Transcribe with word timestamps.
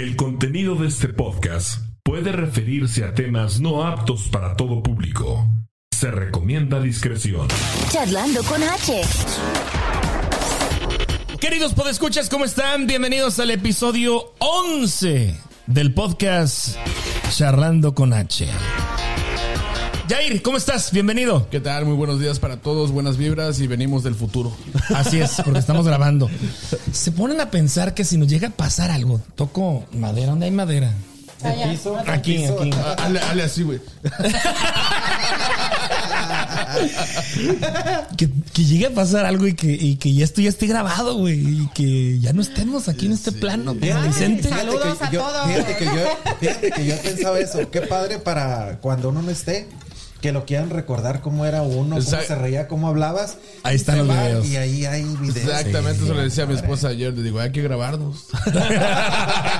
El 0.00 0.16
contenido 0.16 0.76
de 0.76 0.88
este 0.88 1.08
podcast 1.08 1.82
puede 2.02 2.32
referirse 2.32 3.04
a 3.04 3.12
temas 3.12 3.60
no 3.60 3.86
aptos 3.86 4.28
para 4.28 4.56
todo 4.56 4.82
público. 4.82 5.46
Se 5.90 6.10
recomienda 6.10 6.80
discreción. 6.80 7.46
Charlando 7.90 8.42
con 8.44 8.62
H. 8.62 9.02
Queridos 11.38 11.74
podescuchas, 11.74 12.30
¿cómo 12.30 12.46
están? 12.46 12.86
Bienvenidos 12.86 13.38
al 13.40 13.50
episodio 13.50 14.32
11 14.38 15.38
del 15.66 15.92
podcast 15.92 16.76
Charlando 17.28 17.94
con 17.94 18.14
H. 18.14 18.48
Jair, 20.10 20.42
¿cómo 20.42 20.56
estás? 20.56 20.90
Bienvenido. 20.90 21.46
¿Qué 21.50 21.60
tal? 21.60 21.84
Muy 21.84 21.94
buenos 21.94 22.18
días 22.18 22.40
para 22.40 22.56
todos, 22.56 22.90
buenas 22.90 23.16
vibras 23.16 23.60
y 23.60 23.68
venimos 23.68 24.02
del 24.02 24.16
futuro. 24.16 24.52
Así 24.96 25.20
es, 25.20 25.40
porque 25.44 25.60
estamos 25.60 25.86
grabando. 25.86 26.28
Se 26.90 27.12
ponen 27.12 27.40
a 27.40 27.52
pensar 27.52 27.94
que 27.94 28.02
si 28.02 28.18
nos 28.18 28.26
llega 28.26 28.48
a 28.48 28.50
pasar 28.50 28.90
algo, 28.90 29.20
toco 29.36 29.84
madera, 29.92 30.30
¿dónde 30.30 30.46
hay 30.46 30.50
madera? 30.50 30.92
Aquí, 32.08 32.44
aquí. 32.44 32.70
Ah, 32.74 32.96
Hazle, 32.98 33.20
hazle 33.20 33.42
así, 33.44 33.62
güey. 33.62 33.80
Que, 38.16 38.28
que 38.52 38.64
llegue 38.64 38.86
a 38.86 38.90
pasar 38.90 39.24
algo 39.26 39.46
y 39.46 39.54
que, 39.54 39.72
y 39.72 39.96
que 39.96 40.12
ya 40.12 40.24
esto 40.24 40.40
ya 40.40 40.48
esté 40.48 40.66
grabado, 40.66 41.14
güey. 41.14 41.38
Y 41.38 41.68
que 41.74 42.18
ya 42.20 42.32
no 42.32 42.42
estemos 42.42 42.88
aquí 42.88 43.06
en 43.06 43.12
este 43.12 43.32
plano. 43.32 43.74
Saludos 43.74 44.98
que 44.98 45.04
a 45.04 45.10
yo, 45.10 45.20
todos. 45.20 45.46
Fíjate 45.46 45.76
que, 45.76 45.84
yo, 45.84 45.92
fíjate 46.40 46.70
que 46.70 46.86
yo 46.86 46.94
he 46.94 46.98
pensado 46.98 47.36
eso. 47.36 47.70
Qué 47.70 47.82
padre 47.82 48.18
para 48.18 48.78
cuando 48.80 49.08
uno 49.08 49.22
no 49.22 49.30
esté. 49.30 49.68
Que 50.20 50.32
lo 50.32 50.44
quieran 50.44 50.68
recordar 50.70 51.20
cómo 51.22 51.46
era 51.46 51.62
uno, 51.62 51.96
cómo 51.96 52.00
se 52.02 52.34
reía, 52.34 52.68
cómo 52.68 52.88
hablabas. 52.88 53.38
Ahí 53.62 53.76
están 53.76 53.98
los 53.98 54.10
va 54.10 54.22
videos. 54.22 54.46
Y 54.46 54.56
ahí 54.56 54.84
hay 54.84 55.04
videos. 55.04 55.36
Exactamente, 55.36 56.04
eso 56.04 56.14
le 56.14 56.22
decía 56.24 56.44
a 56.44 56.46
mi 56.46 56.54
esposa 56.54 56.88
ayer. 56.88 57.14
Le 57.14 57.22
digo, 57.22 57.40
hay 57.40 57.52
que 57.52 57.62
grabarnos. 57.62 58.26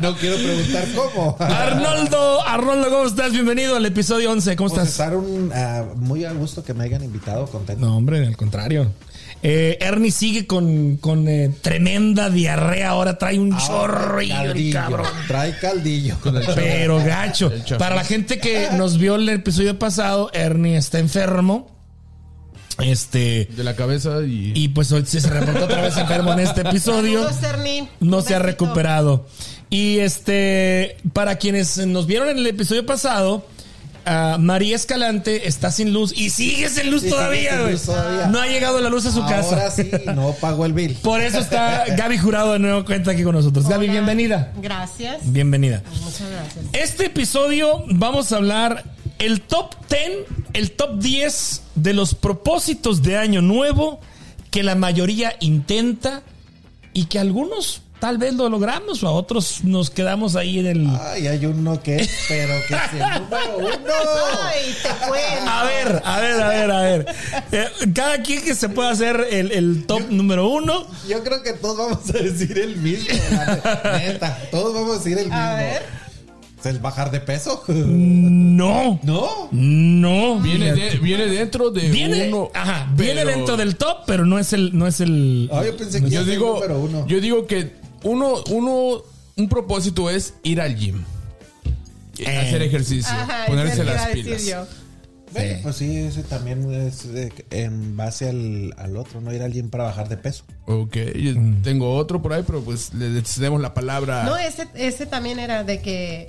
No 0.00 0.14
quiero 0.16 0.36
preguntar 0.36 0.84
cómo. 0.94 1.36
Arnoldo, 1.40 2.46
Arnoldo, 2.46 2.88
¿cómo 2.88 3.06
estás? 3.06 3.32
Bienvenido 3.32 3.74
al 3.74 3.84
episodio 3.84 4.30
11. 4.30 4.54
¿Cómo 4.54 4.68
Pues 4.68 4.80
estás? 4.82 4.90
estar 4.92 5.16
un, 5.16 5.50
ah, 5.52 5.84
muy 5.96 6.24
a 6.24 6.32
gusto 6.32 6.62
que 6.62 6.72
me 6.72 6.84
hayan 6.84 7.02
invitado, 7.02 7.46
contento. 7.46 7.84
No, 7.84 7.96
hombre, 7.96 8.24
al 8.26 8.36
contrario. 8.36 8.92
Eh, 9.42 9.78
Ernie 9.80 10.10
sigue 10.10 10.46
con, 10.46 10.96
con 10.96 11.28
eh, 11.28 11.54
tremenda 11.62 12.28
diarrea. 12.30 12.90
Ahora 12.90 13.18
trae 13.18 13.38
un 13.38 13.56
chorro 13.56 14.20
y 14.20 14.28
Caldillo, 14.28 14.80
cabrón. 14.80 15.06
Trae 15.26 15.58
caldillo. 15.58 16.16
Pero 16.54 16.98
gacho. 17.04 17.52
El 17.52 17.64
chorro. 17.64 17.78
Para 17.78 17.94
la 17.96 18.04
gente 18.04 18.38
que 18.38 18.68
nos 18.72 18.98
vio 18.98 19.14
el 19.14 19.28
episodio 19.28 19.78
pasado, 19.78 20.30
Ernie 20.32 20.76
está 20.76 20.98
enfermo. 20.98 21.70
Este. 22.80 23.48
De 23.56 23.64
la 23.64 23.74
cabeza 23.74 24.22
y. 24.22 24.52
Y 24.54 24.68
pues 24.68 24.90
hoy 24.92 25.04
se 25.06 25.20
reportó 25.28 25.64
otra 25.64 25.82
vez 25.82 25.96
enfermo 25.96 26.32
en 26.32 26.40
este 26.40 26.62
episodio. 26.62 27.24
Saludos, 27.24 27.42
Ernie. 27.42 27.88
No 28.00 28.22
se 28.22 28.34
ha 28.34 28.38
recuperado. 28.38 29.26
Y 29.70 29.98
este, 29.98 30.96
para 31.12 31.36
quienes 31.36 31.86
nos 31.86 32.06
vieron 32.06 32.28
en 32.28 32.38
el 32.38 32.46
episodio 32.46 32.86
pasado, 32.86 33.46
María 34.38 34.76
Escalante 34.76 35.48
está 35.48 35.70
sin 35.70 35.92
luz 35.92 36.12
y 36.16 36.30
sigue 36.30 36.68
sin 36.68 36.90
luz 36.90 37.06
todavía, 37.08 37.50
sin 37.52 37.60
güey. 37.60 37.72
luz 37.72 37.82
todavía. 37.82 38.26
No 38.28 38.40
ha 38.40 38.46
llegado 38.46 38.80
la 38.80 38.88
luz 38.88 39.06
a 39.06 39.12
su 39.12 39.22
Ahora 39.22 39.36
casa. 39.36 39.70
sí, 39.70 39.90
no 40.14 40.32
pago 40.32 40.64
el 40.66 40.72
bill. 40.72 40.94
Por 41.02 41.20
eso 41.20 41.38
está 41.38 41.84
Gaby 41.96 42.18
Jurado 42.18 42.52
de 42.54 42.58
nuevo 42.58 42.84
cuenta 42.84 43.10
aquí 43.12 43.22
con 43.22 43.34
nosotros. 43.34 43.68
Gaby, 43.68 43.84
Hola. 43.86 43.92
bienvenida. 43.92 44.52
Gracias. 44.60 45.18
Bienvenida. 45.24 45.82
Muchas 46.02 46.28
gracias. 46.30 46.64
Este 46.72 47.06
episodio 47.06 47.84
vamos 47.90 48.32
a 48.32 48.36
hablar 48.36 48.84
el 49.18 49.40
top 49.40 49.74
10, 49.90 50.10
el 50.52 50.70
top 50.72 50.98
10 51.00 51.62
de 51.74 51.92
los 51.92 52.14
propósitos 52.14 53.02
de 53.02 53.16
año 53.16 53.42
nuevo 53.42 54.00
que 54.50 54.62
la 54.62 54.74
mayoría 54.74 55.34
intenta 55.40 56.22
y 56.92 57.04
que 57.06 57.18
algunos 57.18 57.82
tal 58.00 58.18
vez 58.18 58.34
lo 58.34 58.48
logramos 58.48 59.02
o 59.02 59.08
a 59.08 59.12
otros 59.12 59.64
nos 59.64 59.90
quedamos 59.90 60.36
ahí 60.36 60.58
en 60.60 60.66
el... 60.66 60.86
Ay, 61.00 61.26
hay 61.26 61.46
uno 61.46 61.82
que 61.82 61.96
es, 61.96 62.10
pero 62.28 62.54
que 62.68 62.74
es 62.74 62.92
el 62.94 63.20
número 63.20 63.56
uno. 63.58 63.92
Ay, 64.42 64.74
te 64.82 64.88
cuento. 65.06 65.50
A 65.50 65.64
ver, 65.64 66.02
a 66.04 66.20
ver, 66.20 66.40
a 66.42 66.48
ver, 66.48 66.70
a 66.70 66.80
ver. 66.82 67.06
Eh, 67.52 67.66
cada 67.94 68.22
quien 68.22 68.42
que 68.42 68.54
se 68.54 68.68
pueda 68.68 68.90
hacer 68.90 69.26
el, 69.30 69.52
el 69.52 69.86
top 69.86 70.02
número 70.10 70.48
uno. 70.48 70.86
Yo 71.08 71.22
creo 71.24 71.42
que 71.42 71.52
todos 71.54 71.76
vamos 71.76 72.10
a 72.10 72.18
decir 72.18 72.58
el 72.58 72.76
mismo. 72.76 73.08
la 73.30 73.98
Neta, 73.98 74.38
todos 74.50 74.74
vamos 74.74 74.96
a 74.96 74.98
decir 74.98 75.18
el 75.18 75.24
mismo. 75.26 75.38
A 75.40 75.54
ver. 75.54 75.82
¿Es 76.58 76.66
el 76.66 76.80
bajar 76.80 77.12
de 77.12 77.20
peso? 77.20 77.62
No. 77.68 78.98
No. 79.04 79.48
No. 79.52 80.40
Viene, 80.40 80.72
de- 80.74 80.98
viene 80.98 81.26
dentro 81.26 81.70
de 81.70 81.88
Viene, 81.88 82.28
uno. 82.28 82.50
ajá, 82.52 82.88
viene 82.96 83.24
dentro 83.24 83.56
del 83.56 83.76
top, 83.76 83.98
pero 84.08 84.26
no 84.26 84.40
es 84.40 84.52
el, 84.52 84.76
no 84.76 84.88
es 84.88 85.00
el. 85.00 85.48
Ah, 85.52 85.62
yo 85.64 85.76
pensé 85.76 86.02
que 86.02 86.10
Yo 86.10 86.20
era 86.22 86.22
el 86.22 86.30
digo, 86.30 86.54
número 86.54 86.80
uno. 86.80 87.06
yo 87.06 87.20
digo 87.20 87.46
que 87.46 87.77
uno, 88.04 88.34
uno, 88.50 89.02
un 89.36 89.48
propósito 89.48 90.10
es 90.10 90.34
ir 90.42 90.60
al 90.60 90.76
gym. 90.76 91.02
Eh. 92.18 92.36
Hacer 92.36 92.62
ejercicio, 92.62 93.12
Ajá, 93.12 93.46
ponerse 93.46 93.84
las 93.84 94.08
pilas. 94.08 94.44
yo. 94.44 94.66
Bueno, 95.32 95.54
Sí. 95.56 95.60
pues 95.62 95.76
sí, 95.76 95.96
ese 95.98 96.22
también 96.22 96.72
es 96.72 97.12
de- 97.12 97.32
en 97.50 97.96
base 97.96 98.30
al, 98.30 98.74
al 98.78 98.96
otro, 98.96 99.20
no 99.20 99.32
ir 99.32 99.42
a 99.42 99.44
alguien 99.44 99.68
para 99.68 99.84
bajar 99.84 100.08
de 100.08 100.16
peso. 100.16 100.42
Ok, 100.66 100.96
yo 101.14 101.32
Mm. 101.38 101.62
tengo 101.62 101.94
otro 101.96 102.22
por 102.22 102.32
ahí, 102.32 102.42
pero 102.46 102.62
pues 102.62 102.94
le 102.94 103.20
cedemos 103.22 103.60
la 103.60 103.74
palabra. 103.74 104.24
No, 104.24 104.36
ese, 104.38 104.66
ese 104.74 105.04
también 105.06 105.38
era 105.38 105.64
de 105.64 105.80
que 105.82 106.26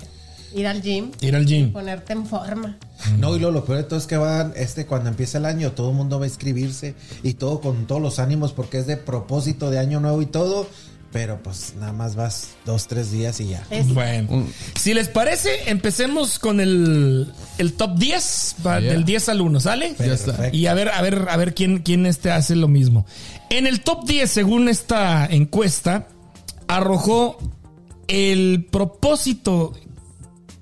ir 0.54 0.66
al 0.66 0.82
gym, 0.82 1.12
Ir 1.22 1.34
al 1.34 1.46
gym. 1.46 1.72
ponerte 1.72 2.12
en 2.12 2.26
forma. 2.26 2.76
No, 3.18 3.34
y 3.34 3.40
lo, 3.40 3.50
lo 3.50 3.64
peor 3.64 3.78
de 3.78 3.84
todo 3.84 3.98
es 3.98 4.06
que 4.06 4.18
van, 4.18 4.52
este, 4.54 4.84
cuando 4.84 5.08
empieza 5.08 5.38
el 5.38 5.46
año, 5.46 5.72
todo 5.72 5.90
el 5.90 5.96
mundo 5.96 6.18
va 6.18 6.26
a 6.26 6.28
inscribirse 6.28 6.94
y 7.22 7.34
todo 7.34 7.62
con 7.62 7.86
todos 7.86 8.02
los 8.02 8.18
ánimos 8.18 8.52
porque 8.52 8.78
es 8.78 8.86
de 8.86 8.98
propósito 8.98 9.70
de 9.70 9.78
año 9.78 9.98
nuevo 10.00 10.20
y 10.20 10.26
todo, 10.26 10.68
pero 11.12 11.42
pues 11.42 11.74
nada 11.78 11.92
más 11.92 12.14
vas 12.14 12.50
dos, 12.64 12.86
tres 12.86 13.10
días 13.10 13.40
y 13.40 13.48
ya. 13.48 13.66
Es- 13.70 13.92
Bueno, 13.92 14.46
si 14.78 14.94
les 14.94 15.08
parece, 15.08 15.68
empecemos 15.70 16.38
con 16.38 16.60
el, 16.60 17.32
el 17.58 17.72
top 17.72 17.96
10, 17.98 18.56
va, 18.66 18.80
Yeah. 18.80 18.92
del 18.92 19.04
10 19.04 19.28
al 19.28 19.40
1, 19.40 19.60
¿sale? 19.60 19.94
Ya 19.98 20.14
está. 20.14 20.50
Y 20.54 20.66
a 20.66 20.74
ver, 20.74 20.88
a 20.90 21.02
ver, 21.02 21.26
a 21.28 21.36
ver 21.36 21.54
quién, 21.54 21.78
quién 21.78 22.06
este 22.06 22.30
hace 22.30 22.54
lo 22.56 22.68
mismo. 22.68 23.06
En 23.48 23.66
el 23.66 23.80
top 23.80 24.04
10, 24.06 24.30
según 24.30 24.68
esta 24.68 25.26
encuesta, 25.26 26.06
arrojó 26.68 27.38
el 28.06 28.66
propósito 28.70 29.72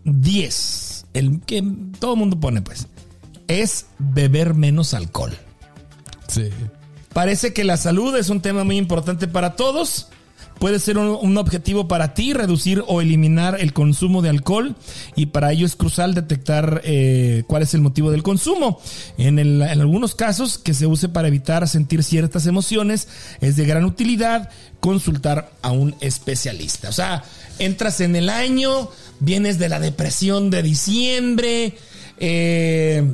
10, 0.05 1.07
el 1.15 1.41
que 1.43 1.63
todo 1.99 2.15
el 2.15 2.19
mundo 2.19 2.41
pone, 2.41 2.63
pues, 2.63 2.87
es 3.49 3.87
beber 3.99 4.55
menos 4.55 4.95
alcohol. 4.95 5.37
Sí. 6.29 6.49
Parece 7.13 7.53
que 7.53 7.65
la 7.65 7.77
salud 7.77 8.17
es 8.17 8.29
un 8.29 8.41
tema 8.41 8.65
muy 8.65 8.77
importante 8.77 9.27
para 9.29 9.57
todos. 9.57 10.09
Puede 10.59 10.81
ser 10.81 10.99
un, 10.99 11.39
objetivo 11.39 11.87
para 11.87 12.15
ti 12.15 12.33
reducir 12.33 12.83
o 12.89 13.01
eliminar 13.01 13.61
el 13.61 13.73
consumo 13.73 14.23
de 14.23 14.29
alcohol 14.29 14.75
y 15.15 15.27
para 15.27 15.53
ello 15.53 15.65
es 15.65 15.77
crucial 15.77 16.15
detectar 16.15 16.81
eh, 16.85 17.45
cuál 17.47 17.63
es 17.63 17.75
el 17.75 17.81
motivo 17.81 18.11
del 18.11 18.25
consumo. 18.25 18.81
En 19.19 19.63
algunos 19.63 20.15
casos 20.15 20.59
que 20.59 20.75
se 20.75 20.87
use 20.87 21.09
para 21.09 21.29
evitar 21.29 21.69
sentir 21.69 22.03
ciertas 22.03 22.47
emociones 22.47 23.09
es 23.41 23.57
de 23.57 23.67
gran 23.67 23.85
utilidad 23.85 24.51
consultar 24.81 25.51
a 25.63 25.71
un 25.71 25.95
especialista. 26.01 26.89
O 26.89 26.93
sea, 26.93 27.23
entras 27.59 28.01
en 28.01 28.17
el 28.17 28.29
año, 28.29 28.91
vienes 29.21 29.59
de 29.59 29.69
la 29.69 29.79
depresión 29.79 30.51
de 30.51 30.63
diciembre, 30.63 31.77
eh, 32.19 33.05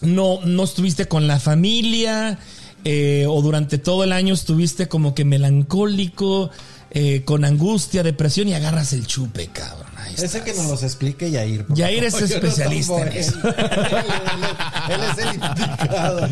no, 0.00 0.40
no 0.44 0.64
estuviste 0.64 1.06
con 1.06 1.26
la 1.26 1.38
familia 1.38 2.38
eh, 2.84 3.26
o 3.28 3.40
durante 3.42 3.78
todo 3.78 4.04
el 4.04 4.12
año 4.12 4.34
estuviste 4.34 4.88
como 4.88 5.14
que 5.14 5.24
melancólico, 5.24 6.50
eh, 6.90 7.22
con 7.24 7.44
angustia, 7.44 8.02
depresión 8.02 8.48
y 8.48 8.54
agarras 8.54 8.92
el 8.92 9.06
chupe, 9.06 9.48
cabrón. 9.48 9.84
Ese 10.14 10.26
estás. 10.26 10.42
que 10.42 10.52
nos 10.54 10.66
los 10.70 10.82
explique 10.84 11.30
Yair. 11.30 11.66
Yair 11.70 12.04
es 12.04 12.12
no 12.20 12.26
especialista 12.26 13.00
en 13.02 13.08
él. 13.08 13.16
eso. 13.16 13.38
Él, 13.48 13.54
él- 13.58 14.94
él 14.94 15.00
es 15.10 15.18
el 15.18 15.34
indicado. 15.34 16.28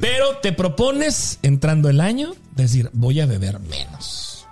Pero 0.00 0.38
te 0.42 0.52
propones, 0.52 1.38
entrando 1.42 1.88
el 1.90 2.00
año, 2.00 2.34
decir, 2.56 2.90
voy 2.94 3.20
a 3.20 3.26
beber 3.26 3.60
menos. 3.60 4.46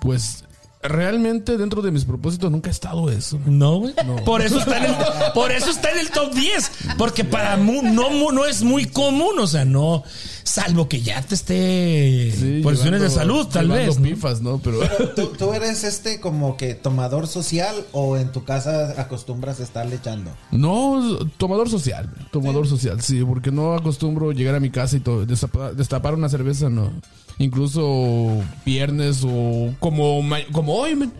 Pues 0.00 0.44
realmente 0.82 1.56
dentro 1.56 1.80
de 1.80 1.90
mis 1.90 2.04
propósitos 2.04 2.50
nunca 2.50 2.68
ha 2.68 2.70
estado 2.72 3.10
eso. 3.10 3.40
No, 3.46 3.78
güey. 3.78 3.94
Por 4.26 4.42
eso 4.42 4.58
está 4.58 4.76
en 4.76 4.84
el, 4.84 4.94
por 5.32 5.50
eso 5.50 5.70
está 5.70 5.90
en 5.90 5.98
el 6.00 6.10
top 6.10 6.34
10. 6.34 6.70
Porque 6.98 7.24
para 7.24 7.56
mu- 7.56 7.82
no, 7.82 8.10
mu- 8.10 8.30
no 8.32 8.44
es 8.44 8.62
muy 8.62 8.84
común. 8.84 9.38
O 9.38 9.46
sea, 9.46 9.64
no. 9.64 10.04
Salvo 10.44 10.88
que 10.90 11.00
ya 11.00 11.22
te 11.22 11.34
esté 11.34 12.30
Sí, 12.36 12.60
por 12.62 12.72
cuestiones 12.74 13.00
de 13.00 13.08
salud, 13.10 13.46
tal 13.48 13.68
vez. 13.68 13.98
¿no? 13.98 14.04
pifas, 14.04 14.42
¿no? 14.42 14.58
Pero 14.58 14.78
¿Tú, 15.16 15.32
tú 15.38 15.52
eres 15.54 15.84
este 15.84 16.20
como 16.20 16.56
que 16.58 16.74
tomador 16.74 17.26
social 17.26 17.74
o 17.92 18.18
en 18.18 18.30
tu 18.30 18.44
casa 18.44 18.94
acostumbras 19.00 19.58
a 19.60 19.62
estarle 19.64 19.96
echando? 19.96 20.30
no, 20.50 21.18
tomador 21.38 21.70
social, 21.70 22.10
tomador 22.30 22.66
social, 22.68 23.00
sí, 23.00 23.24
porque 23.24 23.50
no 23.50 23.74
acostumbro 23.74 24.32
llegar 24.32 24.54
a 24.54 24.60
mi 24.60 24.68
casa 24.70 24.96
y 24.96 25.00
todo, 25.00 25.24
destapar, 25.24 25.74
destapar 25.74 26.14
una 26.14 26.28
cerveza, 26.28 26.68
no. 26.68 26.92
Incluso 27.38 28.42
viernes 28.66 29.22
o 29.24 29.74
como, 29.80 30.20
ma- 30.22 30.44
como 30.52 30.74
hoy, 30.74 30.94
men, 30.94 31.12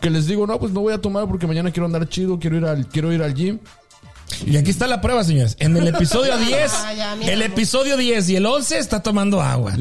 que 0.00 0.10
les 0.10 0.26
digo, 0.26 0.46
no, 0.46 0.58
pues 0.58 0.72
no 0.72 0.80
voy 0.80 0.92
a 0.92 0.98
tomar 1.00 1.28
porque 1.28 1.46
mañana 1.46 1.70
quiero 1.70 1.86
andar 1.86 2.08
chido, 2.08 2.38
quiero 2.38 2.56
ir 2.56 2.64
al, 2.64 2.88
quiero 2.88 3.12
ir 3.12 3.22
al 3.22 3.32
gym. 3.34 3.58
Y 4.46 4.56
aquí 4.56 4.70
está 4.70 4.86
la 4.86 5.00
prueba, 5.00 5.24
señores. 5.24 5.56
En 5.58 5.76
el 5.76 5.88
episodio 5.88 6.36
10, 6.36 6.72
Ah, 6.84 6.94
ya, 6.94 7.14
el 7.14 7.42
episodio 7.42 7.96
10 7.96 8.28
y 8.30 8.36
el 8.36 8.46
11 8.46 8.78
está 8.78 9.02
tomando 9.02 9.40
agua. 9.40 9.74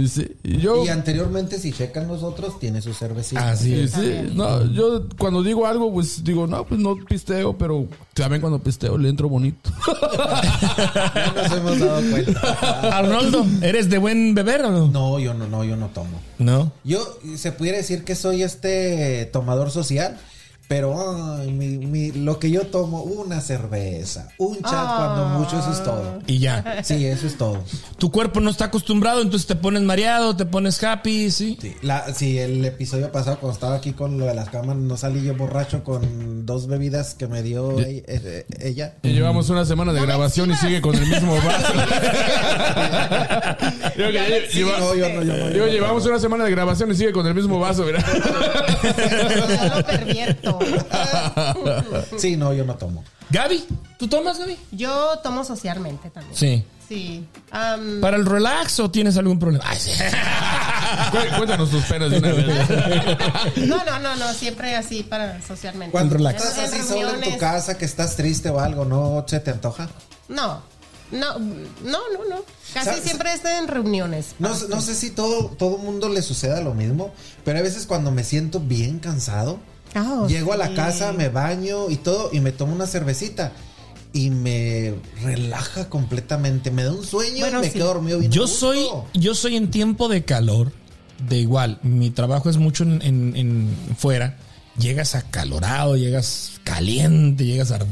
Y 0.44 0.57
yo, 0.57 0.86
Y 0.86 0.89
anteriormente, 0.89 1.59
si 1.59 1.71
checan 1.71 2.07
los 2.07 2.24
otros, 2.24 2.59
tiene 2.59 2.81
su 2.81 2.94
cervecita. 2.94 3.50
Así 3.50 3.74
sí, 3.74 3.80
es. 3.81 3.92
sí, 3.92 4.31
no, 4.33 4.65
yo 4.71 5.07
cuando 5.18 5.44
digo 5.44 5.65
algo, 5.65 5.92
pues 5.92 6.24
digo, 6.24 6.48
no, 6.48 6.65
pues 6.65 6.80
no 6.80 6.95
pisteo, 6.95 7.57
pero 7.57 7.88
saben 8.15 8.42
cuando 8.42 8.59
pisteo 8.59 8.98
le 8.98 9.09
entro 9.09 9.30
bonito. 9.30 9.69
No 11.12 11.33
nos 11.44 11.51
hemos 11.51 11.80
dado 11.80 12.01
cuenta. 12.12 12.98
Arnoldo, 12.98 13.45
¿eres 13.62 13.89
de 13.89 13.98
buen 13.98 14.33
beber 14.36 14.63
o 14.65 14.71
no? 14.71 14.88
No, 14.88 15.19
yo 15.19 15.33
no, 15.33 15.48
no, 15.48 15.63
yo 15.63 15.75
no 15.75 15.88
tomo. 15.88 16.19
No. 16.39 16.71
Yo 16.83 17.19
se 17.36 17.51
pudiera 17.51 17.77
decir 17.77 18.03
que 18.03 18.15
soy 18.15 18.44
este 18.44 19.30
tomador 19.31 19.71
social, 19.71 20.18
pero 20.72 20.96
ay, 21.38 21.52
mi- 21.52 21.80
mi- 21.80 22.12
lo 22.14 22.40
que 22.40 22.50
yo 22.50 22.62
tomo, 22.68 23.02
una 23.04 23.42
cerveza, 23.42 24.30
un 24.38 24.56
chat 24.62 24.72
cuando 24.96 25.26
mucho, 25.38 25.60
eso 25.60 25.70
es 25.70 25.84
todo. 25.84 26.20
Y 26.28 26.40
ya. 26.40 26.82
Sí, 26.82 27.06
eso 27.06 27.28
es 27.28 27.38
todo. 27.38 27.62
Tu 27.98 28.10
cuerpo 28.10 28.40
no 28.40 28.50
está 28.50 28.66
acostumbrado, 28.66 29.22
entonces 29.22 29.48
te 29.48 29.58
pones 29.58 29.82
mareado, 29.82 30.38
te 30.38 30.46
pones 30.46 30.82
happy, 30.82 31.30
¿sí? 31.30 31.58
Sí, 31.62 31.76
la, 31.82 32.14
sí, 32.14 32.40
el 32.40 32.64
episodio 32.64 33.12
pasado 33.12 33.38
cuando 33.42 33.54
estaba 33.54 33.76
aquí 33.76 33.92
con 33.92 34.18
lo 34.18 34.28
de 34.28 34.34
las 34.34 34.48
camas, 34.50 34.78
no 34.78 34.96
salí 34.96 35.22
yo 35.26 35.36
borracho 35.36 35.84
con 35.84 36.46
dos 36.46 36.68
bebidas 36.68 37.16
que 37.16 37.28
me 37.28 37.44
dio 37.44 37.78
e- 37.82 38.06
e- 38.08 38.46
ella. 38.62 38.94
Y 39.04 39.10
llevamos 39.10 39.50
una 39.50 39.66
semana 39.66 39.92
de 39.92 40.00
No 40.00 40.06
grabación 40.06 40.52
y 40.52 40.56
sigue 40.56 40.80
con 40.80 40.96
el 40.96 41.06
mismo 41.06 41.36
vaso. 41.36 41.74
Me 43.98 44.12
lleva- 44.54 44.80
No, 44.80 44.96
yo 44.96 45.10
no, 45.10 45.22
yo 45.24 45.36
no, 45.38 45.50
yo 45.52 45.68
llevamos 45.68 46.06
una 46.06 46.18
semana 46.20 46.46
de 46.46 46.52
grabación 46.52 46.90
y 46.92 46.96
sigue 46.96 47.12
con 47.12 47.28
el 47.28 47.36
mismo 47.36 47.60
vaso, 47.60 47.84
mira. 47.84 48.02
Ya 49.50 49.76
lo 49.76 49.86
pervierto. 49.86 50.60
Sí, 52.18 52.36
no, 52.38 52.54
yo 52.54 52.66
no 52.66 52.75
tomo. 52.75 53.04
Gaby, 53.30 53.66
¿tú 53.98 54.08
tomas, 54.08 54.38
Gaby? 54.40 54.58
Yo 54.72 55.18
tomo 55.24 55.44
socialmente 55.44 56.10
también. 56.10 56.36
Sí. 56.36 56.66
Sí. 56.88 57.25
¿Para 57.50 58.18
el 58.18 58.25
relax 58.25 58.80
o 58.81 58.92
tienes 58.92 59.16
algún 59.16 59.40
problema? 59.40 59.63
Ay, 59.66 59.78
sí. 59.80 59.92
Cu- 61.12 61.36
Cuéntanos 61.38 61.69
tus 61.69 61.84
penas 61.86 62.12
de 62.12 62.18
una 62.18 62.34
vez. 62.34 62.48
no, 63.68 63.86
no, 63.86 64.00
no, 64.00 64.16
no, 64.18 64.34
siempre 64.34 64.75
así 64.75 65.04
para 65.04 65.42
socialmente. 65.42 65.92
Cuando 65.94 66.16
relax. 66.18 66.44
estás 66.44 66.74
así 66.74 66.81
solo 66.86 67.12
en 67.16 67.22
tu 67.31 67.38
casa, 67.38 67.78
que 67.78 67.86
estás 67.86 68.18
triste 68.18 68.50
o 68.50 68.60
algo, 68.60 68.84
¿no 68.84 69.24
se 69.25 69.40
te 69.40 69.52
antoja? 69.52 69.88
No, 70.28 70.62
no, 71.12 71.40
no, 71.40 71.60
no, 71.84 72.25
no. 72.30 72.44
Casi 72.74 72.86
¿Sabes? 72.90 73.04
siempre 73.04 73.34
estoy 73.34 73.54
en 73.54 73.69
reuniones. 73.69 74.36
No, 74.40 74.54
sé- 74.54 74.68
no 74.68 74.81
sé 74.81 74.94
si 74.94 75.12
todo 75.12 75.46
todo 75.58 75.78
mundo 75.78 76.10
le 76.10 76.22
suceda 76.22 76.60
lo 76.60 76.74
mismo, 76.74 77.13
pero 77.46 77.60
a 77.60 77.62
veces 77.62 77.86
cuando 77.86 78.12
me 78.12 78.25
siento 78.25 78.60
bien 78.60 79.00
cansado, 79.00 79.60
Ah, 79.96 80.26
llego 80.28 80.54
a 80.54 80.58
la 80.58 80.74
casa, 80.74 81.12
me 81.14 81.30
baño 81.30 81.90
y 81.90 81.98
todo 81.98 82.30
y 82.32 82.40
me 82.40 82.52
tomo 82.52 82.74
una 82.74 82.88
cervecita 82.88 83.52
y 84.14 84.30
me 84.30 84.94
relaja 85.24 85.90
completamente, 85.90 86.70
me 86.72 86.84
da 86.84 86.92
un 86.92 87.06
sueño 87.06 87.40
Bueno, 87.40 87.60
y 87.60 87.62
me 87.62 87.68
sí. 87.68 87.74
quedo 87.74 87.88
dormido 87.88 88.20
bien. 88.20 88.32
a 88.32 88.36
Yo 88.36 88.48
soy, 88.48 88.86
yo 89.14 89.36
soy 89.36 89.56
en 89.56 89.70
tiempo 89.72 90.08
de 90.10 90.24
calor, 90.24 90.72
de 91.28 91.38
igual. 91.40 91.80
Mi 91.84 92.10
trabajo 92.10 92.50
es 92.50 92.58
mucho 92.58 92.84
en, 92.84 93.02
en- 93.02 93.36
en 93.36 93.70
fuera. 93.98 94.38
Llegas 94.78 95.16
acalorado, 95.16 95.98
llegas 95.98 96.54
caliente, 96.64 97.46
llegas 97.46 97.72
ar- 97.72 97.86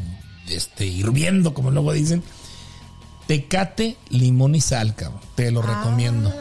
este, 0.48 0.86
hirviendo, 0.86 1.54
como 1.54 1.72
luego 1.72 1.92
dicen. 1.94 2.24
Tecate, 3.30 3.96
limón 4.10 4.56
y 4.56 4.62
sal, 4.62 4.96
cabrón. 4.96 5.22
Te 5.36 5.52
lo 5.52 5.62
recomiendo. 5.62 6.34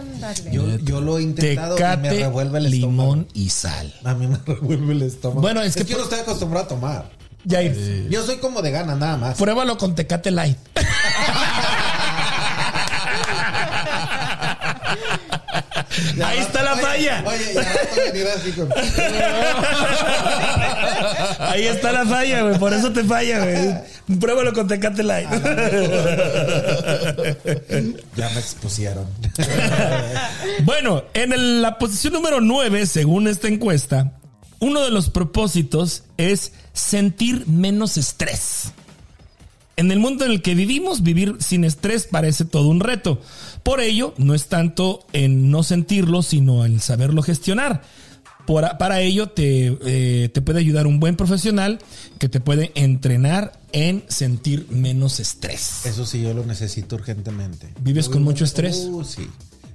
Yo, 0.50 0.78
yo 0.78 1.02
lo 1.02 1.18
he 1.18 1.22
intentado 1.22 1.76
y 1.76 1.80
me 1.80 1.86
Tecate, 1.86 2.20
revuelve 2.20 2.58
el 2.60 2.70
limón 2.70 3.18
estómago. 3.26 3.28
y 3.34 3.50
sal. 3.50 3.94
A 4.04 4.14
mí 4.14 4.26
me 4.26 4.38
revuelve 4.46 4.94
el 4.94 5.02
estómago. 5.02 5.42
Bueno, 5.42 5.60
es 5.60 5.76
que 5.76 5.84
yo 5.84 5.98
no 5.98 6.04
estoy 6.04 6.20
acostumbrado 6.20 6.64
a 6.64 6.68
tomar. 6.68 7.10
Yo 7.44 8.24
soy 8.24 8.38
como 8.38 8.62
de 8.62 8.70
gana 8.70 8.94
nada 8.94 9.18
más. 9.18 9.36
pruébalo 9.36 9.76
con 9.76 9.94
Tecate 9.94 10.30
Light. 10.30 10.56
Ahí 16.24 16.38
está 16.38 16.62
la 16.62 16.72
Oye, 16.74 16.82
falla. 16.82 17.24
Oye, 17.26 17.54
ya 17.54 17.62
rato 17.62 17.96
venir 18.12 18.26
así 18.28 18.52
con- 18.52 18.68
Ahí 21.40 21.66
está 21.66 21.92
la 21.92 22.06
falla, 22.06 22.42
güey. 22.42 22.58
Por 22.58 22.72
eso 22.72 22.92
te 22.92 23.04
falla, 23.04 23.38
güey. 23.44 24.18
Pruébalo 24.18 24.52
con 24.52 24.66
Tecate 24.68 25.02
Light. 25.02 25.28
Ya 28.16 28.28
me 28.30 28.40
expusieron. 28.40 29.06
Bueno, 30.64 31.04
en 31.14 31.32
el- 31.32 31.62
la 31.62 31.78
posición 31.78 32.12
número 32.14 32.40
9, 32.40 32.86
según 32.86 33.28
esta 33.28 33.48
encuesta, 33.48 34.12
uno 34.60 34.82
de 34.82 34.90
los 34.90 35.10
propósitos 35.10 36.04
es 36.16 36.52
sentir 36.72 37.46
menos 37.46 37.96
estrés. 37.96 38.72
En 39.78 39.92
el 39.92 40.00
mundo 40.00 40.24
en 40.24 40.32
el 40.32 40.42
que 40.42 40.54
vivimos, 40.56 41.02
vivir 41.04 41.36
sin 41.38 41.62
estrés 41.62 42.08
parece 42.10 42.44
todo 42.44 42.68
un 42.68 42.80
reto. 42.80 43.20
Por 43.62 43.80
ello, 43.80 44.12
no 44.18 44.34
es 44.34 44.46
tanto 44.48 45.06
en 45.12 45.50
no 45.52 45.62
sentirlo, 45.62 46.22
sino 46.22 46.64
en 46.66 46.80
saberlo 46.80 47.22
gestionar. 47.22 47.82
Por- 48.44 48.76
para 48.78 49.00
ello, 49.02 49.28
te, 49.28 49.78
eh, 49.86 50.30
te 50.30 50.42
puede 50.42 50.58
ayudar 50.58 50.86
un 50.88 50.98
buen 51.00 51.14
profesional 51.16 51.78
que 52.18 52.28
te 52.28 52.40
puede 52.40 52.72
entrenar 52.74 53.60
en 53.72 54.02
sentir 54.08 54.66
menos 54.70 55.20
estrés. 55.20 55.86
Eso 55.86 56.04
sí, 56.06 56.22
yo 56.22 56.34
lo 56.34 56.44
necesito 56.44 56.96
urgentemente. 56.96 57.68
¿Vives 57.80 58.08
con 58.08 58.22
mucho 58.24 58.44
estrés? 58.44 58.88
Uh, 58.90 59.04
sí. 59.04 59.28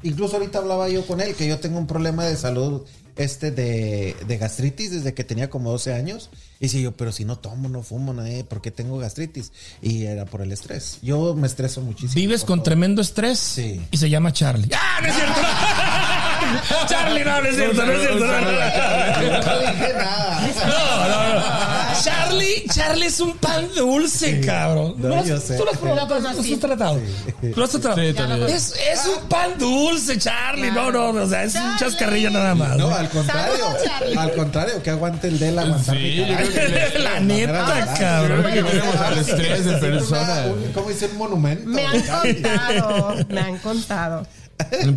Incluso 0.03 0.37
ahorita 0.37 0.59
hablaba 0.59 0.89
yo 0.89 1.05
con 1.07 1.21
él 1.21 1.33
que 1.35 1.47
yo 1.47 1.59
tengo 1.59 1.77
un 1.79 1.87
problema 1.87 2.25
de 2.25 2.35
salud 2.35 2.81
este 3.15 3.51
de, 3.51 4.15
de 4.27 4.37
gastritis 4.37 4.89
desde 4.91 5.13
que 5.13 5.23
tenía 5.23 5.49
como 5.49 5.71
12 5.71 5.93
años. 5.93 6.29
Y 6.59 6.69
si 6.69 6.81
yo, 6.81 6.93
pero 6.93 7.11
si 7.11 7.25
no 7.25 7.37
tomo, 7.37 7.69
no 7.69 7.83
fumo, 7.83 8.13
nada. 8.13 8.29
¿por 8.45 8.61
qué 8.61 8.71
tengo 8.71 8.97
gastritis? 8.97 9.51
Y 9.81 10.05
era 10.05 10.25
por 10.25 10.41
el 10.41 10.51
estrés. 10.51 10.97
Yo 11.01 11.35
me 11.35 11.45
estreso 11.47 11.81
muchísimo. 11.81 12.15
Vives 12.15 12.43
con 12.43 12.59
todo. 12.59 12.63
tremendo 12.65 13.01
estrés 13.01 13.37
Sí. 13.39 13.81
y 13.91 13.97
se 13.97 14.09
llama 14.09 14.31
Charlie. 14.33 14.69
¡Ah, 14.73 14.99
no 15.01 15.07
es 15.07 15.15
cierto! 15.15 15.41
Charlie, 16.87 17.23
no, 17.23 17.41
no 17.41 17.47
es 17.49 17.55
cierto, 17.55 17.85
no 17.85 17.91
es 17.91 17.99
cierto. 18.01 18.25
No, 18.25 18.41
no, 18.41 18.51
No 18.51 19.59
dije 19.59 19.93
nada. 19.97 20.41
no, 20.67 21.07
no, 21.09 21.39
no. 21.39 21.43
Charlie, 22.03 22.65
Charlie 22.73 23.05
es 23.05 23.19
un 23.19 23.37
pan 23.37 23.67
dulce, 23.75 24.41
cabrón. 24.41 24.95
No, 24.97 25.09
¿Lo 25.09 25.15
has- 25.19 25.27
yo 25.27 25.39
sé. 25.39 25.57
¿Tú 25.57 25.63
lo 25.65 25.71
has 25.71 25.77
probado? 25.77 26.19
¿Lo 26.19 26.29
has 26.29 26.59
tratado? 26.59 27.01
¿Lo 27.55 27.63
has 27.63 27.69
tratado? 27.71 28.47
Es, 28.47 28.73
es 28.91 29.05
un 29.05 29.29
pan 29.29 29.57
dulce, 29.57 30.17
Charlie. 30.17 30.71
No, 30.71 30.91
no, 30.91 31.09
o 31.09 31.27
sea, 31.27 31.43
es 31.43 31.55
un 31.55 31.77
chascarrillo 31.77 32.29
nada 32.29 32.55
más. 32.55 32.75
No, 32.77 32.93
al 32.93 33.09
contrario. 33.09 33.65
Al 34.17 34.33
contrario, 34.33 34.83
que 34.83 34.89
aguante 34.89 35.27
el 35.27 35.39
de 35.39 35.49
él 35.49 35.59
aguantar 35.59 35.95
Sí, 35.95 36.25
La 36.99 37.19
neta, 37.19 37.93
cabrón. 37.99 38.45
Al 38.45 39.17
estrés 39.19 39.61
persona. 39.79 40.45
¿Cómo 40.73 40.89
dice 40.89 41.05
un 41.07 41.17
monumento? 41.17 41.69
Me 41.69 41.85
han 41.85 42.01
contado, 42.01 43.15
me 43.29 43.39
han 43.39 43.57
contado. 43.59 44.27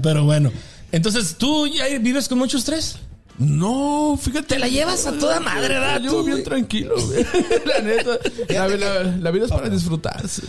Pero 0.02 0.24
bueno. 0.24 0.50
Entonces, 0.92 1.36
¿tú 1.36 1.66
ya 1.66 1.86
vives 1.98 2.28
con 2.28 2.38
mucho 2.38 2.56
estrés? 2.58 2.98
No, 3.38 4.18
fíjate. 4.20 4.46
Te 4.54 4.58
la 4.58 4.66
llevas 4.68 5.06
a 5.06 5.12
toda 5.12 5.40
madre, 5.40 5.74
¿verdad? 5.78 6.00
Yo 6.00 6.24
bien 6.24 6.42
tranquilo, 6.42 6.94
güey. 7.06 7.26
La 7.66 7.80
neta. 7.82 8.18
La, 8.48 8.68
la- 8.68 9.02
la 9.18 9.30
vida 9.30 9.44
es 9.44 9.50
para 9.50 9.68
disfrutarse. 9.68 10.42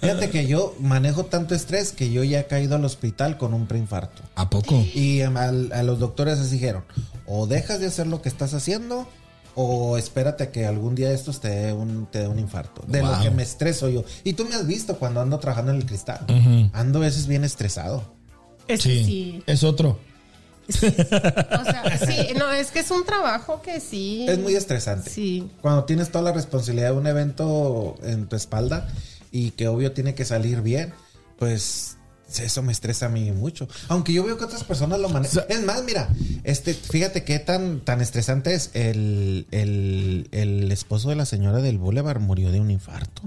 Fíjate 0.00 0.30
que 0.30 0.46
yo 0.46 0.74
manejo 0.80 1.26
tanto 1.26 1.54
estrés 1.54 1.92
que 1.92 2.10
yo 2.10 2.24
ya 2.24 2.40
he 2.40 2.46
caído 2.46 2.76
al 2.76 2.84
hospital 2.86 3.36
con 3.36 3.52
un 3.52 3.66
preinfarto. 3.66 4.22
¿A 4.36 4.48
poco? 4.48 4.82
Y 4.94 5.20
em, 5.20 5.36
al- 5.36 5.70
a 5.72 5.82
los 5.82 5.98
doctores 5.98 6.38
les 6.38 6.50
dijeron, 6.50 6.84
o 7.26 7.46
dejas 7.46 7.78
de 7.80 7.86
hacer 7.88 8.06
lo 8.06 8.22
que 8.22 8.30
estás 8.30 8.54
haciendo, 8.54 9.06
o 9.54 9.98
espérate 9.98 10.44
a 10.44 10.50
que 10.52 10.64
algún 10.64 10.94
día 10.94 11.12
estos 11.12 11.40
te 11.42 11.48
dé 11.50 11.72
un, 11.74 12.06
te 12.10 12.20
dé 12.20 12.28
un 12.28 12.38
infarto. 12.38 12.82
De 12.86 13.02
Wow. 13.02 13.16
lo 13.16 13.20
que 13.22 13.30
me 13.30 13.42
estreso 13.42 13.90
yo. 13.90 14.04
Y 14.24 14.32
tú 14.32 14.46
me 14.46 14.54
has 14.54 14.66
visto 14.66 14.96
cuando 14.96 15.20
ando 15.20 15.38
trabajando 15.40 15.72
en 15.72 15.78
el 15.78 15.84
cristal. 15.84 16.20
Ando 16.72 17.00
a 17.00 17.02
veces 17.02 17.26
bien 17.26 17.44
estresado. 17.44 18.18
Es 18.68 18.82
Sí, 18.82 19.04
sí. 19.04 19.42
es 19.46 19.64
otro. 19.64 19.98
O 20.68 20.72
sea, 21.64 21.98
sí, 22.06 22.28
no, 22.38 22.52
es 22.52 22.70
que 22.70 22.80
es 22.80 22.90
un 22.90 23.04
trabajo 23.04 23.60
que 23.62 23.80
sí. 23.80 24.26
Es 24.28 24.38
muy 24.38 24.54
estresante. 24.54 25.10
Sí. 25.10 25.50
Cuando 25.60 25.84
tienes 25.84 26.10
toda 26.10 26.24
la 26.24 26.32
responsabilidad 26.32 26.92
de 26.92 26.96
un 26.96 27.06
evento 27.06 27.96
en 28.02 28.28
tu 28.28 28.36
espalda 28.36 28.88
y 29.32 29.50
que 29.52 29.68
obvio 29.68 29.92
tiene 29.92 30.14
que 30.14 30.24
salir 30.24 30.60
bien, 30.62 30.92
pues 31.38 31.96
eso 32.38 32.62
me 32.62 32.70
estresa 32.70 33.06
a 33.06 33.08
mí 33.08 33.32
mucho. 33.32 33.66
Aunque 33.88 34.12
yo 34.12 34.22
veo 34.22 34.38
que 34.38 34.44
otras 34.44 34.62
personas 34.62 35.00
lo 35.00 35.08
manejan. 35.08 35.44
Es 35.48 35.64
más, 35.64 35.82
mira, 35.82 36.08
este, 36.44 36.74
fíjate 36.74 37.24
qué 37.24 37.40
tan, 37.40 37.80
tan 37.80 38.00
estresante 38.00 38.54
es. 38.54 38.70
El, 38.74 39.46
el, 39.50 40.28
el 40.30 40.70
esposo 40.70 41.08
de 41.08 41.16
la 41.16 41.26
señora 41.26 41.58
del 41.58 41.78
Boulevard 41.78 42.20
murió 42.20 42.52
de 42.52 42.60
un 42.60 42.70
infarto. 42.70 43.22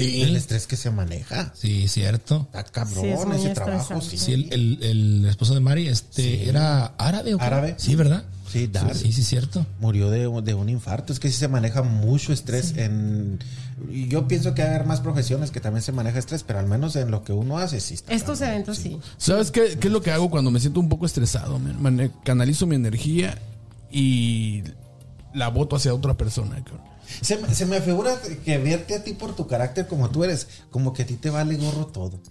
El 0.00 0.28
Sí. 0.30 0.36
estrés 0.36 0.66
que 0.66 0.76
se 0.76 0.90
maneja. 0.90 1.52
Sí, 1.54 1.86
cierto. 1.88 2.46
Está 2.46 2.64
cabrón 2.64 3.04
Sí, 3.04 3.08
es 3.10 3.40
ese 3.44 3.50
trabajo. 3.54 4.00
Sí, 4.00 4.16
Sí, 4.18 4.32
el, 4.32 4.52
el- 4.52 4.78
el 4.82 5.24
esposo 5.26 5.52
de 5.54 5.60
Mari, 5.60 5.88
este, 5.88 6.48
¿era 6.48 6.86
árabe 6.98 7.34
o 7.34 7.38
qué? 7.38 7.44
Árabe. 7.44 7.74
Sí, 7.76 7.94
¿verdad? 7.94 8.24
Sí, 8.50 8.66
Dar. 8.66 8.94
Sí, 8.94 9.12
sí, 9.12 9.22
cierto. 9.22 9.66
Murió 9.80 10.10
de, 10.10 10.20
de 10.42 10.54
un 10.54 10.68
infarto. 10.68 11.12
Es 11.12 11.20
que 11.20 11.30
sí 11.30 11.36
se 11.36 11.48
maneja 11.48 11.82
mucho 11.82 12.32
estrés 12.32 12.74
en... 12.76 13.38
Yo 14.08 14.28
pienso 14.28 14.54
que 14.54 14.62
hay 14.62 14.84
más 14.86 15.00
profesiones 15.00 15.50
que 15.50 15.60
también 15.60 15.82
se 15.82 15.90
maneja 15.92 16.18
estrés, 16.18 16.42
pero 16.42 16.58
al 16.58 16.66
menos 16.66 16.94
en 16.96 17.10
lo 17.10 17.24
que 17.24 17.32
uno 17.32 17.58
hace 17.58 17.80
sí 17.80 17.94
está. 17.94 18.12
Estos 18.12 18.38
cabrón. 18.40 18.54
eventos 18.54 18.78
sí. 18.78 18.98
¿Sabes 19.16 19.50
qué, 19.50 19.78
qué 19.80 19.88
es 19.88 19.92
lo 19.92 20.02
que 20.02 20.10
hago 20.10 20.30
cuando 20.30 20.50
me 20.50 20.60
siento 20.60 20.80
un 20.80 20.88
poco 20.90 21.06
estresado? 21.06 21.58
man? 21.58 22.12
Canalizo 22.24 22.66
mi 22.66 22.76
energía 22.76 23.36
y 23.90 24.62
la 25.34 25.48
voto 25.48 25.76
hacia 25.76 25.94
otra 25.94 26.14
persona. 26.16 26.56
cabrón. 26.64 26.91
Se, 27.20 27.36
me- 27.36 27.54
se 27.54 27.66
me 27.66 27.80
figura 27.80 28.14
que 28.44 28.58
verte 28.58 28.94
a 28.96 29.04
ti 29.04 29.12
por 29.12 29.34
tu 29.36 29.46
carácter 29.46 29.86
como 29.86 30.10
tú 30.10 30.24
eres, 30.24 30.46
como 30.70 30.92
que 30.92 31.02
a 31.02 31.06
ti 31.06 31.14
te 31.14 31.30
vale 31.30 31.56
gorro 31.56 31.86
todo. 31.86 32.18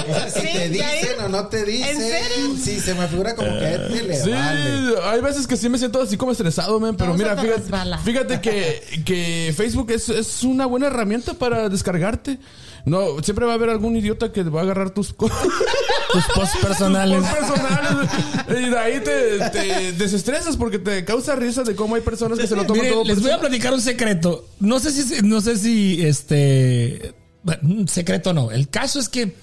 O 0.00 0.14
sea, 0.14 0.30
si 0.30 0.40
Sí, 0.40 0.48
te 0.52 0.68
dicen 0.68 1.20
o 1.24 1.28
no 1.28 1.46
te 1.48 1.64
dicen. 1.64 1.96
serio? 1.98 2.56
Sí, 2.62 2.80
se 2.80 2.94
me 2.94 3.06
figura 3.08 3.34
como 3.34 3.50
que 3.58 3.64
a 3.66 3.74
él 3.74 4.08
le 4.08 4.16
Sí, 4.16 4.30
vale. 4.30 4.94
hay 5.04 5.20
veces 5.20 5.46
que 5.46 5.56
sí 5.56 5.68
me 5.68 5.78
siento 5.78 6.00
así 6.02 6.16
como 6.16 6.32
estresado, 6.32 6.78
man, 6.80 6.96
pero 6.96 7.14
mira, 7.14 7.36
fíjate, 7.36 7.62
fíjate 8.04 8.40
que, 8.40 9.02
que 9.04 9.54
Facebook 9.56 9.90
es, 9.90 10.08
es 10.08 10.42
una 10.42 10.66
buena 10.66 10.86
herramienta 10.88 11.34
para 11.34 11.68
descargarte. 11.68 12.38
No, 12.84 13.22
siempre 13.22 13.46
va 13.46 13.52
a 13.52 13.54
haber 13.54 13.70
algún 13.70 13.96
idiota 13.96 14.32
que 14.32 14.42
va 14.42 14.60
a 14.60 14.62
agarrar 14.64 14.90
tus 14.90 15.12
cosas 15.12 15.38
Tus 16.12 16.24
posts 16.34 16.56
personales. 16.58 17.22
personales 17.22 18.10
y 18.48 18.68
de 18.68 18.78
ahí 18.78 19.00
te, 19.00 19.50
te 19.50 19.92
desestresas 19.92 20.56
porque 20.56 20.78
te 20.78 21.04
causa 21.04 21.36
risa 21.36 21.62
de 21.62 21.76
cómo 21.76 21.94
hay 21.94 22.00
personas 22.00 22.38
que 22.38 22.46
se 22.46 22.56
lo 22.56 22.64
toman 22.64 22.88
todo 22.88 23.04
les 23.04 23.22
voy 23.22 23.30
a 23.30 23.38
platicar 23.38 23.72
un 23.72 23.80
secreto. 23.80 24.46
No 24.58 24.80
sé 24.80 24.90
si, 24.90 25.22
no 25.22 25.40
sé 25.40 25.56
si 25.56 26.04
este, 26.04 27.14
bueno, 27.42 27.60
un 27.62 27.88
secreto 27.88 28.32
no. 28.32 28.50
El 28.50 28.68
caso 28.68 28.98
es 28.98 29.08
que 29.08 29.34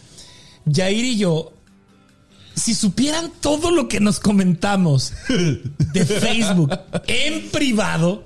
Jair 0.70 1.06
y 1.06 1.18
yo, 1.18 1.54
si 2.56 2.74
supieran 2.74 3.32
todo 3.40 3.72
lo 3.72 3.88
que 3.88 4.00
nos 4.00 4.20
comentamos 4.20 5.14
de 5.30 6.06
Facebook 6.06 6.72
en 7.08 7.50
privado, 7.50 8.24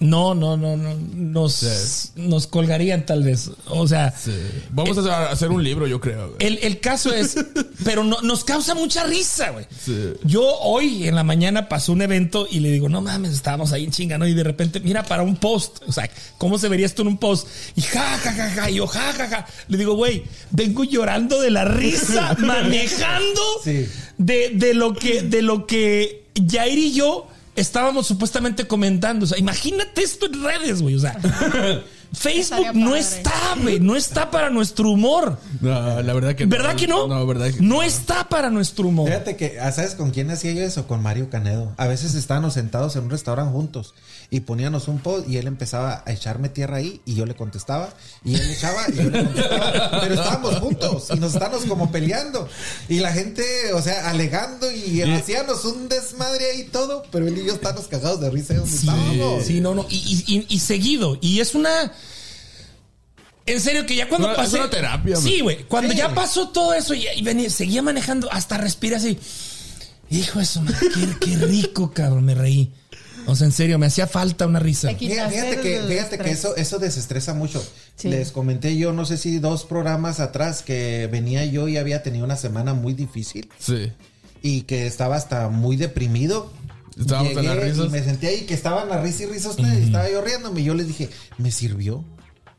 no, 0.00 0.34
no, 0.34 0.56
no, 0.56 0.76
no, 0.76 0.94
nos, 1.14 2.12
nos 2.14 2.46
colgarían 2.46 3.04
tal 3.04 3.24
vez. 3.24 3.50
O 3.66 3.88
sea, 3.88 4.14
Vamos 4.70 4.98
a 4.98 5.30
hacer 5.30 5.50
un 5.50 5.62
libro, 5.64 5.86
yo 5.86 6.00
creo. 6.00 6.36
el, 6.38 6.58
el 6.62 6.78
caso 6.78 7.12
es, 7.12 7.36
pero 7.84 8.04
no, 8.04 8.20
nos 8.22 8.44
causa 8.44 8.74
mucha 8.74 9.04
risa, 9.04 9.50
güey. 9.50 9.66
Sí. 9.84 10.12
Yo 10.24 10.44
hoy 10.60 11.08
en 11.08 11.16
la 11.16 11.24
mañana 11.24 11.68
pasó 11.68 11.92
un 11.92 12.02
evento 12.02 12.46
y 12.48 12.60
le 12.60 12.70
digo, 12.70 12.88
no 12.88 13.00
mames, 13.02 13.32
estábamos 13.32 13.72
ahí 13.72 13.84
en 13.84 13.90
chinga, 13.90 14.18
¿no? 14.18 14.26
Y 14.26 14.34
de 14.34 14.44
repente, 14.44 14.78
mira, 14.80 15.02
para 15.02 15.22
un 15.22 15.36
post, 15.36 15.78
o 15.86 15.92
sea, 15.92 16.08
¿cómo 16.38 16.58
se 16.58 16.68
vería 16.68 16.86
esto 16.86 17.02
en 17.02 17.08
un 17.08 17.18
post? 17.18 17.48
Y 17.74 17.82
ja, 17.82 18.18
ja, 18.18 18.32
ja, 18.32 18.50
ja, 18.50 18.70
y 18.70 18.76
yo, 18.76 18.86
ja, 18.86 19.12
ja, 19.14 19.28
ja. 19.28 19.46
Le 19.66 19.78
digo, 19.78 19.94
güey, 19.94 20.22
vengo 20.50 20.84
llorando 20.84 21.40
de 21.40 21.50
la 21.50 21.64
risa, 21.64 22.34
manejando 22.38 23.42
de, 24.16 24.50
de 24.54 24.74
lo 24.74 24.94
que, 24.94 25.22
de 25.22 25.42
lo 25.42 25.66
que 25.66 26.24
Jair 26.48 26.78
y 26.78 26.92
yo 26.92 27.26
estábamos 27.60 28.06
supuestamente 28.06 28.66
comentando. 28.66 29.24
O 29.24 29.28
sea, 29.28 29.38
imagínate 29.38 30.02
esto 30.02 30.26
en 30.26 30.42
redes, 30.42 30.82
güey. 30.82 30.94
O 30.94 31.00
sea, 31.00 31.16
Facebook 32.12 32.74
no 32.74 32.96
está, 32.96 33.54
güey, 33.60 33.80
no 33.80 33.96
está 33.96 34.30
para 34.30 34.50
nuestro 34.50 34.90
humor. 34.90 35.38
No, 35.60 36.02
la 36.02 36.12
verdad 36.14 36.34
que 36.34 36.46
¿Verdad 36.46 36.74
que 36.74 36.86
no? 36.86 37.06
No, 37.06 37.26
verdad 37.26 37.50
que 37.50 37.60
No 37.60 37.82
está 37.82 38.28
para 38.28 38.50
nuestro 38.50 38.88
humor. 38.88 39.08
Fíjate 39.08 39.36
que, 39.36 39.60
ah, 39.60 39.72
¿sabes 39.72 39.94
con 39.94 40.10
quién 40.10 40.30
hacía 40.30 40.52
yo 40.52 40.62
eso? 40.62 40.86
Con 40.86 41.02
Mario 41.02 41.28
Canedo. 41.30 41.74
A 41.76 41.86
veces 41.86 42.14
estábamos 42.14 42.54
sentados 42.54 42.96
en 42.96 43.04
un 43.04 43.10
restaurante 43.10 43.52
juntos 43.52 43.94
y 44.30 44.40
poníamos 44.40 44.88
un 44.88 44.98
post 44.98 45.26
y 45.26 45.38
él 45.38 45.46
empezaba 45.46 46.02
a 46.04 46.12
echarme 46.12 46.50
tierra 46.50 46.76
ahí 46.76 47.00
y 47.06 47.14
yo 47.14 47.24
le 47.24 47.34
contestaba 47.34 47.88
y 48.24 48.34
él 48.34 48.50
echaba 48.50 48.84
y 48.90 48.96
yo 48.96 49.02
le 49.04 49.24
contestaba. 49.24 50.00
Pero 50.02 50.14
estábamos 50.14 50.56
juntos 50.58 51.06
y 51.14 51.18
nos 51.18 51.32
estábamos 51.32 51.64
como 51.64 51.90
peleando 51.90 52.46
y 52.90 52.98
la 53.00 53.10
gente, 53.12 53.72
o 53.72 53.80
sea, 53.80 54.10
alegando 54.10 54.70
y 54.70 55.00
hacíamos 55.00 55.64
un 55.64 55.88
desmadre 55.88 56.50
ahí 56.50 56.64
todo, 56.64 57.04
pero 57.10 57.26
él 57.26 57.38
y 57.38 57.46
yo 57.46 57.54
estábamos 57.54 57.88
cagados 57.88 58.20
de 58.20 58.28
risa 58.30 58.52
donde 58.54 58.76
estábamos. 58.76 59.44
Sí, 59.44 59.60
no, 59.62 59.74
no. 59.74 59.86
Y, 59.88 59.96
y- 59.96 60.34
y- 60.36 60.46
y 60.54 60.58
seguido. 60.58 61.16
Y 61.22 61.40
es 61.40 61.54
una. 61.54 61.90
En 63.46 63.60
serio, 63.62 63.86
que 63.86 63.96
ya 63.96 64.10
cuando 64.10 64.28
Una- 64.28 64.44
es 64.44 64.52
una 64.52 64.68
terapia, 64.68 65.16
Sí, 65.16 65.40
güey. 65.40 65.64
Cuando 65.64 65.92
Sí. 65.92 65.96
ya 65.98 66.14
pasó 66.14 66.50
todo 66.50 66.74
eso 66.74 66.92
y, 66.92 67.06
y 67.16 67.22
venía, 67.22 67.48
seguía 67.48 67.80
manejando, 67.80 68.30
hasta 68.30 68.58
respira 68.58 68.98
así. 68.98 69.18
Hijo 70.10 70.38
de 70.38 70.44
su 70.44 70.60
madre, 70.60 70.76
qué, 70.94 71.16
qué 71.30 71.36
rico, 71.46 71.90
cabrón, 71.94 72.24
me 72.26 72.34
reí. 72.34 72.70
O 73.28 73.36
sea, 73.36 73.46
en 73.46 73.52
serio, 73.52 73.78
me 73.78 73.86
hacía 73.86 74.06
falta 74.06 74.46
una 74.46 74.58
risa. 74.58 74.88
Te 74.88 74.94
Fíjate, 74.96 75.60
que, 75.60 75.82
fíjate 75.86 76.30
eso, 76.30 76.56
eso 76.56 76.78
desestresa 76.78 77.34
mucho. 77.34 77.62
Sí. 77.94 78.08
Les 78.08 78.32
comenté 78.32 78.76
yo, 78.76 78.92
no 78.92 79.04
sé 79.04 79.18
si 79.18 79.38
dos 79.38 79.64
programas 79.64 80.18
atrás, 80.18 80.62
que 80.62 81.08
venía 81.12 81.44
yo 81.44 81.68
y 81.68 81.76
había 81.76 82.02
tenido 82.02 82.24
una 82.24 82.36
semana 82.36 82.72
muy 82.74 82.94
difícil. 82.94 83.48
Sí. 83.58 83.92
y 84.42 84.62
que 84.62 84.86
estaba 84.86 85.16
hasta 85.16 85.48
muy 85.48 85.76
deprimido. 85.76 86.52
Estábamos 86.98 87.30
en 87.30 87.36
las 87.36 87.54
Llegué 87.54 87.70
risas. 87.70 87.86
Y 87.86 87.88
me 87.90 88.02
senté 88.02 88.26
ahí 88.28 88.40
que 88.42 88.54
estaban 88.54 88.90
a 88.90 89.00
risa 89.00 89.24
y 89.24 89.26
risa 89.26 89.50
ustedes. 89.50 89.84
Estaba 89.84 90.10
yo 90.10 90.20
riéndome. 90.20 90.62
Y 90.62 90.64
yo 90.64 90.74
les 90.74 90.88
dije, 90.88 91.10
¿me 91.36 91.50
sirvió? 91.50 92.04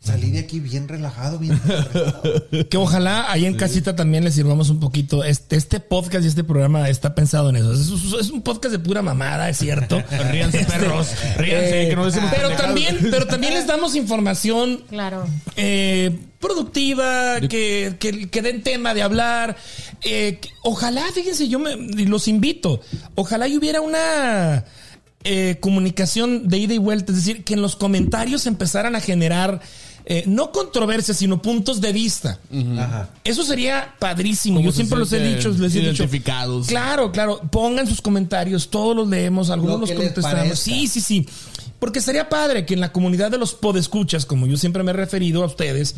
Salí 0.02 0.32
de 0.32 0.40
aquí 0.40 0.62
bien 0.62 0.88
relajado, 0.88 1.38
bien 1.40 1.60
relajado. 1.66 2.48
Que 2.70 2.78
ojalá 2.78 3.30
ahí 3.32 3.46
en 3.46 3.56
casita 3.56 3.96
también 3.98 4.24
les 4.24 4.34
sirvamos 4.34 4.70
un 4.70 4.80
poquito. 4.80 5.24
Este, 5.26 5.58
este 5.58 5.80
podcast 5.82 6.24
y 6.24 6.28
este 6.30 6.44
programa 6.46 6.88
está 6.90 7.14
pensado 7.14 7.50
en 7.50 7.58
eso. 7.58 7.74
Es, 7.74 8.30
un 8.32 8.42
podcast 8.42 8.72
de 8.72 8.80
pura 8.80 9.02
mamada, 9.02 9.50
es 9.50 9.58
cierto. 9.58 10.02
Ríanse, 10.32 10.64
perros. 10.66 11.10
Ríanse, 11.38 11.90
que 11.90 11.96
no 11.98 12.06
decimos 12.06 12.30
pero 12.32 12.48
pendejadas. 12.48 12.58
también, 12.68 12.98
pero 13.12 13.28
también 13.28 13.54
les 13.54 13.68
damos 13.68 13.96
información 13.96 14.84
Claro. 14.90 15.28
eh, 15.58 16.18
productiva, 16.40 17.42
que, 17.42 17.96
que, 18.00 18.30
que 18.30 18.42
den 18.42 18.64
tema 18.64 18.94
de 18.94 19.02
hablar. 19.02 19.58
Eh, 20.04 20.40
que- 20.42 20.50
ojalá, 20.64 21.04
fíjense, 21.14 21.50
yo 21.50 21.60
me, 21.60 21.76
los 22.06 22.30
invito. 22.30 22.80
Ojalá 23.16 23.50
y 23.50 23.58
hubiera 23.58 23.82
una 23.82 24.64
eh, 25.26 25.58
comunicación 25.60 26.48
de 26.48 26.58
ida 26.58 26.74
y 26.74 26.78
vuelta. 26.78 27.12
Es 27.12 27.18
decir, 27.18 27.44
que 27.44 27.54
en 27.56 27.62
los 27.62 27.76
comentarios 27.76 28.46
empezaran 28.48 28.96
a 28.96 29.02
generar 29.02 29.60
eh, 30.12 30.24
no 30.26 30.52
controversias, 30.52 31.18
sino 31.18 31.40
puntos 31.40 31.80
de 31.80 31.94
vista. 31.94 32.40
Ajá. 32.80 33.10
Eso 33.24 33.44
sería 33.44 33.94
padrísimo. 34.00 34.56
Como 34.56 34.66
Yo 34.66 34.72
se 34.72 34.78
siempre 34.78 34.98
los 34.98 35.14
he 35.14 35.20
dicho, 35.20 35.50
les 35.50 35.76
he 35.76 35.82
dicho. 35.82 36.10
Claro, 36.68 37.12
claro. 37.12 37.40
Pongan 37.52 37.86
sus 37.86 38.02
comentarios, 38.02 38.72
todos 38.72 38.96
los 38.96 39.08
leemos, 39.08 39.52
algunos 39.52 39.82
Lo 39.82 39.86
los 39.86 39.92
contestamos. 39.92 40.58
Sí, 40.58 40.88
sí, 40.88 41.00
sí. 41.00 41.30
Porque 41.78 42.02
sería 42.02 42.28
padre 42.28 42.66
que 42.66 42.74
en 42.74 42.80
la 42.80 42.92
comunidad 42.92 43.30
de 43.30 43.38
los 43.38 43.54
podescuchas, 43.54 44.26
como 44.26 44.48
yo 44.48 44.58
siempre 44.58 44.82
me 44.82 44.90
he 44.90 44.96
referido 44.96 45.44
a 45.44 45.46
ustedes, 45.46 45.96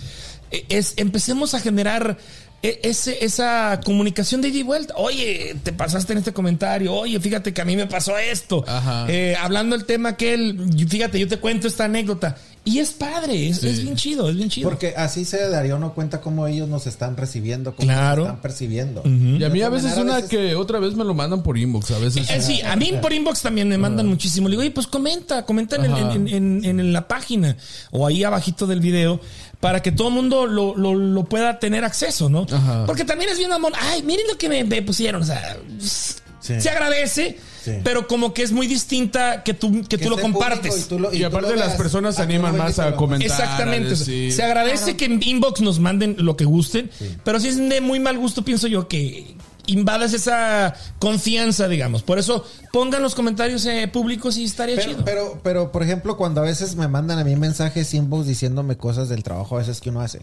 es 0.67 0.93
empecemos 0.97 1.53
a 1.53 1.61
generar 1.61 2.17
ese, 2.61 3.23
esa 3.23 3.79
comunicación 3.83 4.41
de 4.41 4.49
ida 4.49 4.57
y 4.59 4.63
vuelta. 4.63 4.93
Oye, 4.97 5.55
te 5.63 5.71
pasaste 5.73 6.11
en 6.13 6.19
este 6.19 6.33
comentario. 6.33 6.93
Oye, 6.93 7.17
fíjate 7.19 7.53
que 7.53 7.61
a 7.61 7.65
mí 7.65 7.75
me 7.77 7.87
pasó 7.87 8.17
esto. 8.17 8.63
Ajá. 8.67 9.05
Eh, 9.07 9.35
hablando 9.39 9.75
el 9.75 9.85
tema 9.85 10.17
que 10.17 10.33
él, 10.33 10.59
fíjate, 10.87 11.17
yo 11.17 11.27
te 11.27 11.37
cuento 11.37 11.67
esta 11.67 11.85
anécdota. 11.85 12.37
Y 12.63 12.77
es 12.77 12.91
padre, 12.91 13.49
es, 13.49 13.63
es 13.63 13.81
bien 13.81 13.95
chido, 13.95 14.29
es 14.29 14.35
bien 14.35 14.47
chido. 14.47 14.69
Porque 14.69 14.93
así 14.95 15.25
se 15.25 15.49
daría 15.49 15.75
uno 15.75 15.95
cuenta 15.95 16.21
cómo 16.21 16.45
ellos 16.45 16.69
nos 16.69 16.85
están 16.85 17.17
recibiendo, 17.17 17.75
cómo 17.75 17.87
Claro. 17.87 18.17
nos 18.21 18.27
están 18.27 18.41
percibiendo. 18.43 19.01
Y 19.03 19.43
a 19.43 19.49
mí 19.49 19.63
a 19.63 19.69
veces 19.69 19.85
manera, 19.89 20.01
una 20.03 20.13
a 20.13 20.15
veces- 20.17 20.29
que 20.29 20.55
otra 20.55 20.77
vez 20.77 20.93
me 20.93 21.03
lo 21.03 21.15
mandan 21.15 21.41
por 21.41 21.57
inbox. 21.57 21.89
A 21.89 21.97
veces. 21.97 22.29
Eh, 22.29 22.39
sí, 22.39 22.61
a 22.61 22.75
mí 22.75 22.93
por 23.01 23.13
inbox 23.13 23.41
también 23.41 23.67
me 23.67 23.79
mandan 23.79 24.05
muchísimo. 24.05 24.47
Le 24.47 24.51
digo, 24.53 24.61
oye, 24.61 24.69
pues 24.71 24.85
comenta, 24.85 25.43
comenta 25.43 25.77
en, 25.77 25.85
en- 25.85 26.27
en- 26.27 26.65
en- 26.65 26.79
en 26.79 26.93
la 26.93 27.07
página 27.07 27.57
o 27.89 28.05
ahí 28.05 28.23
abajito 28.23 28.67
del 28.67 28.79
video 28.79 29.19
para 29.59 29.81
que 29.81 29.91
todo 29.91 30.09
el 30.09 30.13
mundo 30.13 30.45
lo, 30.45 30.75
lo- 30.77 30.93
lo 30.93 31.25
pueda 31.25 31.57
tener 31.57 31.83
acceso, 31.83 32.29
¿no? 32.29 32.45
Ajá. 32.51 32.85
Porque 32.85 33.05
también 33.05 33.31
es 33.31 33.39
bien 33.39 33.51
amor. 33.51 33.73
Ay, 33.79 34.03
miren 34.03 34.27
lo 34.27 34.37
que 34.37 34.49
me, 34.49 34.63
me 34.63 34.83
pusieron. 34.83 35.23
O 35.23 35.25
sea, 35.25 35.57
Sí. 35.79 36.61
se 36.61 36.69
agradece, 36.69 37.37
Sí. 37.63 37.73
pero 37.83 38.07
como 38.07 38.33
que 38.33 38.41
es 38.43 38.51
muy 38.51 38.65
distinta 38.67 39.43
que 39.43 39.53
tú, 39.53 39.81
que 39.83 39.97
Que 39.97 39.97
tú 39.99 40.09
lo 40.09 40.17
compartes. 40.17 40.85
y 40.85 40.89
tú 40.89 40.97
lo- 40.99 41.13
Y 41.13 41.19
tú 41.19 41.25
aparte 41.27 41.51
lo 41.51 41.55
las 41.57 41.75
personas 41.75 42.15
se 42.15 42.21
animan 42.23 42.57
más 42.57 42.79
a 42.79 42.95
comentar. 42.95 43.29
Exactamente. 43.29 43.95
a. 43.95 44.31
Se 44.31 44.41
agradece 44.43 44.83
Claro. 44.95 44.97
que 44.97 45.05
en 45.05 45.19
inbox 45.23 45.61
nos 45.61 45.79
manden 45.79 46.15
lo 46.17 46.35
que 46.35 46.45
gusten, 46.45 46.89
pero 47.23 47.39
si 47.39 47.49
es 47.49 47.57
de 47.57 47.79
muy 47.81 47.99
mal 47.99 48.17
gusto, 48.17 48.43
pienso 48.43 48.67
yo 48.67 48.87
que 48.87 49.35
invadas 49.67 50.13
esa 50.13 50.75
confianza, 50.99 51.67
digamos. 51.67 52.03
Por 52.03 52.19
eso 52.19 52.45
pongan 52.71 53.01
los 53.01 53.15
comentarios 53.15 53.65
eh, 53.65 53.87
públicos 53.87 54.37
y 54.37 54.43
estaría 54.43 54.75
Pero, 54.75 54.89
chido. 54.91 55.05
pero, 55.05 55.39
pero, 55.43 55.71
por 55.71 55.83
ejemplo, 55.83 56.17
cuando 56.17 56.41
a 56.41 56.43
veces 56.43 56.75
me 56.75 56.87
mandan 56.87 57.19
a 57.19 57.23
mí 57.23 57.35
mensajes 57.35 57.93
inbox 57.93 58.27
diciéndome 58.27 58.77
cosas 58.77 59.09
del 59.09 59.23
trabajo 59.23 59.55
a 59.55 59.59
veces 59.59 59.81
que 59.81 59.89
uno 59.89 60.01
hace. 60.01 60.21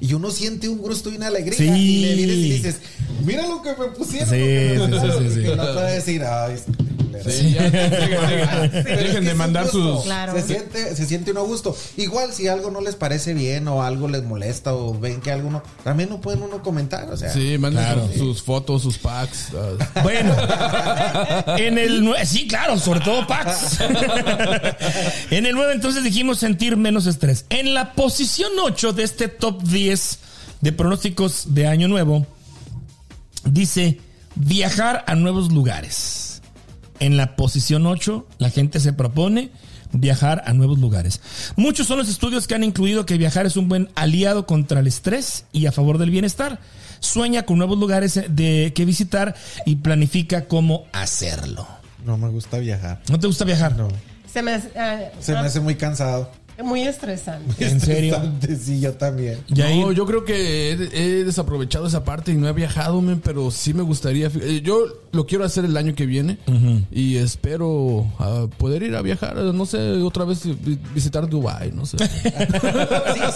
Y 0.00 0.14
uno 0.14 0.30
siente 0.30 0.68
un 0.68 0.78
gusto 0.78 1.10
y 1.10 1.16
una 1.16 1.28
alegría. 1.28 1.56
Sí. 1.56 1.64
Y 1.64 2.04
le 2.06 2.14
vienes 2.14 2.36
y 2.36 2.50
dices, 2.50 2.76
mira 3.24 3.46
lo 3.46 3.62
que 3.62 3.70
me 3.70 3.86
pusieron. 3.86 4.28
Sí, 4.28 4.34
lo 4.36 4.36
que 4.44 4.78
me 4.78 4.78
sí, 4.78 4.84
sí, 4.84 4.90
mandaron", 4.90 5.28
sí, 5.28 5.34
sí. 5.34 5.40
Y 5.52 5.56
no 5.56 5.72
puede 5.72 5.94
decir, 5.94 6.22
ay, 6.24 6.56
es 7.18 7.22
culero". 7.24 7.40
Sí, 7.40 7.54
ya, 7.54 7.70
dejen, 8.68 9.24
de 9.24 9.34
mandar 9.34 9.68
sus. 9.68 10.02
Claro. 10.04 10.32
Se 10.34 10.42
siente, 10.42 10.96
se 10.96 11.06
siente 11.06 11.30
uno 11.30 11.40
a 11.40 11.44
gusto. 11.44 11.76
Igual 11.96 12.32
si 12.32 12.48
algo 12.48 12.70
no 12.70 12.80
les 12.80 12.94
parece 12.96 13.34
bien 13.34 13.66
o 13.68 13.82
algo 13.82 14.08
les 14.08 14.22
molesta 14.24 14.74
o 14.74 14.98
ven 14.98 15.20
que 15.20 15.30
algo 15.32 15.50
no, 15.50 15.62
también 15.82 16.08
no 16.08 16.20
pueden 16.20 16.42
uno 16.42 16.62
comentar. 16.62 17.10
O 17.10 17.16
sea, 17.16 17.32
Sí, 17.32 17.56
manden 17.58 17.82
Claro. 17.84 18.06
sus, 18.08 18.16
sus 18.18 18.42
fotos, 18.42 18.82
sus 18.82 18.98
packs. 18.98 19.48
ah, 19.54 20.00
Bueno, 20.02 20.34
en 21.58 21.78
el 21.78 22.02
nue- 22.02 22.24
sí, 22.24 22.46
claro, 22.48 22.78
sobre 22.78 23.00
todo 23.00 23.26
Pax. 23.26 23.78
en 25.30 25.46
el 25.46 25.54
9 25.54 25.72
entonces 25.74 26.02
dijimos 26.04 26.38
sentir 26.38 26.76
menos 26.76 27.06
estrés. 27.06 27.44
En 27.50 27.74
la 27.74 27.92
posición 27.92 28.52
8 28.62 28.92
de 28.92 29.02
este 29.04 29.28
top 29.28 29.62
10 29.62 30.18
de 30.60 30.72
pronósticos 30.72 31.54
de 31.54 31.66
año 31.66 31.88
nuevo 31.88 32.26
dice 33.44 34.00
viajar 34.34 35.04
a 35.06 35.14
nuevos 35.14 35.52
lugares. 35.52 36.23
En 37.00 37.16
la 37.16 37.36
posición 37.36 37.86
8 37.86 38.26
la 38.38 38.50
gente 38.50 38.80
se 38.80 38.92
propone 38.92 39.50
viajar 39.92 40.42
a 40.46 40.52
nuevos 40.52 40.78
lugares. 40.78 41.20
Muchos 41.56 41.86
son 41.86 41.98
los 41.98 42.08
estudios 42.08 42.46
que 42.46 42.54
han 42.54 42.64
incluido 42.64 43.06
que 43.06 43.16
viajar 43.16 43.46
es 43.46 43.56
un 43.56 43.68
buen 43.68 43.88
aliado 43.94 44.46
contra 44.46 44.80
el 44.80 44.86
estrés 44.86 45.46
y 45.52 45.66
a 45.66 45.72
favor 45.72 45.98
del 45.98 46.10
bienestar. 46.10 46.60
Sueña 47.00 47.44
con 47.44 47.58
nuevos 47.58 47.78
lugares 47.78 48.20
de 48.28 48.72
que 48.74 48.84
visitar 48.84 49.34
y 49.66 49.76
planifica 49.76 50.46
cómo 50.46 50.86
hacerlo. 50.92 51.66
no 52.04 52.16
me 52.18 52.28
gusta 52.28 52.58
viajar. 52.58 53.00
¿No 53.08 53.18
te 53.18 53.26
gusta 53.26 53.44
viajar? 53.44 53.76
No. 53.76 53.88
Se 54.32 54.42
me 54.42 54.52
ah, 54.52 55.10
Se 55.20 55.32
me 55.32 55.38
ah, 55.38 55.42
hace 55.42 55.60
muy 55.60 55.76
cansado. 55.76 56.30
Muy 56.62 56.82
estresante. 56.82 57.66
¿En 57.66 57.80
serio? 57.80 58.14
Estresante, 58.14 58.56
Sí, 58.56 58.80
yo 58.80 58.92
también. 58.92 59.38
Yair, 59.48 59.84
No, 59.84 59.92
yo 59.92 60.06
creo 60.06 60.24
que 60.24 60.70
he, 60.70 60.74
he 61.20 61.24
desaprovechado 61.24 61.86
esa 61.86 62.04
parte 62.04 62.32
y 62.32 62.36
no 62.36 62.48
he 62.48 62.52
viajado, 62.52 63.00
men, 63.00 63.20
pero 63.20 63.50
sí 63.50 63.74
me 63.74 63.82
gustaría. 63.82 64.28
eh, 64.40 64.60
Yo 64.62 64.78
lo 65.12 65.26
quiero 65.26 65.44
hacer 65.44 65.64
el 65.64 65.76
año 65.76 65.94
que 65.94 66.06
viene 66.06 66.38
y 66.90 67.16
espero 67.16 68.06
ah, 68.18 68.46
poder 68.58 68.82
ir 68.82 68.94
a 68.96 69.02
viajar, 69.02 69.36
no 69.36 69.66
sé, 69.66 69.78
otra 70.02 70.24
vez 70.24 70.40
vi- 70.44 70.78
visitar 70.94 71.28
Dubai, 71.28 71.72
no 71.72 71.86
sé. 71.86 71.96
Sí, 71.98 72.06
sí, 72.14 72.28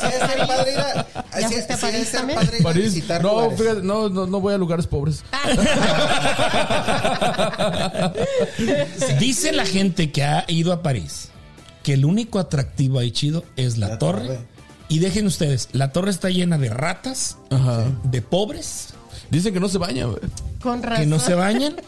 es 0.06 0.30
ser 0.30 0.46
padre 0.46 0.72
ir 0.72 0.78
a, 0.78 1.06
¿Ya 1.40 1.48
sí, 1.48 1.54
París 1.80 2.08
padre 2.34 2.58
ir 2.60 2.66
a 2.66 2.72
visitar 2.72 3.22
no, 3.22 3.30
lugares. 3.32 3.58
fíjate, 3.60 3.82
no, 3.82 4.08
no, 4.08 4.26
no 4.26 4.40
voy 4.40 4.54
a 4.54 4.58
lugares 4.58 4.86
pobres. 4.86 5.22
dice 9.20 9.52
la 9.52 9.64
gente 9.66 10.10
que 10.10 10.24
ha 10.24 10.44
ido 10.48 10.72
a 10.72 10.82
París 10.82 11.28
que 11.88 11.94
el 11.94 12.04
único 12.04 12.38
atractivo 12.38 12.98
ahí 12.98 13.10
chido 13.12 13.46
es 13.56 13.78
la, 13.78 13.88
La 13.88 13.98
torre. 13.98 14.26
torre. 14.26 14.38
Y 14.90 14.98
dejen 14.98 15.24
ustedes, 15.26 15.70
la 15.72 15.90
torre 15.90 16.10
está 16.10 16.28
llena 16.28 16.58
de 16.58 16.68
ratas, 16.68 17.38
Ajá. 17.48 17.86
de 18.02 18.20
pobres, 18.20 18.88
Dicen 19.30 19.54
que 19.54 19.60
no 19.60 19.70
se 19.70 19.78
baña, 19.78 20.04
güey. 20.04 20.20
Con 20.60 20.82
razón. 20.82 21.00
que 21.04 21.06
no 21.06 21.18
se 21.18 21.32
bañan. 21.34 21.76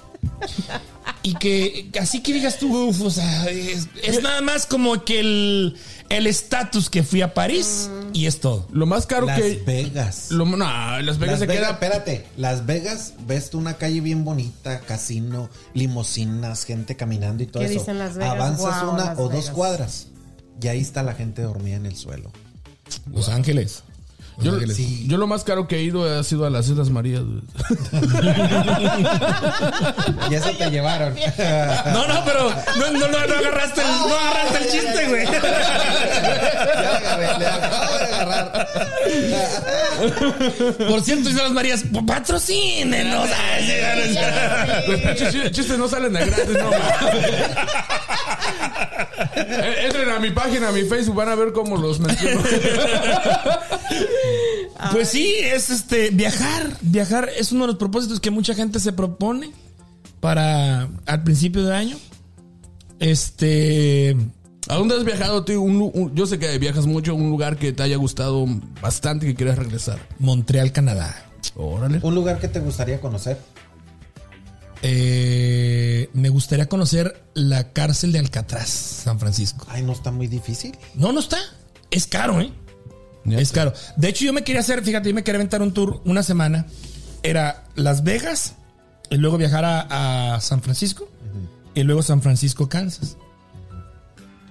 Y 1.23 1.35
que 1.35 1.91
así 2.01 2.23
que 2.23 2.33
digas 2.33 2.59
tú, 2.59 2.89
uf, 2.89 3.03
o 3.03 3.11
sea, 3.11 3.45
es, 3.51 3.89
es 4.03 4.23
nada 4.23 4.41
más 4.41 4.65
como 4.65 5.05
que 5.05 5.21
el 5.21 5.77
el 6.11 6.27
estatus 6.27 6.91
que 6.91 7.03
fui 7.03 7.23
a 7.23 7.33
París 7.33 7.89
y 8.13 8.27
es 8.27 8.41
todo. 8.41 8.67
Lo 8.73 8.85
más 8.85 9.07
caro 9.07 9.27
Las 9.27 9.41
que. 9.41 9.63
Vegas. 9.67 10.31
Lo, 10.31 10.45
no, 10.45 10.57
Las 10.59 11.19
Vegas 11.19 11.33
Las 11.33 11.39
se 11.41 11.47
Vegas, 11.47 11.63
queda. 11.65 11.71
espérate, 11.73 12.27
Las 12.37 12.67
Vegas, 12.67 13.15
ves 13.27 13.49
tú 13.51 13.59
una 13.59 13.75
calle 13.75 14.01
bien 14.01 14.25
bonita, 14.25 14.81
casino, 14.81 15.49
limosinas, 15.73 16.65
gente 16.65 16.97
caminando 16.97 17.43
y 17.43 17.47
todo 17.47 17.63
¿Qué 17.63 17.71
eso. 17.71 17.79
dicen 17.81 17.99
Las 17.99 18.17
Vegas? 18.17 18.33
Avanzas 18.35 18.83
una 18.83 19.05
Las 19.07 19.19
o 19.19 19.29
dos 19.29 19.51
cuadras 19.51 20.09
y 20.61 20.69
ahí 20.69 20.81
está 20.81 21.03
la 21.03 21.15
gente 21.15 21.43
dormida 21.43 21.77
en 21.77 21.87
el 21.87 21.97
suelo. 21.97 22.31
Los 23.11 23.29
Ángeles. 23.29 23.85
Yo, 24.43 24.53
Ángeles. 24.55 24.77
sí. 24.77 25.05
yo 25.09 25.17
lo 25.19 25.27
más 25.27 25.45
caro 25.45 25.67
que 25.69 25.77
he 25.77 25.83
ido 25.83 26.05
ha 26.19 26.23
sido 26.25 26.47
a 26.47 26.51
las 26.51 26.69
Islas 26.69 26.91
Marías. 26.91 27.23
Y 30.31 30.35
eso 30.35 30.51
te 30.59 30.71
llevaron. 30.71 31.15
No, 31.93 32.07
no, 32.07 32.25
pero 32.25 32.49
no, 32.79 32.91
no, 32.93 33.09
no, 33.09 33.27
no 33.27 33.35
agarraste 33.35 33.81
el, 33.81 33.87
no 33.87 34.15
agarraste 34.17 34.59
el 34.59 34.71
chiste, 34.71 35.09
güey. 35.09 35.25
Ya 35.27 35.41
le 35.41 36.87
agarré, 36.97 37.39
le 37.39 37.47
acabo 37.47 37.99
de 37.99 38.05
agarrar. 38.15 38.69
Por 40.89 41.01
cierto, 41.03 41.29
Islas 41.31 41.51
Marías, 41.53 41.85
patrocínenos. 42.07 43.29
Los 44.89 45.01
pinches 45.01 45.33
chi- 45.33 45.51
chistes 45.51 45.79
no 45.79 45.89
salen 45.89 46.13
de 46.13 46.25
gratis, 46.27 46.47
no. 46.59 46.71
Eh, 49.37 49.85
Entren 49.87 50.11
a 50.11 50.19
mi 50.19 50.31
página, 50.31 50.69
a 50.69 50.73
mi 50.73 50.83
Facebook, 50.83 51.17
van 51.17 51.29
a 51.31 51.35
ver 51.35 51.53
cómo 51.53 51.77
los 51.77 52.01
menciono. 52.01 52.41
Pues 54.93 55.09
sí, 55.09 55.35
es 55.43 55.69
este 55.71 56.11
viajar. 56.11 56.77
Viajar 56.81 57.29
es 57.39 57.53
uno 57.53 57.63
de 57.63 57.67
los 57.69 57.77
propósitos 57.77 58.19
que 58.21 58.31
mucha 58.31 58.55
gente 58.55 58.81
se 58.81 58.93
propone 58.93 59.53
para 60.21 60.89
al 61.07 61.23
principio 61.23 61.65
de 61.65 61.75
año. 61.75 61.97
Este. 62.99 64.17
¿A 64.69 64.75
dónde 64.77 64.95
has 64.97 65.05
viajado, 65.05 65.45
tío? 65.45 65.61
Un 65.61 65.91
un- 65.95 66.15
yo 66.15 66.27
sé 66.27 66.39
que 66.39 66.57
viajas 66.59 66.87
mucho, 66.87 67.15
un 67.15 67.29
lugar 67.31 67.57
que 67.57 67.73
te 67.73 67.83
haya 67.83 67.97
gustado 67.97 68.47
bastante 68.81 69.27
que 69.27 69.35
quieras 69.35 69.59
regresar. 69.59 69.99
Montreal, 70.19 70.73
Canadá. 70.73 71.27
Órale. 71.57 71.99
Un 72.03 72.15
lugar 72.15 72.39
que 72.39 72.49
te 72.49 72.61
gustaría 72.61 73.01
conocer. 73.01 73.39
Eh, 74.83 76.09
me 76.15 76.29
gustaría 76.31 76.67
conocer 76.69 77.23
la 77.35 77.73
cárcel 77.73 78.13
de 78.13 78.19
Alcatraz, 78.19 78.69
San 78.71 79.19
Francisco. 79.19 79.67
Ay, 79.69 79.83
no 79.83 79.93
está 79.93 80.11
muy 80.11 80.27
difícil. 80.27 80.77
No, 80.95 81.13
no 81.13 81.21
está. 81.21 81.39
Es 81.91 82.07
caro, 82.07 82.41
¿eh? 82.41 82.51
Es 83.27 83.53
caro. 83.53 83.73
De 83.97 84.09
hecho, 84.09 84.25
yo 84.25 84.33
me 84.33 84.43
quería 84.45 84.61
hacer, 84.61 84.83
fíjate, 84.83 85.09
yo 85.11 85.15
me 85.15 85.23
quería 85.25 85.37
aventar 85.39 85.63
un 85.63 85.73
tour 85.73 86.01
una 86.05 86.23
semana. 86.23 86.67
Era 87.23 87.65
Las 87.75 88.03
Vegas 88.03 88.55
y 89.11 89.17
luego 89.17 89.37
viajar 89.39 89.65
a, 89.65 90.35
a 90.35 90.41
San 90.41 90.63
Francisco 90.63 91.09
y 91.75 91.83
luego 91.83 92.03
San 92.03 92.23
Francisco, 92.23 92.69
Kansas. 92.69 93.17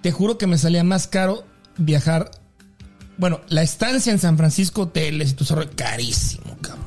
Te 0.01 0.11
juro 0.11 0.38
que 0.38 0.47
me 0.47 0.57
salía 0.57 0.83
más 0.83 1.07
caro 1.07 1.45
viajar. 1.77 2.31
Bueno, 3.17 3.41
la 3.50 3.63
estancia 3.63 4.13
en 4.13 4.20
San 4.20 4.37
Francisco, 4.37 4.83
hoteles 4.83 5.35
y 5.37 5.44
eso, 5.44 5.70
carísimo, 5.75 6.55
cabrón. 6.61 6.85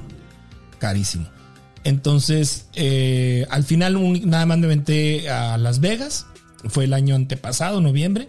Carísimo. 0.78 1.28
Entonces, 1.84 2.66
eh, 2.74 3.44
al 3.50 3.64
final 3.64 3.96
un- 3.96 4.22
nada 4.30 4.46
más 4.46 4.56
me 4.58 4.66
aventé 4.66 5.28
a 5.28 5.58
Las 5.58 5.80
Vegas. 5.80 6.26
Fue 6.68 6.84
el 6.84 6.94
año 6.94 7.16
antepasado, 7.16 7.80
noviembre. 7.80 8.28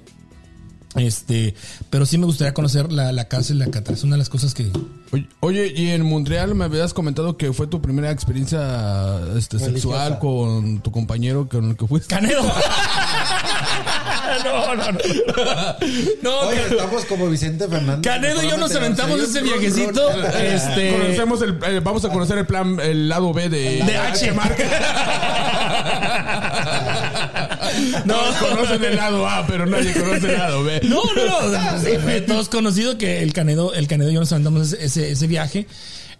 Este, 0.95 1.55
pero 1.89 2.05
sí 2.05 2.17
me 2.17 2.25
gustaría 2.25 2.53
conocer 2.53 2.91
la, 2.91 3.11
la 3.11 3.27
cárcel 3.27 3.59
de 3.59 3.65
Alcatraz. 3.65 3.99
Es 3.99 4.03
una 4.03 4.15
de 4.15 4.19
las 4.19 4.29
cosas 4.29 4.53
que. 4.53 4.71
Oye, 5.11 5.27
Oye, 5.39 5.73
y 5.75 5.89
en 5.89 6.03
Montreal 6.03 6.55
me 6.55 6.65
habías 6.65 6.93
comentado 6.93 7.37
que 7.37 7.53
fue 7.53 7.67
tu 7.67 7.81
primera 7.81 8.11
experiencia 8.11 9.19
este, 9.37 9.59
sexual 9.59 10.19
con 10.19 10.81
tu 10.81 10.91
compañero 10.91 11.47
con 11.47 11.71
el 11.71 11.77
que 11.77 11.87
fuiste. 11.87 12.13
¡Canedo! 12.13 12.43
no, 14.43 14.75
no, 14.75 14.91
no. 14.91 14.99
No, 16.21 16.39
Oye, 16.47 16.61
estamos 16.69 17.05
como 17.05 17.29
Vicente 17.29 17.67
Fernández. 17.67 18.01
Canedo 18.03 18.43
y 18.43 18.49
yo 18.49 18.57
nos 18.57 18.75
aventamos 18.75 19.19
ese 19.19 19.41
viajecito. 19.41 20.09
Este. 20.11 20.91
Conocemos 20.91 21.41
el, 21.41 21.57
eh, 21.65 21.79
vamos 21.79 22.05
a 22.05 22.09
conocer 22.09 22.37
el 22.37 22.45
plan, 22.45 22.79
el 22.79 23.09
lado 23.09 23.33
B 23.33 23.49
de, 23.49 23.83
De 23.83 23.97
H. 23.97 24.31
No 28.05 28.17
conocen 28.39 28.83
el 28.83 28.95
lado 28.95 29.27
A, 29.27 29.45
pero 29.47 29.65
nadie 29.65 29.93
conoce 29.93 30.31
el 30.31 30.37
lado 30.37 30.63
B. 30.63 30.81
No, 30.83 31.01
no, 31.15 31.41
no. 31.49 31.79
Sí, 31.83 32.21
todos 32.27 32.49
conocido 32.49 32.97
que 32.97 33.21
el 33.23 33.33
Canedo, 33.33 33.73
el 33.73 33.87
Canedo 33.87 34.09
y 34.09 34.13
yo 34.13 34.19
nos 34.19 34.31
aventamos 34.31 34.73
ese, 34.73 35.11
ese, 35.11 35.27
viaje. 35.27 35.67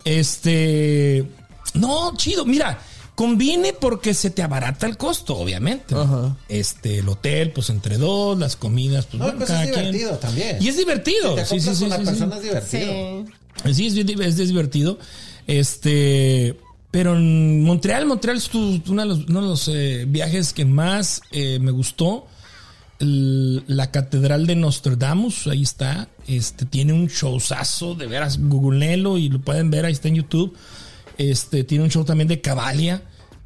Este. 0.06 1.26
No, 1.74 2.16
chido. 2.18 2.46
Mira, 2.46 2.80
conviene 3.16 3.74
porque 3.74 4.14
se 4.14 4.30
te 4.30 4.42
abarata 4.44 4.86
el 4.88 4.98
costo, 4.98 5.36
obviamente. 5.38 5.96
Ajá. 5.96 6.36
Este, 6.50 7.00
el 7.00 7.10
hotel, 7.10 7.52
pues 7.52 7.70
entre 7.70 7.98
dos, 7.98 8.38
las 8.38 8.56
comidas, 8.56 9.06
pues 9.06 9.20
No, 9.20 9.26
bueno, 9.26 9.40
pues 9.40 9.50
cada 9.50 9.64
es 9.66 9.72
quien. 9.72 9.86
divertido 9.92 10.18
también. 10.20 10.58
Y 10.60 10.68
es 10.68 10.78
divertido. 10.78 11.36
Te 11.36 11.46
Sí, 11.46 11.60
sí, 11.60 11.74
sí, 11.76 11.80
con 11.82 11.90
la 11.90 11.98
sí, 11.98 12.02
sí. 12.04 12.10
persona 12.10 12.36
es 12.38 12.42
divertido. 12.44 13.26
Sí. 13.66 13.74
Sí, 13.74 13.88
es, 13.88 14.40
es 14.40 14.48
divertido. 14.48 15.00
Este. 15.48 16.58
Pero 16.94 17.18
en 17.18 17.64
Montreal, 17.64 18.06
Montreal 18.06 18.38
es 18.38 18.50
tu- 18.50 18.80
uno 18.88 19.02
de 19.02 19.08
los, 19.08 19.20
uno 19.28 19.42
de 19.42 19.48
los, 19.48 19.68
eh, 19.68 20.06
viajes 20.08 20.54
que 20.54 20.64
más 20.64 21.22
eh, 21.32 21.58
me 21.60 21.72
gustó. 21.72 22.28
El- 23.00 23.64
la 23.68 23.90
Catedral 23.90 24.46
de 24.46 24.56
Nostradamus, 24.56 25.48
ahí 25.48 25.64
está. 25.64 26.08
Este 26.28 26.66
tiene 26.68 26.94
un 26.94 27.08
showzazo, 27.08 27.96
de 27.96 28.06
veras, 28.06 28.38
googleenlo 28.40 29.18
y 29.18 29.30
lo 29.30 29.42
pueden 29.42 29.72
ver, 29.72 29.86
ahí 29.86 29.94
está 29.94 30.08
en 30.08 30.16
YouTube. 30.16 30.56
Este 31.18 31.64
tiene 31.64 31.84
un 31.84 31.90
show 31.90 32.06
también 32.06 32.28
de 32.28 32.42
Cavalia. 32.42 33.02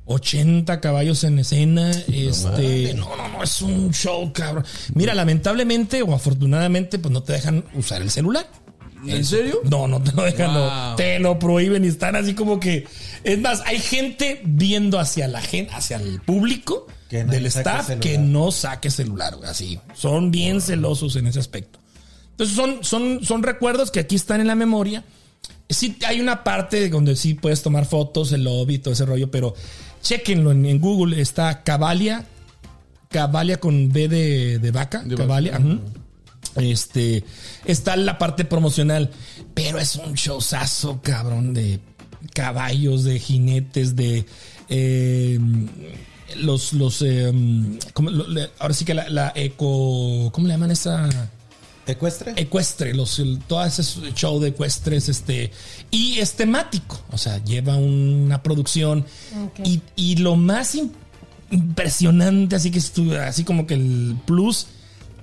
80 0.10 0.80
caballos 0.82 1.24
en 1.24 1.40
escena. 1.40 1.92
Este, 1.92 2.94
no, 2.96 3.16
no, 3.16 3.28
no, 3.30 3.44
es 3.44 3.62
un 3.62 3.92
show, 3.94 4.32
cabrón. 4.34 4.66
Mira, 4.94 5.14
lamentablemente 5.14 6.02
o 6.02 6.14
afortunadamente, 6.14 7.00
pues 7.00 7.12
no 7.14 7.24
te 7.24 7.34
dejan 7.34 7.64
usar 7.76 8.02
el 8.02 8.10
celular. 8.12 8.46
¿En 9.06 9.24
serio? 9.26 9.60
No, 9.70 9.88
no 9.88 10.02
te 10.02 10.12
lo 10.14 10.24
dejan, 10.24 10.54
no. 10.54 10.96
Te 10.96 11.20
lo 11.20 11.38
prohíben 11.38 11.86
y 11.86 11.88
están 11.90 12.16
así 12.16 12.34
como 12.34 12.60
que. 12.60 12.86
Es 13.28 13.38
más, 13.42 13.62
hay 13.66 13.80
gente 13.80 14.42
viendo 14.46 15.00
hacia 15.00 15.28
la 15.28 15.42
gente, 15.42 15.74
hacia 15.74 15.98
el 15.98 16.22
público 16.22 16.88
Que 17.10 17.26
del 17.26 17.46
staff 17.48 17.88
celular. 17.88 18.00
que 18.00 18.18
no 18.18 18.52
saque 18.54 18.90
celular, 18.90 19.36
güey, 19.36 19.50
así. 19.50 19.80
Son 19.94 20.32
bien 20.32 20.62
celosos 20.62 21.18
en 21.18 21.28
ese 21.28 21.40
aspecto. 21.40 21.78
Entonces 22.32 22.56
son, 22.56 22.84
son, 22.86 23.26
son 23.26 23.44
recuerdos 23.44 23.92
que 23.92 24.00
aquí 24.00 24.16
están 24.16 24.40
en 24.40 24.48
la 24.48 24.56
memoria. 24.56 25.04
Sí, 25.70 25.98
hay 26.08 26.22
una 26.22 26.46
parte 26.46 26.88
donde 26.88 27.18
sí 27.18 27.34
puedes 27.34 27.62
tomar 27.62 27.86
fotos, 27.86 28.32
el 28.32 28.46
lobby 28.46 28.80
todo 28.80 28.94
ese 28.94 29.06
rollo, 29.06 29.30
pero 29.30 29.54
chequenlo 30.02 30.54
en, 30.54 30.66
en 30.66 30.80
Google. 30.80 31.20
Está 31.22 31.64
Cavalia, 31.64 32.24
Cavalia 33.10 33.60
con 33.60 33.92
B 33.92 34.08
de, 34.08 34.60
de 34.60 34.72
vaca, 34.72 35.04
De 35.04 35.16
Cavalia. 35.16 35.60
Este, 36.56 37.26
está 37.66 37.98
la 37.98 38.18
parte 38.18 38.46
promocional, 38.46 39.12
pero 39.54 39.80
es 39.80 39.96
un 39.98 40.14
showzazo, 40.14 41.02
cabrón, 41.02 41.54
de 41.54 41.82
caballos, 42.34 43.04
de 43.04 43.20
jinetes, 43.20 43.96
de 43.96 44.26
eh, 44.70 45.40
los, 46.38 46.74
los, 46.74 47.02
eh, 47.02 47.32
¿cómo 47.94 48.10
lo- 48.10 48.28
le- 48.28 48.50
ahora 48.60 48.74
sí 48.74 48.86
que 48.86 48.94
la, 48.94 49.08
la 49.10 49.32
eco, 49.36 50.30
¿cómo 50.32 50.48
le 50.48 50.54
llaman 50.54 50.72
esa? 50.72 51.10
¿Ecuestre? 51.90 52.34
ecuestre, 52.36 52.94
los, 52.94 53.18
el- 53.20 53.40
todo 53.48 53.64
ese 53.64 53.82
show 54.14 54.40
de 54.42 54.50
ecuestres, 54.50 55.08
este, 55.08 55.52
y 55.90 56.18
es 56.20 56.34
temático, 56.34 57.00
o 57.12 57.18
sea, 57.18 57.42
lleva 57.46 57.78
una 57.78 58.44
producción 58.44 59.06
y, 59.64 59.82
y 59.96 60.18
lo 60.18 60.36
más 60.36 60.76
im- 60.76 60.92
impresionante, 61.50 62.58
así 62.58 62.72
que 62.72 62.80
estu- 62.80 63.18
así 63.18 63.46
como 63.46 63.66
que 63.66 63.76
el 63.76 64.18
plus, 64.26 64.68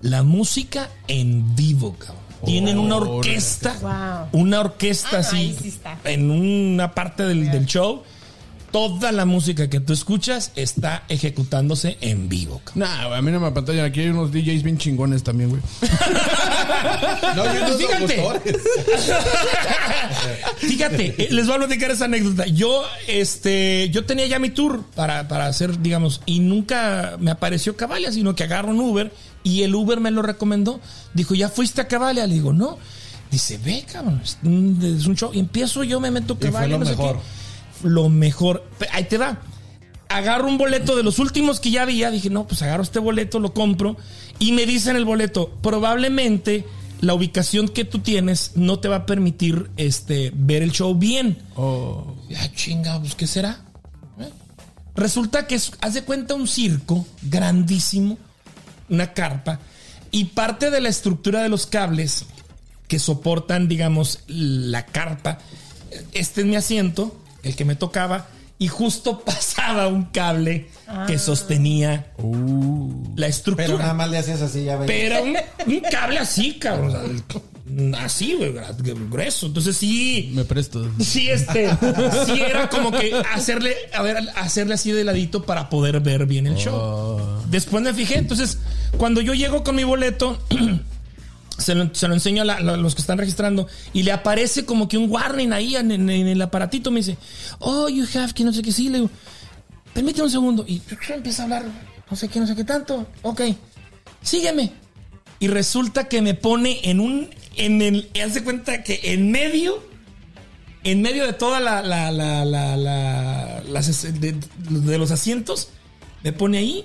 la 0.01 0.23
música 0.23 0.89
en 1.07 1.55
vivo, 1.55 1.95
cabrón. 1.99 2.24
Tienen 2.45 2.79
una 2.79 2.97
orquesta, 2.97 3.75
Wow. 3.81 4.41
una 4.41 4.61
orquesta 4.61 5.17
Ah, 5.17 5.21
así 5.21 5.57
sí 5.61 5.79
en 6.05 6.31
una 6.31 6.95
parte 6.95 7.25
del, 7.25 7.51
del 7.51 7.67
show 7.67 8.03
toda 8.75 9.13
la 9.13 9.25
música 9.25 9.71
que 9.71 9.79
tú 9.79 9.93
escuchas 9.93 10.51
está 10.57 11.05
ejecutándose 11.09 11.97
en 12.01 12.29
vivo. 12.29 12.61
Nah, 12.75 13.07
güey, 13.07 13.19
a 13.21 13.23
mí 13.23 13.31
no 13.31 13.39
me 13.39 13.53
pantalla. 13.53 13.85
Aquí 13.85 14.01
hay 14.01 14.09
unos 14.09 14.33
DJs 14.33 14.65
bien 14.65 14.79
chingones 14.79 15.23
también, 15.23 15.51
güey. 15.51 15.63
No, 17.37 17.45
yo 17.45 17.69
no 17.69 17.79
Fíjate. 17.79 18.25
Fíjate, 20.59 21.15
eh, 21.19 21.29
les 21.31 21.47
voy 21.47 21.55
a 21.55 21.59
platicar 21.59 21.91
esa 21.91 22.07
anécdota. 22.07 22.47
Yo, 22.47 22.85
este, 23.07 23.89
yo 23.91 24.05
tenía 24.05 24.27
ya 24.27 24.39
mi 24.39 24.51
tour 24.51 24.83
para, 24.95 25.29
para 25.29 25.47
hacer, 25.47 25.81
digamos, 25.81 26.21
y 26.27 26.41
nunca 26.41 27.17
me 27.21 27.31
apareció 27.31 27.77
Cavalia, 27.77 28.13
sino 28.13 28.35
que 28.35 28.45
agarro 28.45 28.71
un 28.71 28.81
Uber 28.81 29.13
y 29.45 29.63
el 29.63 29.75
Uber 29.75 30.01
me 30.01 30.11
lo 30.11 30.23
recomendó. 30.23 30.81
Dijo, 31.13 31.35
¿ya 31.35 31.49
fuiste 31.49 31.81
a 31.81 31.87
Cavalia? 31.87 32.27
Le 32.27 32.35
digo, 32.35 32.53
no. 32.53 32.79
Dice, 33.31 33.59
ve, 33.59 33.85
cabrón, 33.91 34.21
es 34.25 34.39
un, 34.43 35.15
show. 35.15 35.31
Y 35.33 35.39
empiezo 35.39 35.85
yo, 35.85 36.01
me 36.01 36.11
meto 36.11 36.35
Y 36.35 36.37
fue 36.37 36.51
Cavalia, 36.51 36.79
lo 36.79 36.79
no 36.81 36.87
sé 36.87 36.97
mejor. 36.97 37.17
qué. 37.17 37.89
Lo 37.89 38.09
mejor. 38.09 38.69
Ahí 38.93 39.05
te 39.05 39.19
va. 39.19 39.39
Agarro 40.09 40.49
un 40.49 40.59
boleto 40.59 40.97
de 40.97 41.03
los 41.03 41.19
últimos 41.19 41.61
que 41.61 41.71
ya 41.71 41.83
había. 41.83 42.11
Dije, 42.11 42.31
no, 42.31 42.47
pues 42.47 42.63
agarro 42.63 42.83
este 42.83 42.99
boleto, 42.99 43.39
lo 43.39 43.53
compro. 43.53 43.97
Y 44.39 44.53
me 44.53 44.67
dicen 44.67 44.97
el 44.97 45.05
boleto, 45.05 45.51
probablemente 45.63 46.65
la 47.05 47.15
ubicación 47.15 47.69
que 47.69 47.85
tú 47.85 47.99
tienes 47.99 48.53
no 48.55 48.79
te 48.79 48.89
va 48.89 48.97
a 48.97 49.07
permitir 49.07 49.71
este, 49.77 50.33
ver 50.35 50.63
el 50.63 50.73
show 50.73 50.95
bien. 50.95 51.39
Oh. 51.55 52.15
Ah, 52.37 52.49
chinga, 52.55 52.99
pues 53.01 53.15
¿qué 53.15 53.27
será? 53.27 53.61
¿Eh? 54.19 54.31
Resulta 54.95 55.47
que 55.47 55.57
es, 55.57 55.73
haz 55.81 55.95
de 55.95 56.03
cuenta 56.03 56.35
un 56.35 56.49
circo 56.49 57.07
grandísimo, 57.23 58.19
una 58.89 59.13
carpa, 59.13 59.61
y 60.11 60.27
parte 60.27 60.71
de 60.71 60.81
la 60.81 60.89
estructura 60.89 61.43
de 61.43 61.49
los 61.49 61.67
cables 61.67 62.27
que 62.89 62.99
soportan, 62.99 63.69
digamos, 63.69 64.21
la 64.27 64.87
carpa, 64.87 65.39
este 66.13 66.43
es 66.43 66.47
mi 66.47 66.57
asiento, 66.57 67.17
el 67.43 67.57
que 67.57 67.65
me 67.65 67.75
tocaba, 67.75 68.29
y 68.59 68.69
justo 68.69 69.21
pasaba 69.25 69.89
un 69.89 70.05
cable 70.05 70.69
que 71.07 71.19
sostenía 71.19 72.13
la 73.17 73.27
estructura. 73.27 73.67
Pero 73.67 73.79
nada 73.79 73.95
más 73.95 74.11
le 74.11 74.19
hacías 74.19 74.43
así, 74.43 74.65
ya 74.65 74.77
ves. 74.77 74.87
Pero 74.87 75.23
un, 75.23 75.37
un 75.67 75.81
cable 75.91 76.19
así, 76.19 76.59
cabrón. 76.59 76.89
o 76.89 76.93
sea, 76.93 77.43
Así, 77.97 78.35
güey, 78.35 78.53
grueso. 79.11 79.47
Entonces 79.47 79.77
sí. 79.77 80.31
Me 80.35 80.45
presto. 80.45 80.87
Sí, 81.01 81.31
este. 81.31 81.71
Sí, 82.27 82.41
era 82.41 82.69
como 82.69 82.93
que 82.93 83.13
hacerle, 83.33 83.75
a 83.95 84.03
ver, 84.03 84.19
hacerle 84.37 84.75
así 84.75 84.93
de 84.93 85.03
ladito 85.03 85.43
para 85.45 85.71
poder 85.71 86.01
ver 86.01 86.27
bien 86.27 86.47
el 86.47 86.57
show. 86.57 87.34
Después 87.51 87.83
me 87.83 87.95
fijé. 87.95 88.19
Entonces, 88.19 88.59
cuando 88.97 89.21
yo 89.21 89.35
llego 89.35 89.65
con 89.65 89.77
mi 89.77 89.85
boleto. 89.85 90.39
Se 91.57 91.73
lo, 91.77 91.95
se 91.95 92.09
lo 92.09 92.15
enseño 92.15 92.43
a, 92.43 92.61
los 92.61 92.97
que 92.97 93.01
están 93.01 93.17
registrando 93.17 93.69
y 93.93 94.03
le 94.03 94.11
aparece 94.11 94.65
como 94.65 94.89
que 94.89 94.99
un 94.99 95.09
warning 95.09 95.53
ahí 95.53 95.77
en, 95.77 96.11
el 96.11 96.43
aparatito. 96.43 96.91
Me 96.91 96.99
dice, 96.99 97.17
oh, 97.61 97.89
you 97.89 98.05
have 98.17 98.33
que 98.33 98.43
no 98.43 98.53
sé 98.53 98.61
qué. 98.61 98.73
Sí, 98.73 98.89
le 98.89 98.99
digo, 98.99 99.11
permíteme 99.93 100.25
un 100.25 100.31
segundo. 100.33 100.65
Y 100.67 100.83
empieza 101.11 101.43
a 101.43 101.45
hablar, 101.45 101.65
no 102.11 102.17
sé 102.17 102.29
qué, 102.29 102.41
no 102.41 102.49
sé 102.49 102.57
qué 102.57 102.65
tanto. 102.65 103.07
Ok, 103.23 103.43
sígueme. 104.21 104.73
Y 105.39 105.49
resulta 105.49 106.09
que 106.09 106.23
me 106.23 106.35
pone 106.35 106.81
en 106.91 107.01
un. 107.01 107.31
En 107.57 107.83
el. 107.83 108.11
Hace 108.25 108.43
cuenta 108.43 108.83
que 108.83 109.01
en 109.05 109.31
medio. 109.31 109.83
En 110.83 111.03
medio 111.03 111.25
de 111.25 111.35
toda 111.35 111.61
la. 111.61 111.83
la, 111.83 112.11
la, 112.11 112.45
la, 112.45 113.83
de, 113.83 114.35
de 114.59 114.99
los 114.99 115.11
asientos. 115.13 115.69
Me 116.23 116.33
pone 116.33 116.59
ahí. 116.59 116.85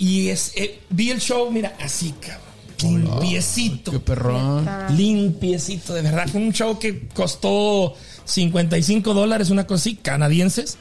Y 0.00 0.30
es, 0.30 0.52
eh, 0.56 0.80
vi 0.88 1.10
el 1.10 1.20
show, 1.20 1.50
mira, 1.52 1.76
así, 1.78 2.14
cabrón. 2.18 3.04
Limpiecito. 3.04 3.92
Qué 3.92 4.00
perrón. 4.00 4.66
Limpiecito, 4.96 5.92
de 5.92 6.00
verdad. 6.00 6.26
Fue 6.26 6.40
un 6.40 6.54
show 6.54 6.78
que 6.78 7.06
costó 7.08 7.94
55 8.24 9.12
dólares, 9.12 9.50
una 9.50 9.66
cosa 9.66 9.82
así, 9.82 9.96
canadienses. 9.96 10.78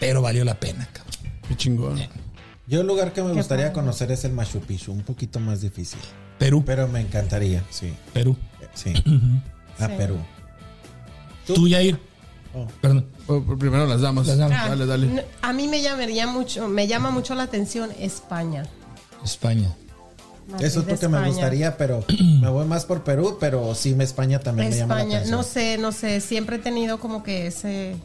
Pero 0.00 0.22
valió 0.22 0.46
la 0.46 0.58
pena, 0.58 0.88
cabrón. 0.90 1.12
Qué 1.46 1.56
chingón. 1.58 2.00
Yo 2.66 2.80
el 2.80 2.86
lugar 2.86 3.12
que 3.12 3.22
me 3.22 3.34
gustaría 3.34 3.70
conocer 3.74 4.10
es 4.10 4.24
el 4.24 4.32
Machu 4.32 4.60
Picchu, 4.60 4.92
un 4.92 5.02
poquito 5.02 5.40
más 5.40 5.60
difícil. 5.60 6.00
Perú, 6.38 6.62
Pero 6.64 6.88
me 6.88 7.02
encantaría, 7.02 7.62
sí. 7.68 7.92
Perú. 8.14 8.34
Sí. 8.72 8.94
A 9.78 9.88
Perú. 9.88 10.16
Tú, 11.46 11.68
Yair. 11.68 12.00
Oh. 12.54 12.66
Perdón. 12.80 13.06
Oh, 13.26 13.40
primero 13.58 13.86
las 13.86 14.00
damas. 14.02 14.26
Las 14.26 14.38
damas. 14.38 14.58
Ah, 14.62 14.68
Dale, 14.70 14.86
dale. 14.86 15.06
n- 15.06 15.24
A 15.42 15.52
mí 15.52 15.66
me 15.68 15.80
llamaría 15.82 16.26
mucho, 16.26 16.68
me 16.68 16.86
llama 16.86 17.10
mucho 17.10 17.34
la 17.34 17.44
atención 17.44 17.90
España. 17.98 18.64
España. 19.24 19.74
Madrid, 20.48 20.66
Eso 20.66 20.80
es 20.80 20.86
porque 20.86 21.08
me 21.08 21.16
España. 21.16 21.26
gustaría, 21.32 21.76
pero 21.78 22.04
me 22.40 22.48
voy 22.50 22.66
más 22.66 22.84
por 22.84 23.02
Perú, 23.02 23.38
pero 23.40 23.74
sí, 23.74 23.94
me 23.94 24.04
España 24.04 24.40
también 24.40 24.68
me 24.68 24.76
llama 24.76 24.94
la 24.96 25.00
España, 25.00 25.16
atención. 25.18 25.38
no 25.38 25.42
sé, 25.42 25.78
no 25.78 25.92
sé, 25.92 26.20
siempre 26.20 26.56
he 26.56 26.58
tenido 26.58 27.00
como 27.00 27.22
que 27.22 27.46
ese 27.46 27.96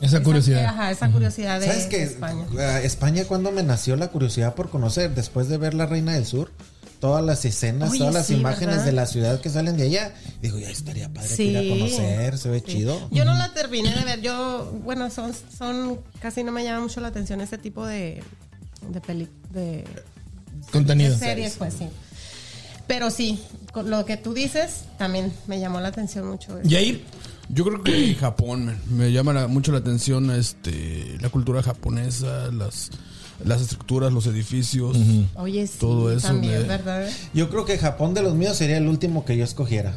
Esa 0.00 0.22
curiosidad. 0.22 0.60
Esa, 0.62 0.70
ajá, 0.70 0.90
esa 0.90 1.10
curiosidad 1.12 1.60
de, 1.60 1.66
¿Sabes 1.66 1.82
de 1.84 1.88
qué? 1.90 2.02
España. 2.04 2.46
Ah, 2.58 2.80
España, 2.80 3.24
cuando 3.26 3.52
me 3.52 3.62
nació 3.62 3.96
la 3.96 4.08
curiosidad 4.08 4.54
por 4.54 4.70
conocer, 4.70 5.14
después 5.14 5.48
de 5.48 5.58
ver 5.58 5.74
La 5.74 5.84
Reina 5.84 6.14
del 6.14 6.24
Sur, 6.24 6.52
todas 7.00 7.24
las 7.24 7.44
escenas, 7.44 7.90
Oye, 7.90 7.98
todas 7.98 8.14
las 8.14 8.26
sí, 8.26 8.34
imágenes 8.34 8.76
¿verdad? 8.76 8.84
de 8.86 8.92
la 8.92 9.06
ciudad 9.06 9.40
que 9.40 9.50
salen 9.50 9.76
de 9.76 9.84
allá, 9.84 10.14
digo, 10.42 10.58
ya 10.58 10.70
estaría 10.70 11.08
padre 11.12 11.28
que 11.36 11.44
ir 11.44 11.56
a 11.56 11.60
Sí. 11.62 11.68
conocer, 11.68 12.38
se 12.38 12.48
ve 12.50 12.62
Sí. 12.66 12.72
chido. 12.72 13.08
Yo 13.10 13.24
no 13.24 13.34
la 13.34 13.52
terminé 13.54 13.94
de 13.94 14.04
ver. 14.04 14.20
Yo, 14.22 14.70
bueno, 14.84 15.10
son, 15.10 15.32
son 15.56 16.00
casi 16.20 16.42
no 16.44 16.52
me 16.52 16.64
llama 16.64 16.80
mucho 16.80 17.00
la 17.00 17.08
atención 17.08 17.40
este 17.40 17.58
tipo 17.58 17.86
de 17.86 18.22
de 18.90 19.00
peli, 19.00 19.28
de, 19.52 19.84
Contenido. 20.70 21.12
de 21.12 21.18
series, 21.18 21.54
pues 21.56 21.74
sí. 21.78 21.88
Pero 22.86 23.10
sí, 23.10 23.42
con 23.72 23.90
lo 23.90 24.04
que 24.04 24.16
tú 24.16 24.32
dices 24.32 24.82
también 24.98 25.32
me 25.46 25.58
llamó 25.60 25.80
la 25.80 25.88
atención 25.88 26.26
mucho. 26.28 26.58
eso. 26.58 26.68
Yair. 26.68 27.02
Yo 27.48 27.64
creo 27.64 27.82
que 27.82 28.14
Japón 28.16 28.66
man. 28.66 28.78
me 28.90 29.12
llama 29.12 29.32
la- 29.32 29.46
mucho 29.46 29.70
la 29.72 29.78
atención 29.78 30.30
este 30.32 31.16
la 31.20 31.28
cultura 31.30 31.62
japonesa, 31.62 32.48
las 32.52 32.90
las 33.44 33.60
estructuras, 33.60 34.12
los 34.12 34.26
edificios. 34.26 34.96
Oye, 35.36 35.66
sí, 35.66 35.78
Todo 35.78 36.10
eso 36.12 36.28
también, 36.28 36.62
me- 36.62 36.68
¿verdad? 36.68 37.08
Yo 37.34 37.48
creo 37.50 37.64
que 37.64 37.76
Japón 37.78 38.14
de 38.14 38.22
los 38.22 38.34
míos 38.34 38.56
sería 38.56 38.78
el 38.78 38.88
último 38.88 39.24
que 39.24 39.36
yo 39.36 39.44
escogiera. 39.44 39.94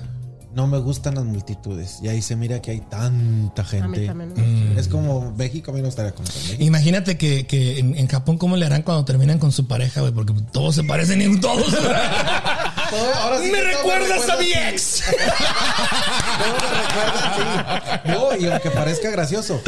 No 0.51 0.65
me 0.65 0.79
gustan 0.79 1.13
las 1.15 1.25
multitudes. 1.25 1.99
Y 2.01 2.07
ahí 2.07 2.21
se 2.23 2.35
mira 2.35 2.59
que 2.59 2.71
hay 2.71 2.79
tanta 2.81 3.61
A 3.61 3.87
mí 3.87 3.97
gente. 3.99 4.79
Es 4.79 4.87
como 4.87 5.31
México, 5.33 5.69
a 5.69 5.73
mí 5.75 5.81
no 5.81 5.87
estaría 5.87 6.11
conocer 6.13 6.41
México. 6.43 6.63
Imagínate 6.63 7.17
que, 7.19 7.45
que 7.45 7.77
en, 7.77 7.95
en 7.95 8.07
Japón, 8.07 8.39
¿cómo 8.39 8.57
le 8.57 8.65
harán 8.65 8.81
cuando 8.81 9.05
terminan 9.05 9.37
con 9.37 9.51
su 9.51 9.67
pareja, 9.67 10.01
güey? 10.01 10.11
Porque 10.11 10.33
todos 10.51 10.73
se 10.73 10.83
parecen 10.83 11.21
en 11.21 11.39
todos. 11.39 11.67
Todo- 12.89 13.13
ahora 13.21 13.39
sí 13.43 13.51
me 13.51 13.61
recuerdas 13.61 14.27
a 14.29 14.37
mi 14.37 14.51
ex. 14.51 15.03
Todo 16.39 16.53
me 16.53 16.81
recuerda, 16.81 17.35
sí. 17.35 18.09
No, 18.09 18.35
y 18.35 18.51
aunque 18.51 18.71
parezca 18.71 19.11
gracioso, 19.11 19.61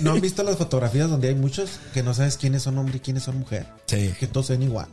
¿no 0.00 0.12
han 0.12 0.20
visto 0.20 0.44
las 0.44 0.56
fotografías 0.56 1.10
donde 1.10 1.28
hay 1.28 1.34
muchos 1.34 1.70
que 1.92 2.04
no 2.04 2.14
sabes 2.14 2.36
quiénes 2.36 2.62
son 2.62 2.78
hombre 2.78 2.98
y 2.98 3.00
quiénes 3.00 3.24
son 3.24 3.38
mujer? 3.40 3.66
Sí. 3.86 4.14
Que 4.20 4.28
todos 4.28 4.46
se 4.46 4.52
ven 4.52 4.62
igual. 4.62 4.86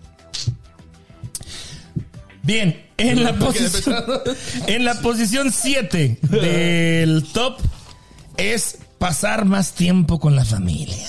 Bien, 2.45 2.85
en 2.97 3.23
la 3.23 3.33
posición, 3.39 4.03
en 4.67 4.85
la 4.85 4.93
posición 5.01 5.51
7 5.51 6.19
del 6.21 7.23
top 7.33 7.57
es 8.37 8.77
pasar 8.97 9.45
más 9.45 9.73
tiempo 9.73 10.19
con 10.19 10.35
la 10.35 10.45
familia. 10.45 11.07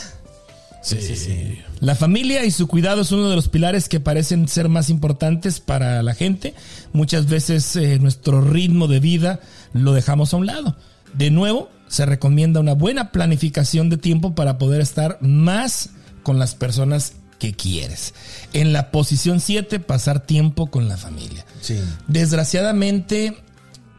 Sí, 0.82 1.00
sí, 1.00 1.16
sí. 1.16 1.58
La 1.80 1.94
familia 1.94 2.44
y 2.44 2.50
su 2.52 2.68
cuidado 2.68 3.02
es 3.02 3.10
uno 3.10 3.28
de 3.28 3.34
los 3.34 3.48
pilares 3.48 3.88
que 3.88 4.00
parecen 4.00 4.46
ser 4.48 4.68
más 4.68 4.88
importantes 4.88 5.60
para 5.60 6.02
la 6.02 6.14
gente. 6.14 6.54
Muchas 6.92 7.26
veces 7.26 7.74
eh, 7.76 7.98
nuestro 7.98 8.40
ritmo 8.40 8.86
de 8.86 9.00
vida 9.00 9.40
lo 9.72 9.92
dejamos 9.92 10.32
a 10.32 10.36
un 10.36 10.46
lado. 10.46 10.76
De 11.12 11.30
nuevo, 11.30 11.70
se 11.88 12.06
recomienda 12.06 12.60
una 12.60 12.74
buena 12.74 13.10
planificación 13.10 13.90
de 13.90 13.96
tiempo 13.96 14.34
para 14.34 14.58
poder 14.58 14.80
estar 14.80 15.18
más 15.20 15.90
con 16.22 16.38
las 16.38 16.54
personas 16.54 17.14
que 17.38 17.54
quieres. 17.54 18.14
En 18.52 18.72
la 18.72 18.90
posición 18.90 19.40
7, 19.40 19.80
pasar 19.80 20.26
tiempo 20.26 20.70
con 20.70 20.88
la 20.88 20.96
familia. 20.96 21.44
Sí. 21.60 21.78
Desgraciadamente, 22.08 23.36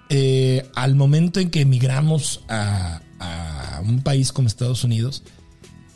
eh, 0.09 0.69
al 0.75 0.95
momento 0.95 1.39
en 1.39 1.49
que 1.49 1.61
emigramos 1.61 2.41
a, 2.47 3.01
a 3.19 3.81
un 3.81 4.01
país 4.01 4.31
como 4.31 4.47
Estados 4.47 4.83
Unidos, 4.83 5.23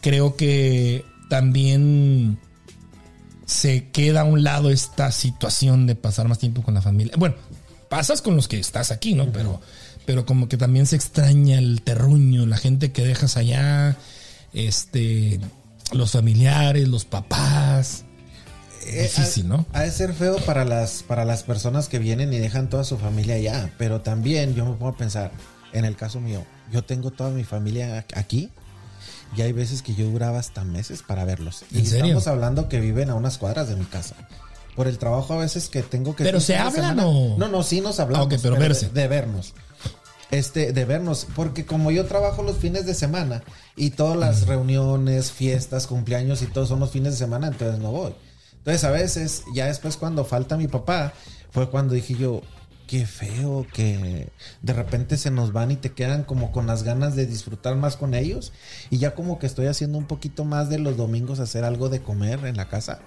creo 0.01 0.35
que 0.35 1.05
también 1.29 2.39
se 3.45 3.89
queda 3.91 4.21
a 4.21 4.23
un 4.23 4.43
lado 4.43 4.69
esta 4.69 5.11
situación 5.11 5.85
de 5.85 5.95
pasar 5.95 6.27
más 6.27 6.39
tiempo 6.39 6.61
con 6.61 6.73
la 6.73 6.81
familia. 6.81 7.13
Bueno, 7.17 7.35
pasas 7.89 8.21
con 8.21 8.35
los 8.35 8.47
que 8.47 8.59
estás 8.59 8.91
aquí, 8.91 9.13
¿no? 9.13 9.31
Pero, 9.31 9.59
pero 10.05 10.25
como 10.25 10.47
que 10.47 10.57
también 10.57 10.85
se 10.85 10.95
extraña 10.95 11.59
el 11.59 11.81
terruño, 11.81 12.45
la 12.45 12.57
gente 12.57 12.93
que 12.93 13.03
dejas 13.03 13.35
allá, 13.35 13.97
este, 14.53 15.41
los 15.91 16.11
familiares, 16.11 16.87
los 16.87 17.05
papás. 17.05 18.03
Eh, 18.85 19.03
Difícil, 19.03 19.47
¿no? 19.47 19.65
Ha 19.73 19.81
de 19.81 19.91
ser 19.91 20.13
feo 20.13 20.37
para 20.37 20.65
las, 20.65 21.03
para 21.03 21.23
las 21.25 21.43
personas 21.43 21.87
que 21.87 21.99
vienen 21.99 22.33
y 22.33 22.39
dejan 22.39 22.69
toda 22.69 22.83
su 22.83 22.97
familia 22.97 23.35
allá. 23.35 23.71
Pero 23.77 24.01
también 24.01 24.55
yo 24.55 24.65
me 24.65 24.71
pongo 24.71 24.89
a 24.89 24.97
pensar, 24.97 25.31
en 25.73 25.85
el 25.85 25.95
caso 25.95 26.19
mío, 26.19 26.43
yo 26.71 26.83
tengo 26.83 27.11
toda 27.11 27.29
mi 27.29 27.43
familia 27.43 28.05
aquí. 28.15 28.49
Y 29.37 29.41
hay 29.43 29.53
veces 29.53 29.81
que 29.81 29.93
yo 29.95 30.07
duraba 30.09 30.39
hasta 30.39 30.63
meses 30.65 31.03
para 31.03 31.23
verlos. 31.25 31.63
Y 31.71 31.81
estamos 31.81 32.27
hablando 32.27 32.67
que 32.67 32.79
viven 32.81 33.09
a 33.09 33.15
unas 33.15 33.37
cuadras 33.37 33.69
de 33.69 33.75
mi 33.77 33.85
casa. 33.85 34.15
Por 34.75 34.87
el 34.87 34.97
trabajo 34.97 35.33
a 35.33 35.37
veces 35.37 35.69
que 35.69 35.83
tengo 35.83 36.15
que... 36.15 36.23
¿Pero 36.23 36.39
se 36.39 36.57
hablan 36.57 36.99
o- 36.99 37.37
No, 37.37 37.47
no, 37.47 37.61
sí 37.63 37.81
nos 37.81 37.99
hablamos. 37.99 38.25
Ah, 38.25 38.35
ok, 38.35 38.41
pero 38.41 38.57
verse. 38.57 38.87
De, 38.89 39.01
de 39.01 39.07
vernos. 39.07 39.53
Este, 40.31 40.73
de 40.73 40.85
vernos. 40.85 41.27
Porque 41.35 41.65
como 41.65 41.91
yo 41.91 42.05
trabajo 42.05 42.43
los 42.43 42.57
fines 42.57 42.85
de 42.85 42.93
semana 42.93 43.43
y 43.75 43.91
todas 43.91 44.17
las 44.17 44.47
reuniones, 44.47 45.31
fiestas, 45.31 45.87
cumpleaños 45.87 46.41
y 46.41 46.47
todo 46.47 46.65
son 46.65 46.79
los 46.79 46.91
fines 46.91 47.13
de 47.13 47.19
semana, 47.19 47.47
entonces 47.47 47.79
no 47.79 47.91
voy. 47.91 48.15
Entonces 48.57 48.83
a 48.83 48.91
veces, 48.91 49.43
ya 49.53 49.67
después 49.67 49.97
cuando 49.97 50.25
falta 50.25 50.57
mi 50.57 50.67
papá, 50.67 51.13
fue 51.51 51.69
cuando 51.69 51.93
dije 51.93 52.15
yo, 52.15 52.41
qué 52.87 53.05
feo 53.05 53.65
que 53.73 54.29
de 54.61 54.73
repente 54.73 55.17
se 55.17 55.31
nos 55.31 55.53
van 55.53 55.71
y 55.71 55.77
te 55.77 55.93
quedan 55.93 56.23
como 56.23 56.51
con 56.51 56.67
las 56.67 56.83
ganas 56.83 57.15
de 57.15 57.25
disfrutar 57.25 57.75
más 57.75 57.97
con 57.97 58.13
ellos. 58.13 58.51
Y 58.89 58.97
ya 58.97 59.15
como 59.15 59.39
que 59.39 59.47
estoy 59.47 59.67
haciendo 59.67 59.97
un 59.97 60.05
poquito 60.05 60.45
más 60.45 60.69
de 60.69 60.79
los 60.79 60.97
domingos 60.97 61.39
hacer 61.39 61.63
algo 61.63 61.89
de 61.89 62.01
comer 62.01 62.45
en 62.45 62.57
la 62.57 62.69
casa 62.69 62.99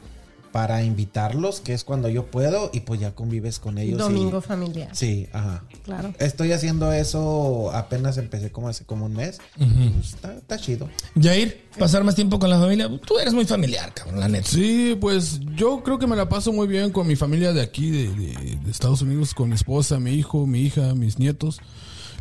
para 0.54 0.84
invitarlos, 0.84 1.60
que 1.60 1.74
es 1.74 1.82
cuando 1.82 2.08
yo 2.08 2.26
puedo, 2.26 2.70
y 2.72 2.78
pues 2.80 3.00
ya 3.00 3.12
convives 3.12 3.58
con 3.58 3.76
ellos. 3.76 3.98
y- 3.98 4.02
Domingo 4.04 4.40
familiar. 4.40 4.88
Sí, 4.92 5.26
ajá. 5.32 5.64
Claro. 5.84 6.14
Estoy 6.20 6.52
haciendo 6.52 6.92
eso, 6.92 7.72
apenas 7.74 8.18
empecé 8.18 8.52
como 8.52 8.68
hace 8.68 8.84
como 8.84 9.06
un 9.06 9.14
mes. 9.14 9.40
Pues, 9.58 10.14
está, 10.14 10.32
está 10.34 10.56
chido. 10.56 10.88
Jair, 11.20 11.64
pasar 11.76 12.04
más 12.04 12.14
tiempo 12.14 12.38
con 12.38 12.50
la 12.50 12.60
familia. 12.60 12.88
Tú 13.04 13.18
eres 13.18 13.34
muy 13.34 13.46
familiar, 13.46 13.92
cabrón, 13.92 14.20
la 14.20 14.28
neta. 14.28 14.48
Sí, 14.48 14.96
pues 15.00 15.40
yo 15.56 15.82
creo 15.82 15.98
que 15.98 16.06
me 16.06 16.14
la 16.14 16.28
paso 16.28 16.52
muy 16.52 16.68
bien 16.68 16.92
con 16.92 17.08
mi 17.08 17.16
familia 17.16 17.52
de 17.52 17.60
aquí, 17.60 17.90
de, 17.90 18.08
de- 18.14 18.58
de 18.64 18.70
Estados 18.70 19.02
Unidos, 19.02 19.34
con 19.34 19.48
mi 19.48 19.56
esposa, 19.56 19.98
mi 19.98 20.12
hijo, 20.12 20.46
mi 20.46 20.60
hija, 20.60 20.94
mis 20.94 21.18
nietos. 21.18 21.58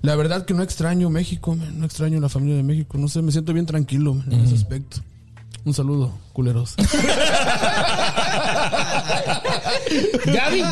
La 0.02 0.16
verdad 0.16 0.44
que 0.46 0.56
no 0.56 0.64
extraño 0.64 1.12
México, 1.12 1.56
man, 1.56 1.80
no 1.80 1.86
extraño 1.86 2.20
la 2.20 2.30
familia 2.30 2.56
de 2.56 2.64
México. 2.64 2.98
No 2.98 3.08
sé, 3.10 3.22
me 3.22 3.32
siento 3.32 3.54
bien 3.54 3.68
tranquilo 3.68 4.16
man, 4.16 4.34
en 4.34 4.40
ese 4.42 4.56
aspecto. 4.56 5.02
Un 5.66 5.74
saludo, 5.74 6.12
culeros. 6.34 6.76
Gaby, 10.26 10.64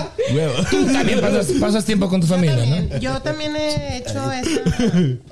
tú 0.69 0.85
también 0.91 1.21
pasas, 1.21 1.47
pasas 1.61 1.85
tiempo 1.85 2.09
con 2.09 2.19
tu 2.19 2.27
familia, 2.27 2.57
También, 2.57 2.89
¿no? 2.89 2.97
Yo 2.97 3.21
también 3.21 3.55
he 3.55 3.97
hecho 3.97 4.29
esa, 4.31 4.61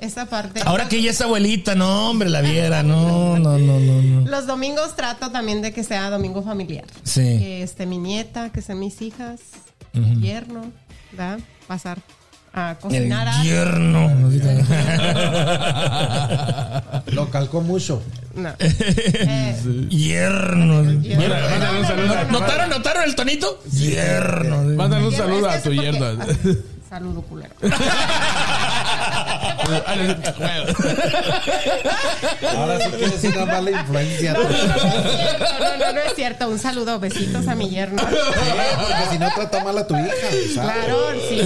esa 0.00 0.26
parte. 0.26 0.62
Ahora 0.64 0.88
que 0.88 0.96
ella 0.96 1.10
es 1.10 1.20
abuelita, 1.20 1.74
no, 1.74 2.08
hombre, 2.10 2.30
la 2.30 2.40
viera, 2.40 2.82
no, 2.82 3.38
no, 3.38 3.58
no, 3.58 3.78
no, 3.78 4.02
no. 4.02 4.30
Los 4.30 4.46
domingos 4.46 4.96
trato 4.96 5.30
también 5.30 5.60
de 5.60 5.72
que 5.72 5.84
sea 5.84 6.08
domingo 6.08 6.42
familiar. 6.42 6.86
Sí. 7.02 7.20
Que 7.20 7.62
esté 7.62 7.84
mi 7.84 7.98
nieta, 7.98 8.50
que 8.50 8.62
sean 8.62 8.78
mis 8.78 9.02
hijas, 9.02 9.40
mi 9.92 10.20
yerno, 10.20 10.72
¿verdad? 11.12 11.38
Pasar 11.66 11.98
a 12.52 12.70
El 12.72 12.76
cocinar 12.78 13.28
algo. 13.28 13.44
yerno. 13.44 14.10
Lo 17.06 17.30
calcó 17.30 17.60
mucho. 17.60 18.02
No. 18.34 18.50
Eh, 18.62 19.56
Yerno. 19.90 20.82
Mándale 20.82 21.80
un 21.80 21.86
saludo 21.86 22.14
a- 22.14 22.24
¿Notaron, 22.24 22.70
¿Notaron 22.70 23.04
el 23.04 23.14
tonito? 23.14 23.62
Yerno. 23.72 24.62
Mándale 24.76 25.04
un 25.06 25.10
yerno, 25.10 25.26
saludo 25.26 25.50
a 25.50 25.58
tu 25.60 25.70
ah, 25.70 26.16
Saludo 26.90 27.22
culero. 27.22 27.54
Ahora 32.56 32.78
sí 32.80 32.90
que 32.98 33.04
es 33.04 33.24
una 33.24 33.46
mala 33.46 33.70
influencia. 33.70 34.32
No, 34.32 34.42
no, 34.42 34.50
no 34.50 34.50
es 34.50 34.56
cierto, 35.14 35.44
no, 35.60 35.76
no, 35.86 35.92
no 35.92 36.00
es 36.00 36.14
cierto. 36.16 36.48
Un 36.48 36.58
saludo, 36.58 36.98
besitos 37.00 37.46
a 37.48 37.54
mi 37.54 37.68
yerno. 37.70 38.02
Porque 38.02 39.06
si 39.12 39.18
no 39.18 39.28
trata 39.34 39.62
mal 39.64 39.78
a 39.78 39.86
tu 39.86 39.94
hija, 39.96 40.10
¿sabes? 40.54 40.56
Claro, 40.74 40.98
sí. 41.28 41.40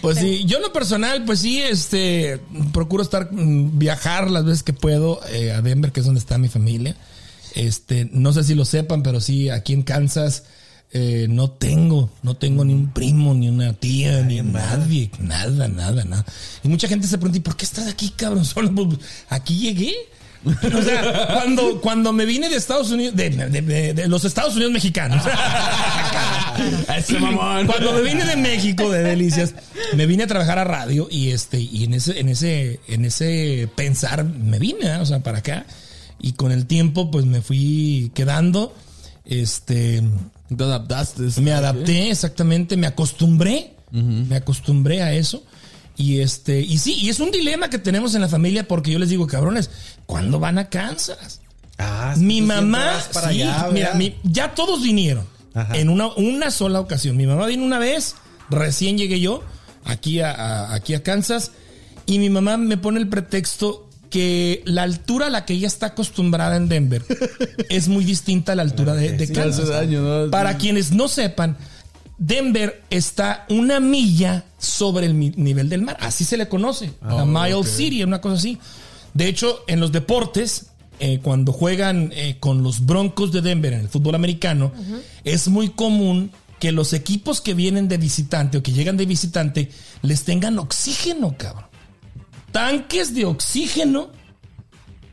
Pues 0.00 0.18
sí, 0.18 0.44
yo 0.44 0.58
en 0.58 0.62
lo 0.62 0.72
personal, 0.72 1.24
pues 1.24 1.40
sí, 1.40 1.60
este, 1.60 2.40
procuro 2.72 3.02
estar, 3.02 3.32
mm, 3.32 3.78
viajar 3.78 4.30
las 4.30 4.44
veces 4.44 4.62
que 4.62 4.72
puedo 4.72 5.20
eh, 5.30 5.52
a 5.52 5.62
Denver, 5.62 5.92
que 5.92 6.00
es 6.00 6.06
donde 6.06 6.20
está 6.20 6.38
mi 6.38 6.48
familia. 6.48 6.96
Este, 7.54 8.08
no 8.12 8.32
sé 8.32 8.44
si 8.44 8.54
lo 8.54 8.64
sepan, 8.64 9.02
pero 9.02 9.20
sí, 9.20 9.48
aquí 9.48 9.72
en 9.72 9.82
Kansas 9.82 10.44
eh, 10.92 11.26
no 11.28 11.50
tengo, 11.50 12.10
no 12.22 12.36
tengo 12.36 12.64
ni 12.64 12.72
un 12.72 12.92
primo, 12.92 13.34
ni 13.34 13.48
una 13.48 13.74
tía, 13.74 14.22
ni 14.22 14.40
nadie, 14.40 15.10
nada, 15.18 15.68
nada, 15.68 16.04
nada. 16.04 16.24
Y 16.62 16.68
mucha 16.68 16.88
gente 16.88 17.06
se 17.06 17.18
pregunta, 17.18 17.38
¿y 17.38 17.42
por 17.42 17.56
qué 17.56 17.64
estás 17.64 17.86
aquí, 17.88 18.10
cabrón? 18.10 18.44
Solo, 18.46 18.72
pues, 18.74 18.98
aquí 19.28 19.58
llegué. 19.58 19.94
O 20.78 20.82
sea, 20.82 21.28
cuando, 21.34 21.80
cuando 21.80 22.12
me 22.12 22.24
vine 22.24 22.48
de 22.48 22.56
Estados 22.56 22.90
Unidos, 22.90 23.14
de, 23.16 23.30
de- 23.30 23.60
de- 23.62 23.94
de 23.94 24.08
los 24.08 24.24
Estados 24.24 24.54
Unidos 24.54 24.72
mexicanos. 24.72 25.22
Ese 26.96 27.18
mamón. 27.20 27.66
Cuando 27.66 27.92
me 27.92 28.02
vine 28.02 28.24
de 28.24 28.36
México, 28.36 28.90
de 28.90 29.02
Delicias, 29.02 29.54
me 29.94 30.06
vine 30.06 30.24
a 30.24 30.26
trabajar 30.26 30.58
a 30.58 30.64
radio 30.64 31.08
y 31.10 31.30
este, 31.30 31.60
y 31.60 31.84
en 31.84 31.94
ese, 31.94 32.18
en 32.18 32.28
ese, 32.28 32.80
en 32.88 33.04
ese 33.04 33.68
pensar 33.76 34.24
me 34.24 34.58
vine, 34.58 34.86
¿eh? 34.86 34.96
o 34.96 35.06
sea, 35.06 35.20
para 35.20 35.38
acá. 35.38 35.66
Y 36.20 36.32
con 36.32 36.50
el 36.50 36.66
tiempo, 36.66 37.10
pues 37.10 37.24
me 37.26 37.42
fui 37.42 38.10
quedando. 38.14 38.74
Este, 39.24 40.02
Te 40.56 40.64
adaptaste. 40.64 41.40
me 41.40 41.52
adapté 41.52 42.10
exactamente, 42.10 42.76
me 42.76 42.86
acostumbré, 42.86 43.74
me 43.92 44.36
acostumbré 44.36 45.02
a 45.02 45.12
eso. 45.12 45.44
Y 45.98 46.20
este, 46.20 46.60
y 46.60 46.78
sí, 46.78 46.94
y 46.94 47.08
es 47.10 47.18
un 47.20 47.30
dilema 47.32 47.68
que 47.68 47.78
tenemos 47.78 48.14
en 48.14 48.20
la 48.22 48.28
familia 48.28 48.66
porque 48.68 48.90
yo 48.92 48.98
les 49.00 49.08
digo, 49.08 49.26
cabrones, 49.26 49.68
¿cuándo 50.06 50.38
van 50.38 50.56
a 50.58 50.68
Kansas? 50.70 51.40
Ah, 51.76 52.14
Mi 52.16 52.40
mamá, 52.40 52.92
para 53.12 53.30
sí, 53.30 53.42
allá, 53.42 53.68
mira, 53.72 53.94
mi- 53.94 54.14
ya 54.22 54.54
todos 54.54 54.82
vinieron 54.82 55.26
Ajá. 55.54 55.76
en 55.76 55.88
una, 55.88 56.06
una 56.14 56.50
sola 56.52 56.78
ocasión. 56.80 57.16
Mi 57.16 57.26
mamá 57.26 57.46
vino 57.46 57.64
una 57.64 57.78
vez, 57.80 58.14
recién 58.48 58.96
llegué 58.96 59.18
yo 59.20 59.42
aquí 59.84 60.20
a, 60.20 60.30
a- 60.32 60.74
aquí 60.74 60.94
a 60.94 61.02
Kansas 61.02 61.50
y 62.06 62.18
mi 62.20 62.30
mamá 62.30 62.56
me 62.56 62.76
pone 62.78 63.00
el 63.00 63.08
pretexto 63.08 63.88
que 64.08 64.62
la 64.66 64.84
altura 64.84 65.26
a 65.26 65.30
la 65.30 65.44
que 65.44 65.52
ella 65.54 65.66
está 65.66 65.86
acostumbrada 65.86 66.56
en 66.56 66.68
Denver 66.68 67.04
es 67.68 67.88
muy 67.88 68.04
distinta 68.04 68.52
a 68.52 68.54
la 68.54 68.62
altura 68.62 68.94
de, 68.94 69.12
de 69.12 69.30
Kansas. 69.32 69.64
hace 69.64 69.72
daño, 69.72 70.00
¿no? 70.02 70.30
Para 70.30 70.52
Sí. 70.52 70.58
quienes 70.58 70.92
no 70.92 71.08
sepan, 71.08 71.58
Denver 72.18 72.82
está 72.90 73.46
una 73.48 73.78
milla 73.78 74.44
sobre 74.58 75.06
el 75.06 75.18
nivel 75.18 75.68
del 75.68 75.82
mar. 75.82 75.96
Así 76.00 76.24
se 76.24 76.36
le 76.36 76.48
conoce. 76.48 76.92
la 77.00 77.24
Mile. 77.24 77.64
City, 77.64 78.02
una 78.02 78.20
cosa 78.20 78.34
así. 78.34 78.58
De 79.14 79.28
hecho, 79.28 79.64
en 79.68 79.80
los 79.80 79.92
deportes, 79.92 80.66
eh, 80.98 81.20
cuando 81.22 81.52
juegan 81.52 82.10
eh, 82.12 82.36
con 82.40 82.62
los 82.62 82.84
Broncos 82.84 83.32
de 83.32 83.40
Denver 83.40 83.72
en 83.72 83.80
el 83.80 83.88
fútbol 83.88 84.16
americano, 84.16 84.72
es 85.24 85.48
muy 85.48 85.70
común 85.70 86.32
que 86.58 86.72
los 86.72 86.92
equipos 86.92 87.40
que 87.40 87.54
vienen 87.54 87.86
de 87.86 87.98
visitante 87.98 88.58
o 88.58 88.62
que 88.62 88.72
llegan 88.72 88.96
de 88.96 89.06
visitante 89.06 89.70
les 90.02 90.24
tengan 90.24 90.58
oxígeno, 90.58 91.36
cabrón. 91.38 91.66
Tanques 92.50 93.14
de 93.14 93.26
oxígeno 93.26 94.10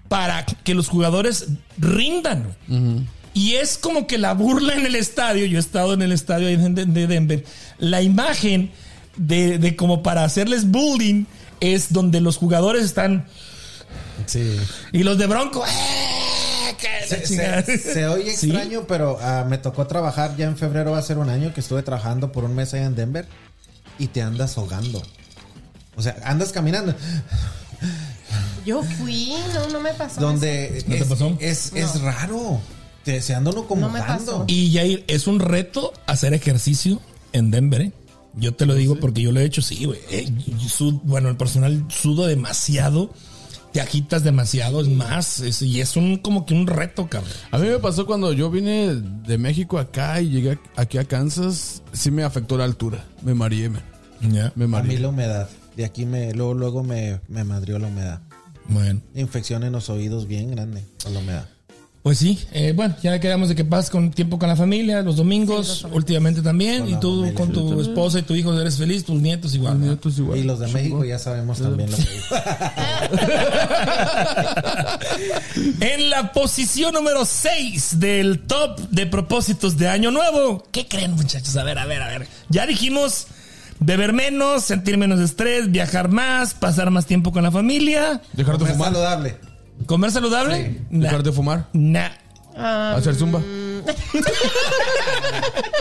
para 0.07 0.45
que 0.45 0.73
los 0.73 0.87
jugadores 0.87 1.47
rindan. 1.77 2.55
Y 3.35 3.55
es 3.55 3.77
como 3.77 4.07
que 4.07 4.17
la 4.17 4.33
burla 4.33 4.73
en 4.73 4.85
el 4.87 4.95
estadio, 4.95 5.45
yo 5.45 5.57
he 5.57 5.59
estado 5.61 5.93
en 5.93 6.01
el 6.01 6.11
estadio 6.13 6.47
ahí 6.47 6.55
de, 6.55 6.85
de 6.85 7.05
Denver, 7.07 7.43
la 7.77 8.01
imagen 8.01 8.71
de, 9.17 9.59
de 9.59 9.75
como 9.75 10.01
para 10.01 10.23
hacerles 10.23 10.71
bullying 10.71 11.25
es 11.59 11.93
donde 11.93 12.19
los 12.21 12.37
jugadores 12.37 12.83
están 12.85 13.27
Sí. 14.25 14.57
y 14.93 15.03
los 15.03 15.17
de 15.17 15.27
Bronco. 15.27 15.63
¡eh! 15.65 16.75
¡Qué 16.79 16.87
la 17.01 17.61
Se, 17.61 17.77
se- 17.77 17.93
se 17.93 18.07
oye 18.07 18.35
Sí. 18.35 18.49
extraño, 18.49 18.85
pero 18.87 19.17
ah, 19.21 19.45
me 19.47 19.57
tocó 19.57 19.85
trabajar 19.85 20.35
ya 20.37 20.45
en 20.45 20.57
febrero, 20.57 20.91
va 20.91 20.97
a 20.99 21.01
ser 21.01 21.17
un 21.17 21.29
año 21.29 21.53
que 21.53 21.59
estuve 21.59 21.83
trabajando 21.83 22.31
por 22.31 22.43
un 22.45 22.55
mes 22.55 22.73
allá 22.73 22.85
en 22.85 22.95
Denver 22.95 23.27
y 23.99 24.07
te 24.07 24.21
andas 24.21 24.57
ahogando. 24.57 25.01
O 25.97 26.01
sea, 26.01 26.15
andas 26.23 26.51
caminando. 26.53 26.93
Yo 28.65 28.81
fui, 28.83 29.33
no, 29.53 29.67
no 29.69 29.79
me 29.79 29.93
pasó. 29.93 30.19
Donde 30.21 30.83
¿No 30.87 30.95
te 30.95 31.05
pasó? 31.05 31.37
es, 31.39 31.71
es 31.75 32.01
raro. 32.01 32.59
Te, 33.05 33.21
se 33.21 33.33
anda 33.35 33.51
uno 33.51 33.65
como 33.67 33.81
No 33.81 33.89
me 33.93 33.99
ahogando. 33.99 34.31
pasó. 34.31 34.45
Y 34.47 34.73
Jair, 34.73 35.05
es 35.07 35.27
un 35.27 35.39
reto 35.39 35.93
hacer 36.07 36.33
ejercicio 36.33 36.99
en 37.31 37.51
Denver, 37.51 37.81
¿eh? 37.81 37.91
Yo 38.37 38.53
te 38.53 38.65
lo 38.65 38.73
digo 38.75 38.97
porque 38.99 39.21
yo 39.21 39.31
lo 39.31 39.39
he 39.39 39.45
hecho, 39.45 39.61
sí, 39.61 39.85
güey. 39.85 39.99
Eh, 40.09 40.27
bueno, 41.03 41.29
el 41.29 41.37
personal 41.37 41.85
sudo 41.87 42.25
demasiado, 42.27 43.09
te 43.71 43.79
agitas 43.79 44.23
demasiado, 44.25 44.81
es 44.81 44.89
más, 44.89 45.39
es- 45.39 45.61
y 45.61 45.79
es 45.79 45.95
un 45.95 46.17
como 46.17 46.45
que 46.45 46.53
un 46.53 46.67
reto, 46.67 47.07
cabrón. 47.07 47.31
A 47.51 47.57
mí 47.59 47.67
me 47.67 47.79
pasó 47.79 48.05
cuando 48.05 48.33
yo 48.33 48.49
vine 48.51 48.93
de 48.95 49.37
México 49.37 49.77
acá 49.77 50.19
y 50.19 50.29
llegué 50.31 50.59
aquí 50.75 50.97
a 50.97 51.05
Kansas, 51.05 51.81
sí 51.93 52.11
me 52.11 52.23
afectó 52.23 52.57
la 52.57 52.65
altura. 52.65 53.05
Me 53.21 53.33
mareé, 53.33 53.69
Me 53.69 53.79
A 54.77 54.83
mí 54.83 54.97
la 54.97 55.09
humedad. 55.09 55.47
De 55.77 55.85
aquí 55.85 56.05
me, 56.05 56.33
luego, 56.33 56.53
luego 56.55 56.83
me, 56.83 57.21
me 57.27 57.43
madrió 57.43 57.77
la 57.79 57.87
humedad. 57.87 58.21
bueno. 58.67 59.01
Infección 59.13 59.63
en 59.63 59.71
los 59.73 59.89
oídos 59.89 60.27
bien 60.27 60.51
grande 60.51 60.83
por 61.03 61.11
la 61.13 61.19
humedad. 61.19 61.49
Pues 62.05 62.19
sí, 62.19 62.37
eh, 62.51 62.71
bueno, 62.75 62.95
ya 63.01 63.19
quedamos 63.19 63.49
de 63.49 63.55
que 63.55 63.65
pasas 63.65 63.89
con 63.89 64.11
tiempo 64.11 64.37
con 64.37 64.47
la 64.47 64.55
familia, 64.55 65.01
los 65.01 65.15
domingos, 65.15 65.87
últimamente 65.91 66.43
también, 66.43 66.81
Con 66.83 66.89
y 66.93 66.99
tú 66.99 67.15
familia. 67.21 67.33
con 67.33 67.51
tu 67.51 67.81
esposa 67.81 68.19
y 68.19 68.21
tu 68.21 68.35
hijo 68.35 68.53
eres 68.61 68.77
feliz, 68.77 69.03
tus 69.03 69.19
nietos 69.19 69.55
igual. 69.55 69.79
¿no? 69.79 69.87
Nietos 69.87 70.15
igual. 70.19 70.37
Y 70.37 70.43
los 70.43 70.59
de 70.59 70.67
México 70.67 71.03
ya 71.03 71.17
sabemos 71.17 71.59
también 71.59 71.89
lo 71.89 71.97
que. 71.97 72.03
En 75.79 76.11
la 76.11 76.31
posición 76.31 76.93
número 76.93 77.25
6 77.25 77.99
del 77.99 78.41
top 78.41 78.81
de 78.91 79.07
propósitos 79.07 79.75
de 79.75 79.87
Año 79.87 80.11
Nuevo. 80.11 80.63
¿Qué 80.71 80.87
creen, 80.87 81.13
muchachos? 81.13 81.57
A 81.57 81.63
ver, 81.63 81.79
a 81.79 81.87
ver, 81.87 82.03
a 82.03 82.07
ver. 82.07 82.27
Ya 82.49 82.67
dijimos 82.67 83.25
beber 83.79 84.13
menos, 84.13 84.63
sentir 84.63 84.99
menos 84.99 85.19
estrés, 85.19 85.71
viajar 85.71 86.09
más, 86.09 86.53
pasar 86.53 86.91
más 86.91 87.07
tiempo 87.07 87.31
con 87.31 87.41
la 87.41 87.49
familia, 87.49 88.21
Dejar 88.33 88.59
de 88.59 88.67
fumar. 88.67 88.93
saludable. 88.93 89.54
Comer 89.85 90.11
saludable. 90.11 90.81
Nah. 90.89 91.03
Dejar 91.03 91.23
de 91.23 91.31
fumar. 91.31 91.67
Nah. 91.73 92.09
Ah, 92.57 92.95
Hacer 92.97 93.15
zumba. 93.15 93.41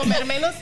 comer 0.00 0.24
menos. 0.26 0.54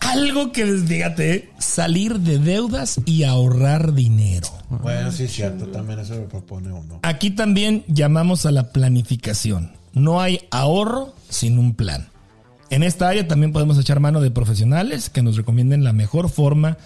algo 0.00 0.52
que, 0.52 0.66
fíjate, 0.66 1.50
salir 1.58 2.18
de 2.18 2.38
deudas 2.38 3.00
y 3.06 3.24
ahorrar 3.24 3.94
dinero. 3.94 4.48
Bueno, 4.70 5.12
sí, 5.12 5.24
es 5.24 5.32
cierto. 5.32 5.66
También 5.68 6.00
eso 6.00 6.16
lo 6.16 6.28
propone 6.28 6.72
uno. 6.72 7.00
Aquí 7.02 7.30
también 7.30 7.84
llamamos 7.86 8.46
a 8.46 8.50
la 8.50 8.72
planificación. 8.72 9.72
No 9.92 10.20
hay 10.20 10.40
ahorro 10.50 11.14
sin 11.28 11.58
un 11.58 11.74
plan. 11.74 12.08
En 12.70 12.82
esta 12.82 13.08
área 13.08 13.28
también 13.28 13.52
podemos 13.52 13.78
echar 13.78 14.00
mano 14.00 14.20
de 14.20 14.30
profesionales 14.30 15.10
que 15.10 15.22
nos 15.22 15.36
recomienden 15.36 15.84
la 15.84 15.92
mejor 15.92 16.30
forma 16.30 16.70
de 16.70 16.76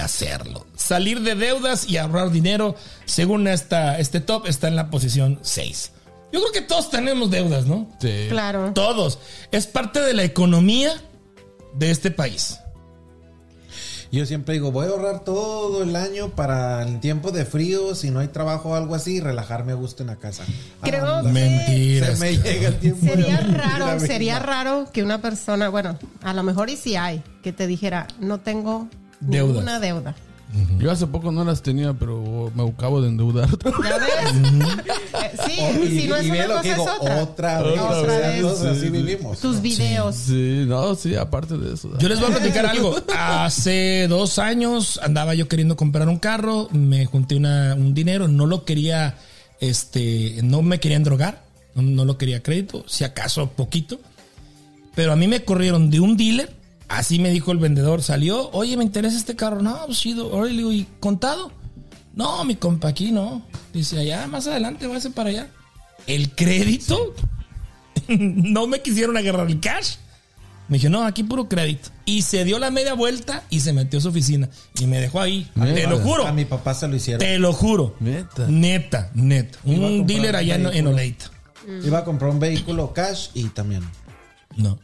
hacerlo. 0.00 0.66
Salir 0.76 1.20
de 1.22 1.34
deudas 1.34 1.88
y 1.88 1.96
ahorrar 1.96 2.30
dinero, 2.30 2.74
según 3.06 3.48
esta, 3.48 3.98
este 3.98 4.20
top, 4.20 4.46
está 4.46 4.68
en 4.68 4.76
la 4.76 4.90
posición 4.90 5.38
6. 5.42 5.90
Yo 6.32 6.40
creo 6.40 6.52
que 6.52 6.62
todos 6.62 6.90
tenemos 6.90 7.30
deudas, 7.30 7.66
¿no? 7.66 7.88
Sí. 8.00 8.26
Claro. 8.28 8.72
Todos. 8.74 9.18
Es 9.52 9.66
parte 9.66 10.00
de 10.00 10.14
la 10.14 10.24
economía 10.24 10.92
de 11.74 11.90
este 11.90 12.10
país. 12.10 12.58
Yo 14.12 14.24
siempre 14.26 14.54
digo, 14.54 14.70
voy 14.70 14.86
a 14.86 14.90
ahorrar 14.90 15.24
todo 15.24 15.82
el 15.82 15.96
año 15.96 16.28
para 16.30 16.82
el 16.84 17.00
tiempo 17.00 17.32
de 17.32 17.44
frío, 17.44 17.96
si 17.96 18.10
no 18.12 18.20
hay 18.20 18.28
trabajo 18.28 18.68
o 18.70 18.74
algo 18.76 18.94
así, 18.94 19.18
relajarme 19.18 19.72
a 19.72 19.74
gusto 19.74 20.04
en 20.04 20.06
la 20.08 20.16
casa. 20.16 20.44
Creo 20.82 21.04
Ah, 21.04 21.22
que- 21.22 21.28
Mentiras. 21.30 22.18
Se 22.18 22.24
me 22.24 22.36
llega 22.36 22.68
el 22.68 22.78
tiempo. 22.78 23.04
Sería 23.06 23.38
de- 23.38 23.54
raro, 23.58 24.00
sería 24.00 24.38
raro 24.38 24.86
que 24.92 25.02
una 25.02 25.20
persona, 25.20 25.68
bueno, 25.68 25.98
a 26.22 26.32
lo 26.32 26.44
mejor 26.44 26.70
y 26.70 26.76
si 26.76 26.94
hay, 26.94 27.24
que 27.42 27.52
te 27.52 27.66
dijera, 27.66 28.06
no 28.20 28.38
tengo 28.38 28.88
Deudas. 29.26 29.54
ninguna 29.54 29.80
deuda. 29.80 30.14
Yo 30.78 30.92
hace 30.92 31.08
poco 31.08 31.32
no 31.32 31.42
las 31.42 31.62
tenía, 31.62 31.94
pero 31.94 32.52
me 32.54 32.62
acabo 32.68 33.02
de 33.02 33.08
endeudar 33.08 33.52
otra 33.52 33.72
vez. 33.72 33.90
¿Ya 33.90 33.98
ves? 33.98 34.84
Eh, 35.24 35.36
sí, 35.46 35.52
Oh, 35.58 35.84
y, 35.84 36.00
si 36.00 36.06
no 36.08 36.14
es 36.16 36.26
y 36.26 36.30
una 36.30 36.46
cosa 36.46 36.62
que 36.62 36.68
es 36.70 36.76
digo, 36.76 36.88
otra. 37.00 37.22
otra 37.24 37.62
vez. 37.62 37.80
Otra 37.80 38.18
vez. 38.18 38.40
todos 38.40 38.62
así 38.62 38.88
vivimos. 38.88 39.38
Tus 39.40 39.60
videos. 39.60 40.14
Sí, 40.14 40.64
no, 40.68 40.94
sí, 40.94 41.16
aparte 41.16 41.58
de 41.58 41.74
eso. 41.74 41.90
Yo 41.98 42.08
les 42.08 42.20
voy 42.20 42.30
a 42.30 42.36
platicar 42.36 42.66
algo. 42.66 42.94
Hace 43.16 44.06
dos 44.08 44.38
años 44.38 45.00
andaba 45.02 45.34
yo 45.34 45.48
queriendo 45.48 45.76
comprar 45.76 46.08
un 46.08 46.18
carro, 46.18 46.68
me 46.70 47.04
junté 47.06 47.34
una- 47.34 47.74
un 47.74 47.92
dinero, 47.92 48.28
no 48.28 48.46
lo 48.46 48.64
quería, 48.64 49.16
este, 49.60 50.38
no 50.44 50.62
me 50.62 50.78
querían 50.78 51.02
drogar, 51.02 51.42
no, 51.74 51.82
no 51.82 52.04
lo 52.04 52.16
quería 52.16 52.44
crédito, 52.44 52.84
si 52.86 53.02
acaso 53.02 53.48
poquito. 53.50 53.98
Pero 54.94 55.12
a 55.12 55.16
mí 55.16 55.26
me 55.26 55.44
corrieron 55.44 55.90
de 55.90 55.98
un 55.98 56.16
dealer, 56.16 56.54
así 56.88 57.18
me 57.18 57.30
dijo 57.30 57.52
el 57.52 57.58
vendedor, 57.58 58.02
salió, 58.02 58.50
oye, 58.50 58.76
me 58.76 58.84
interesa 58.84 59.16
este 59.16 59.36
carro, 59.36 59.62
no, 59.62 59.78
pues 59.86 59.98
chido, 59.98 60.44
digo, 60.46 60.72
¿y 60.72 60.86
contado? 61.00 61.50
No, 62.14 62.44
mi 62.44 62.56
compa, 62.56 62.88
aquí 62.88 63.10
no. 63.10 63.42
Dice, 63.72 63.98
allá, 63.98 64.26
más 64.26 64.46
adelante, 64.46 64.86
váyase 64.86 65.10
para 65.10 65.30
allá. 65.30 65.48
El 66.06 66.30
crédito, 66.32 67.14
no 68.08 68.66
me 68.66 68.80
quisieron 68.80 69.16
agarrar 69.16 69.48
el 69.48 69.60
cash. 69.60 69.96
Me 70.68 70.78
dije, 70.78 70.88
no, 70.88 71.04
aquí 71.04 71.24
puro 71.24 71.48
crédito. 71.48 71.90
Y 72.06 72.22
se 72.22 72.44
dio 72.44 72.58
la 72.58 72.70
media 72.70 72.94
vuelta 72.94 73.42
y 73.50 73.60
se 73.60 73.72
metió 73.72 73.98
a 73.98 74.02
su 74.02 74.08
oficina. 74.08 74.48
Y 74.80 74.86
me 74.86 74.98
dejó 74.98 75.20
ahí. 75.20 75.50
Mira. 75.54 75.74
Te 75.74 75.86
lo 75.86 75.98
juro. 75.98 76.26
A 76.26 76.32
mi 76.32 76.46
papá 76.46 76.72
se 76.72 76.88
lo 76.88 76.96
hicieron. 76.96 77.18
Te 77.18 77.38
lo 77.38 77.52
juro. 77.52 77.96
Neta. 78.00 78.46
Neta, 78.48 79.10
neta. 79.14 79.58
Un 79.64 80.06
dealer 80.06 80.36
allá 80.36 80.54
en, 80.54 80.66
en. 80.66 80.86
Oleita. 80.86 81.30
Iba 81.84 81.98
a 81.98 82.04
comprar 82.04 82.30
un 82.30 82.40
vehículo 82.40 82.94
cash 82.94 83.28
y 83.34 83.44
también. 83.48 83.82
No. 84.56 84.78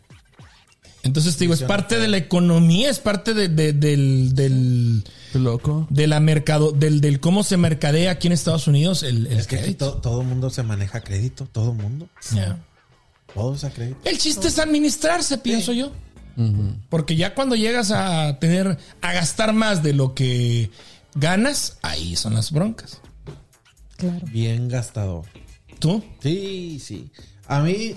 Entonces 1.02 1.36
te 1.36 1.44
digo, 1.44 1.54
es 1.54 1.62
parte 1.62 1.98
de 1.98 2.08
la 2.08 2.18
economía, 2.18 2.90
es 2.90 2.98
parte 2.98 3.32
de- 3.34 3.48
de- 3.48 3.72
del, 3.72 4.34
del, 4.34 5.02
loco. 5.34 5.86
de 5.90 6.06
la 6.06 6.20
mercado, 6.20 6.72
del, 6.72 7.00
del 7.00 7.20
cómo 7.20 7.42
se 7.42 7.56
mercadea 7.56 8.10
aquí 8.12 8.26
en 8.26 8.32
Estados 8.34 8.66
Unidos 8.66 9.02
el, 9.02 9.26
el 9.28 9.38
Es 9.38 9.46
que 9.46 9.56
aquí 9.56 9.64
crédito. 9.64 9.92
to- 9.94 10.00
todo 10.02 10.20
el 10.20 10.26
mundo 10.26 10.50
se 10.50 10.62
maneja 10.62 10.98
a 10.98 11.00
crédito, 11.00 11.46
todo 11.50 11.72
el 11.72 11.78
mundo. 11.78 12.08
Ya. 12.34 12.58
Todos 13.34 13.64
a 13.64 13.70
crédito. 13.70 13.98
El 14.04 14.18
chiste 14.18 14.48
es 14.48 14.58
administrarse, 14.58 15.38
pienso 15.38 15.72
yo. 15.72 15.92
Porque 16.88 17.16
ya 17.16 17.34
cuando 17.34 17.54
llegas 17.54 17.90
a 17.90 18.38
tener, 18.38 18.78
a 19.02 19.12
gastar 19.12 19.52
más 19.52 19.82
de 19.82 19.92
lo 19.92 20.14
que 20.14 20.70
ganas, 21.14 21.78
ahí 21.82 22.16
son 22.16 22.34
las 22.34 22.50
broncas. 22.50 22.98
Bien 24.32 24.68
gastador. 24.68 25.24
¿Tú? 25.78 26.02
Sí, 26.22 26.78
sí. 26.82 27.10
A 27.46 27.60
mí 27.60 27.94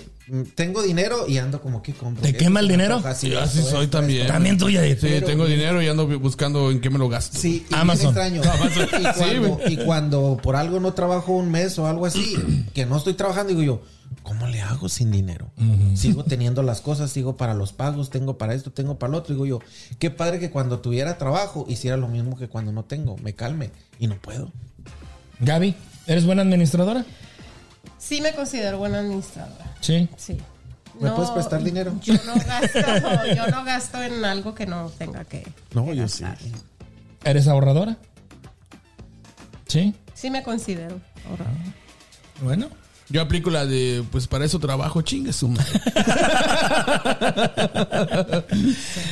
tengo 0.54 0.82
dinero 0.82 1.26
y 1.28 1.38
ando 1.38 1.60
como 1.60 1.82
que 1.82 1.92
compro. 1.92 2.22
¿Te 2.22 2.34
quema 2.34 2.60
el 2.60 2.68
dinero? 2.68 3.02
Así, 3.04 3.30
Yo 3.30 3.40
así 3.40 3.58
esto, 3.58 3.70
soy 3.70 3.84
esto, 3.84 3.98
también. 3.98 4.26
También 4.26 4.56
tuya 4.56 4.80
de 4.80 4.98
Sí, 4.98 5.20
tengo 5.24 5.46
dinero 5.46 5.82
y 5.82 5.88
ando 5.88 6.06
buscando 6.18 6.70
en 6.70 6.80
qué 6.80 6.88
me 6.90 6.98
lo 6.98 7.08
gasto. 7.08 7.38
Sí, 7.38 7.66
y 7.70 7.74
Amazon. 7.74 8.14
bien 8.14 8.36
extraño. 8.36 8.42
Y, 8.94 9.16
cuando, 9.16 9.60
y 9.68 9.76
cuando 9.76 10.40
por 10.42 10.56
algo 10.56 10.80
no 10.80 10.94
trabajo 10.94 11.32
un 11.32 11.50
mes 11.50 11.78
o 11.78 11.86
algo 11.86 12.06
así, 12.06 12.36
que 12.74 12.86
no 12.86 12.96
estoy 12.96 13.14
trabajando, 13.14 13.50
digo 13.50 13.62
yo, 13.62 13.82
¿cómo 14.22 14.46
le 14.46 14.60
hago 14.62 14.88
sin 14.88 15.10
dinero? 15.10 15.50
Sigo 15.94 16.24
teniendo 16.24 16.62
las 16.62 16.80
cosas, 16.80 17.10
sigo 17.10 17.36
para 17.36 17.54
los 17.54 17.72
pagos, 17.72 18.10
tengo 18.10 18.38
para 18.38 18.54
esto, 18.54 18.72
tengo 18.72 18.98
para 18.98 19.12
lo 19.12 19.18
otro. 19.18 19.34
Digo 19.34 19.46
yo, 19.46 19.60
qué 19.98 20.10
padre 20.10 20.38
que 20.38 20.50
cuando 20.50 20.80
tuviera 20.80 21.18
trabajo 21.18 21.66
hiciera 21.68 21.96
lo 21.96 22.08
mismo 22.08 22.36
que 22.36 22.48
cuando 22.48 22.72
no 22.72 22.84
tengo, 22.84 23.16
me 23.18 23.34
calme 23.34 23.70
y 23.98 24.06
no 24.06 24.16
puedo. 24.16 24.50
Gaby, 25.40 25.74
¿eres 26.06 26.24
buena 26.24 26.42
administradora? 26.42 27.04
Sí 28.04 28.20
me 28.20 28.34
considero 28.34 28.76
buena 28.76 28.98
administradora. 28.98 29.64
Sí. 29.80 30.06
Sí. 30.18 30.36
¿Me 31.00 31.10
puedes 31.12 31.30
prestar 31.30 31.62
dinero? 31.62 31.94
Yo 32.02 32.12
no 32.26 32.34
gasto, 32.34 32.78
yo 33.34 33.46
no 33.46 33.64
gasto 33.64 34.02
en 34.02 34.22
algo 34.26 34.54
que 34.54 34.66
no 34.66 34.90
tenga 34.90 35.24
que. 35.24 35.42
No, 35.72 35.86
que 35.86 35.96
yo 35.96 36.06
sí. 36.06 36.22
¿Eres 37.24 37.48
ahorradora? 37.48 37.96
Sí. 39.66 39.94
Sí 40.12 40.28
me 40.28 40.42
considero. 40.42 41.00
ahorradora. 41.30 41.54
Bueno. 42.42 42.68
Yo 43.10 43.20
aplico 43.20 43.50
la 43.50 43.66
de, 43.66 44.02
pues 44.10 44.26
para 44.26 44.46
eso 44.46 44.58
trabajo, 44.58 45.02
chingue 45.02 45.32
su 45.32 45.48
madre. 45.48 45.66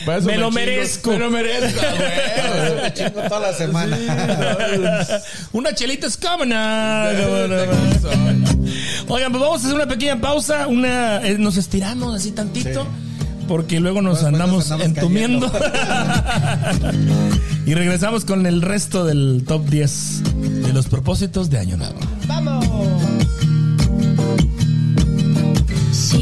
Me 0.06 0.38
lo 0.38 0.48
chingo, 0.48 0.50
merezco. 0.50 1.10
Me 1.10 1.18
lo 1.18 1.30
merezco, 1.30 1.80
güey. 1.80 2.82
Me 2.82 2.94
chingo 2.94 3.20
toda 3.28 3.40
la 3.40 3.52
semana. 3.52 3.98
Una 5.52 5.74
chelita 5.74 6.06
es 6.06 6.18
nada. 6.46 7.10
Oigan, 9.08 9.30
pues 9.30 9.42
vamos 9.42 9.62
a 9.62 9.66
hacer 9.66 9.74
una 9.74 9.86
pequeña 9.86 10.18
pausa. 10.20 10.68
Una, 10.68 11.26
eh, 11.26 11.36
nos 11.38 11.58
estiramos 11.58 12.14
así 12.14 12.32
tantito. 12.32 12.86
Porque 13.46 13.78
luego 13.80 14.00
nos 14.00 14.22
andamos, 14.22 14.70
andamos 14.70 14.86
entumiendo. 14.86 15.52
y 17.66 17.74
regresamos 17.74 18.24
con 18.24 18.46
el 18.46 18.62
resto 18.62 19.04
del 19.04 19.44
top 19.46 19.68
10 19.68 20.22
de 20.64 20.72
los 20.72 20.86
propósitos 20.86 21.50
de 21.50 21.58
Año 21.58 21.76
Nuevo. 21.76 21.98
¡Vamos! 22.26 22.61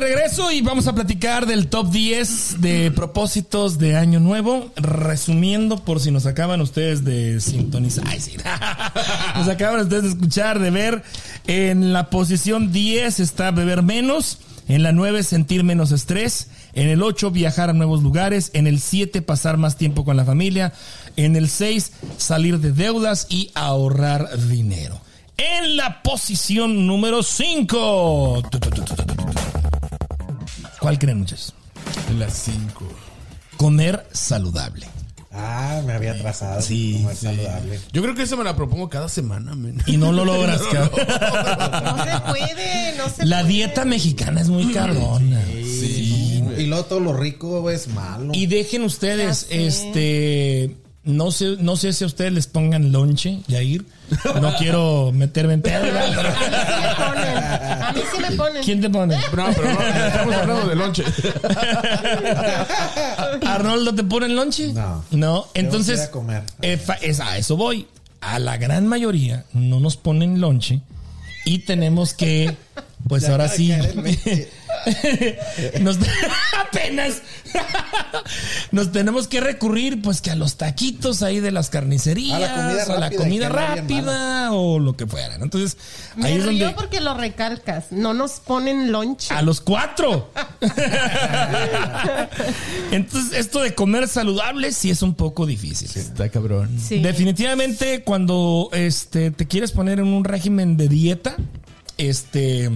de 0.00 0.06
regreso 0.06 0.52
y 0.52 0.60
vamos 0.60 0.86
a 0.86 0.94
platicar 0.94 1.46
del 1.46 1.68
top 1.68 1.90
10 1.90 2.60
de 2.60 2.90
propósitos 2.90 3.78
de 3.78 3.96
Año 3.96 4.20
Nuevo. 4.20 4.70
Resumiendo, 4.76 5.82
por 5.84 5.98
si 5.98 6.10
nos 6.10 6.26
acaban 6.26 6.60
ustedes 6.60 7.04
de 7.04 7.40
sintonizar. 7.40 8.04
Nos 9.36 9.48
acaban 9.48 9.80
ustedes 9.80 10.02
de 10.04 10.08
escuchar, 10.10 10.58
de 10.58 10.70
ver. 10.70 11.02
En 11.46 11.92
la 11.92 12.10
posición 12.10 12.70
10 12.70 13.18
está 13.20 13.50
beber 13.50 13.82
menos. 13.82 14.38
En 14.68 14.82
la 14.82 14.92
9, 14.92 15.22
sentir 15.22 15.64
menos 15.64 15.90
estrés. 15.90 16.48
En 16.74 16.88
el 16.88 17.02
8, 17.02 17.30
viajar 17.30 17.70
a 17.70 17.72
nuevos 17.72 18.02
lugares. 18.02 18.50
En 18.52 18.66
el 18.66 18.80
7, 18.80 19.22
pasar 19.22 19.56
más 19.56 19.76
tiempo 19.76 20.04
con 20.04 20.16
la 20.16 20.24
familia. 20.24 20.72
En 21.16 21.34
el 21.34 21.48
6, 21.48 21.92
salir 22.18 22.60
de 22.60 22.72
deudas 22.72 23.26
y 23.30 23.50
ahorrar 23.54 24.38
dinero. 24.48 25.00
En 25.36 25.76
la 25.76 26.02
posición 26.02 26.86
número 26.86 27.22
5. 27.22 28.42
¿Cuál 30.88 30.98
creen 30.98 31.18
muchachos? 31.18 31.52
Las 32.18 32.32
5. 32.44 32.88
Comer 33.58 34.06
saludable. 34.10 34.86
Ah, 35.30 35.82
me 35.84 35.92
había 35.92 36.12
atrasado. 36.12 36.62
Sí, 36.62 36.94
Como 36.96 37.10
es 37.10 37.18
sí. 37.18 37.26
saludable. 37.26 37.78
Yo 37.92 38.00
creo 38.00 38.14
que 38.14 38.22
eso 38.22 38.38
me 38.38 38.44
la 38.44 38.56
propongo 38.56 38.88
cada 38.88 39.10
semana, 39.10 39.54
men. 39.54 39.82
Y 39.84 39.98
no 39.98 40.12
lo 40.12 40.24
logras, 40.24 40.62
cabrón. 40.72 40.92
No 41.06 42.04
se 42.04 42.20
puede, 42.20 42.96
no 42.96 43.08
se 43.10 43.26
La 43.26 43.40
puede. 43.40 43.52
dieta 43.52 43.84
mexicana 43.84 44.40
es 44.40 44.48
muy 44.48 44.72
cabrona. 44.72 45.44
Sí. 45.62 46.42
Y 46.56 46.64
luego 46.64 46.86
todo 46.86 47.00
lo 47.00 47.12
rico 47.12 47.68
es 47.68 47.88
malo. 47.88 48.32
Y 48.32 48.46
dejen 48.46 48.80
ustedes, 48.82 49.46
este, 49.50 50.74
no 51.08 51.30
sé, 51.30 51.56
no 51.58 51.76
sé 51.76 51.92
si 51.94 52.04
a 52.04 52.06
ustedes 52.06 52.32
les 52.32 52.46
pongan 52.46 52.92
lonche, 52.92 53.40
Yair. 53.48 53.84
No 54.40 54.54
quiero 54.58 55.10
meterme 55.12 55.54
en 55.54 55.62
pedo. 55.62 55.82
A 55.82 55.92
mí 55.92 56.00
sí 56.12 56.16
me 56.82 56.94
ponen. 56.94 57.36
A 57.82 57.92
mí 57.92 58.00
sí 58.14 58.20
me 58.20 58.30
ponen. 58.36 58.62
¿Quién 58.62 58.80
te 58.82 58.90
pone? 58.90 59.16
No, 59.16 59.22
pero 59.30 59.46
no, 59.72 59.80
estamos 59.80 60.34
hablando 60.34 60.68
de 60.68 60.74
lonche. 60.76 61.04
¿Arnoldo 63.46 63.94
te 63.94 64.04
pone 64.04 64.26
el 64.26 64.36
lonche? 64.36 64.72
No. 64.72 65.04
No, 65.10 65.46
entonces, 65.54 66.00
a 66.00 66.10
comer. 66.10 66.42
eh, 66.62 66.78
es, 67.02 67.20
a 67.20 67.38
eso 67.38 67.56
voy. 67.56 67.86
A 68.20 68.38
la 68.38 68.56
gran 68.56 68.86
mayoría 68.86 69.44
no 69.52 69.80
nos 69.80 69.96
ponen 69.96 70.40
lonche 70.40 70.80
y 71.44 71.60
tenemos 71.60 72.14
que, 72.14 72.56
pues 73.08 73.22
Ya 73.22 73.30
ahora 73.30 73.48
sí. 73.48 73.72
nos, 75.80 75.98
apenas 76.60 77.22
nos 78.72 78.92
tenemos 78.92 79.28
que 79.28 79.40
recurrir 79.40 80.02
pues 80.02 80.20
que 80.20 80.30
a 80.30 80.36
los 80.36 80.56
taquitos 80.56 81.22
ahí 81.22 81.40
de 81.40 81.50
las 81.50 81.70
carnicerías, 81.70 82.34
A 82.34 82.38
la 82.38 82.54
comida 82.54 82.84
o 82.86 82.92
a 82.92 83.00
la 83.00 83.08
rápida, 83.48 83.82
comida 83.82 84.52
o 84.52 84.78
lo 84.78 84.96
que 84.96 85.06
fuera. 85.06 85.36
Entonces, 85.36 85.76
Me 86.16 86.28
ahí 86.28 86.34
es 86.34 86.46
río 86.46 86.66
donde 86.66 86.74
porque 86.76 87.00
lo 87.00 87.14
recalcas. 87.14 87.90
No 87.90 88.14
nos 88.14 88.40
ponen 88.40 88.92
lonche. 88.92 89.34
a 89.34 89.42
los 89.42 89.60
cuatro. 89.60 90.30
Entonces, 92.90 93.38
esto 93.38 93.60
de 93.60 93.74
comer 93.74 94.08
saludable 94.08 94.72
sí 94.72 94.90
es 94.90 95.02
un 95.02 95.14
poco 95.14 95.46
difícil. 95.46 95.90
Está 95.94 96.28
cabrón. 96.28 96.78
Sí. 96.80 97.00
Definitivamente, 97.00 98.02
cuando 98.02 98.70
este, 98.72 99.30
te 99.30 99.46
quieres 99.46 99.72
poner 99.72 99.98
en 100.00 100.06
un 100.06 100.24
régimen 100.24 100.76
de 100.76 100.88
dieta, 100.88 101.36
este, 101.96 102.70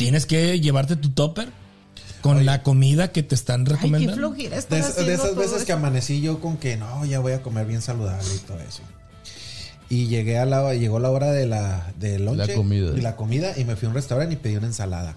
tienes 0.00 0.24
que 0.24 0.58
llevarte 0.60 0.96
tu 0.96 1.10
topper 1.10 1.50
con 2.22 2.46
la 2.46 2.62
comida 2.62 3.12
que 3.12 3.22
te 3.22 3.34
están 3.34 3.60
Ay, 3.60 3.66
qué 3.66 3.72
recomendando. 3.74 4.30
De, 4.30 4.48
de 4.48 4.78
esas 4.78 5.36
veces 5.36 5.56
eso. 5.58 5.66
que 5.66 5.72
amanecí 5.72 6.22
yo 6.22 6.40
con 6.40 6.56
que 6.56 6.78
no, 6.78 7.04
ya 7.04 7.20
voy 7.20 7.32
a 7.32 7.42
comer 7.42 7.66
bien 7.66 7.82
saludable 7.82 8.26
y 8.34 8.38
todo 8.38 8.58
eso. 8.60 8.80
Y 9.90 10.06
llegué 10.06 10.38
a 10.38 10.46
la, 10.46 10.72
llegó 10.74 11.00
la 11.00 11.10
hora 11.10 11.32
de 11.32 11.46
la 11.46 11.92
de 11.98 12.18
lonche 12.18 12.46
La 12.46 12.54
comida. 12.54 12.96
y 12.96 13.00
la 13.02 13.16
comida 13.16 13.52
y 13.58 13.64
me 13.66 13.76
fui 13.76 13.86
a 13.86 13.88
un 13.90 13.94
restaurante 13.94 14.34
y 14.34 14.36
pedí 14.38 14.56
una 14.56 14.68
ensalada. 14.68 15.16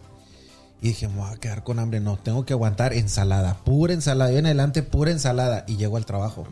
Y 0.81 0.89
dije, 0.89 1.07
me 1.07 1.15
voy 1.21 1.33
a 1.33 1.37
quedar 1.37 1.63
con 1.63 1.79
hambre. 1.79 2.01
No, 2.01 2.17
tengo 2.17 2.45
que 2.45 2.51
aguantar 2.51 2.91
ensalada, 2.93 3.55
pura 3.63 3.93
ensalada. 3.93 4.33
Y 4.33 4.37
en 4.37 4.47
adelante, 4.47 4.83
pura 4.83 5.11
ensalada. 5.11 5.63
Y 5.65 5.77
llego 5.77 5.95
al 5.95 6.05
trabajo. 6.05 6.45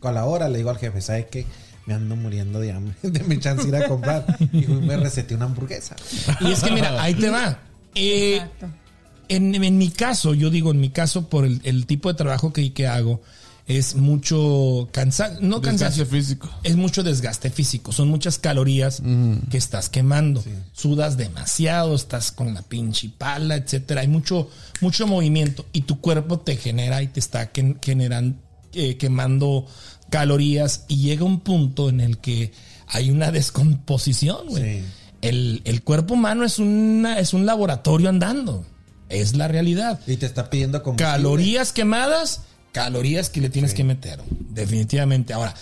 Con 0.00 0.14
la 0.14 0.24
hora 0.24 0.48
le 0.48 0.58
digo 0.58 0.70
al 0.70 0.78
jefe, 0.78 1.00
¿sabe 1.00 1.28
qué? 1.28 1.46
Me 1.86 1.94
ando 1.94 2.16
muriendo 2.16 2.60
de 2.60 2.72
hambre. 2.72 2.94
De 3.02 3.20
mi 3.24 3.38
chance 3.38 3.66
ir 3.68 3.76
a 3.76 3.86
comprar. 3.88 4.24
Y 4.52 4.66
me 4.66 4.96
receté 4.96 5.34
una 5.34 5.44
hamburguesa. 5.46 5.96
Y 6.40 6.50
es 6.52 6.62
que 6.62 6.70
mira, 6.70 7.02
ahí 7.02 7.14
te 7.14 7.28
va. 7.30 7.58
Eh, 7.94 8.36
Exacto. 8.36 8.66
en, 9.28 9.54
en 9.54 9.78
mi 9.78 9.90
caso, 9.90 10.34
yo 10.34 10.50
digo 10.50 10.70
en 10.70 10.80
mi 10.80 10.90
caso, 10.90 11.28
por 11.28 11.44
el, 11.44 11.60
el 11.64 11.86
tipo 11.86 12.08
de 12.08 12.16
trabajo 12.16 12.52
que, 12.52 12.72
que 12.72 12.86
hago, 12.86 13.20
es 13.66 13.94
mucho 13.94 14.88
cansancio, 14.92 15.38
no 15.40 15.58
Desgaste 15.60 15.68
cansancio, 15.70 16.06
físico. 16.06 16.50
es 16.64 16.76
mucho 16.76 17.02
desgaste 17.02 17.48
físico, 17.48 17.92
son 17.92 18.08
muchas 18.08 18.38
calorías 18.38 19.00
que 19.50 19.56
estás 19.56 19.88
quemando, 19.88 20.44
sudas 20.74 21.16
demasiado, 21.16 21.94
estás 21.94 22.30
con 22.30 22.52
la 22.52 22.60
pinche 22.60 23.08
pala, 23.16 23.56
etcétera, 23.56 24.02
hay 24.02 24.08
mucho, 24.08 24.50
mucho 24.82 25.06
movimiento 25.06 25.64
y 25.72 25.82
tu 25.82 25.98
cuerpo 26.00 26.40
te 26.40 26.56
genera 26.58 27.02
y 27.02 27.06
te 27.06 27.20
está 27.20 27.50
generando, 27.80 28.36
eh, 28.74 28.96
quemando 28.96 29.66
calorías 30.10 30.84
y 30.88 30.98
llega 30.98 31.24
un 31.24 31.40
punto 31.40 31.88
en 31.88 32.00
el 32.00 32.18
que 32.18 32.52
hay 32.86 33.10
una 33.10 33.30
descomposición, 33.30 34.48
güey. 34.48 34.80
Sí. 34.80 34.84
El, 35.22 35.62
el 35.64 35.82
cuerpo 35.82 36.14
humano 36.14 36.44
es 36.44 36.58
una, 36.58 37.18
es 37.18 37.32
un 37.32 37.46
laboratorio 37.46 38.10
andando, 38.10 38.64
es 39.08 39.34
la 39.36 39.48
realidad. 39.48 40.00
Y 40.06 40.16
te 40.16 40.26
está 40.26 40.50
pidiendo. 40.50 40.82
Calorías 40.96 41.72
quemadas, 41.72 42.42
calorías 42.72 43.30
que 43.30 43.40
le 43.40 43.48
tienes 43.48 43.72
que 43.72 43.84
meter. 43.84 44.20
Definitivamente. 44.50 45.32
Ahora, 45.32 45.54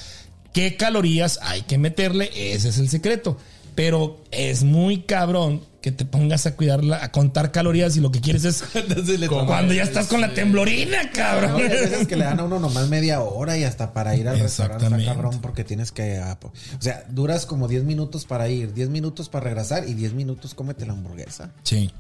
¿qué 0.53 0.77
calorías 0.77 1.39
hay 1.43 1.63
que 1.63 1.79
meterle? 1.79 2.31
Ese 2.35 2.71
es 2.71 2.79
el 2.79 2.89
secreto. 2.89 3.39
Pero 3.75 4.23
es 4.33 4.65
muy 4.65 5.03
cabrón 5.03 5.63
que 5.83 5.93
te 5.93 6.07
pongas 6.07 6.47
a 6.47 6.57
cuidarla, 6.57 7.05
a 7.05 7.13
contar 7.13 7.53
calorías 7.53 7.97
y 7.97 8.01
lo 8.01 8.11
que 8.11 8.21
quieres 8.23 8.45
es 8.45 8.63
cuando 9.29 9.75
ya 9.75 9.83
estás 9.83 10.07
con 10.07 10.21
la 10.23 10.33
temblorina, 10.33 11.03
No, 11.03 11.11
cabrón. 11.13 11.57
hay 11.57 11.69
veces 11.69 12.07
que 12.09 12.17
le 12.17 12.25
dan 12.25 12.41
a 12.41 12.45
uno 12.45 12.59
nomás 12.59 12.89
media 12.89 13.21
hora 13.21 13.59
y 13.59 13.65
hasta 13.65 13.93
para 13.93 14.17
ir 14.17 14.29
al 14.29 14.39
restaurante 14.39 14.87
está 14.87 15.05
cabrón 15.05 15.41
porque 15.43 15.65
tienes 15.65 15.93
que... 15.93 16.19
ah, 16.19 16.39
O 16.43 16.53
sea, 16.81 17.05
duras 17.11 17.45
como 17.45 17.69
10 17.69 17.85
minutos 17.85 18.25
para 18.25 18.49
ir, 18.49 18.73
10 18.73 18.89
minutos 18.89 19.29
para 19.29 19.45
regresar 19.45 19.87
y 19.89 19.93
10 19.95 20.15
minutos 20.15 20.55
cómete 20.55 20.87
la 20.87 20.95
hamburguesa. 20.95 21.53
Sí. 21.65 21.91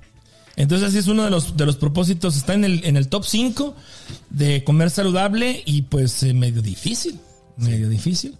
Entonces 0.55 0.89
así 0.89 0.99
es 0.99 1.09
uno 1.09 1.24
de 1.24 1.30
los, 1.30 1.57
de 1.57 1.66
los 1.66 1.76
propósitos. 1.76 2.37
Está 2.37 2.55
en 2.55 2.64
el, 2.64 2.85
en 2.85 2.97
el 2.97 3.09
top 3.09 3.24
5 3.24 3.74
de 4.30 4.62
comer 4.64 4.91
saludable 4.91 5.62
y 5.66 5.83
pues 5.83 6.22
eh, 6.22 6.35
medio 6.35 6.62
difícil. 6.62 7.18
Medio 7.57 7.89
difícil. 7.89 8.37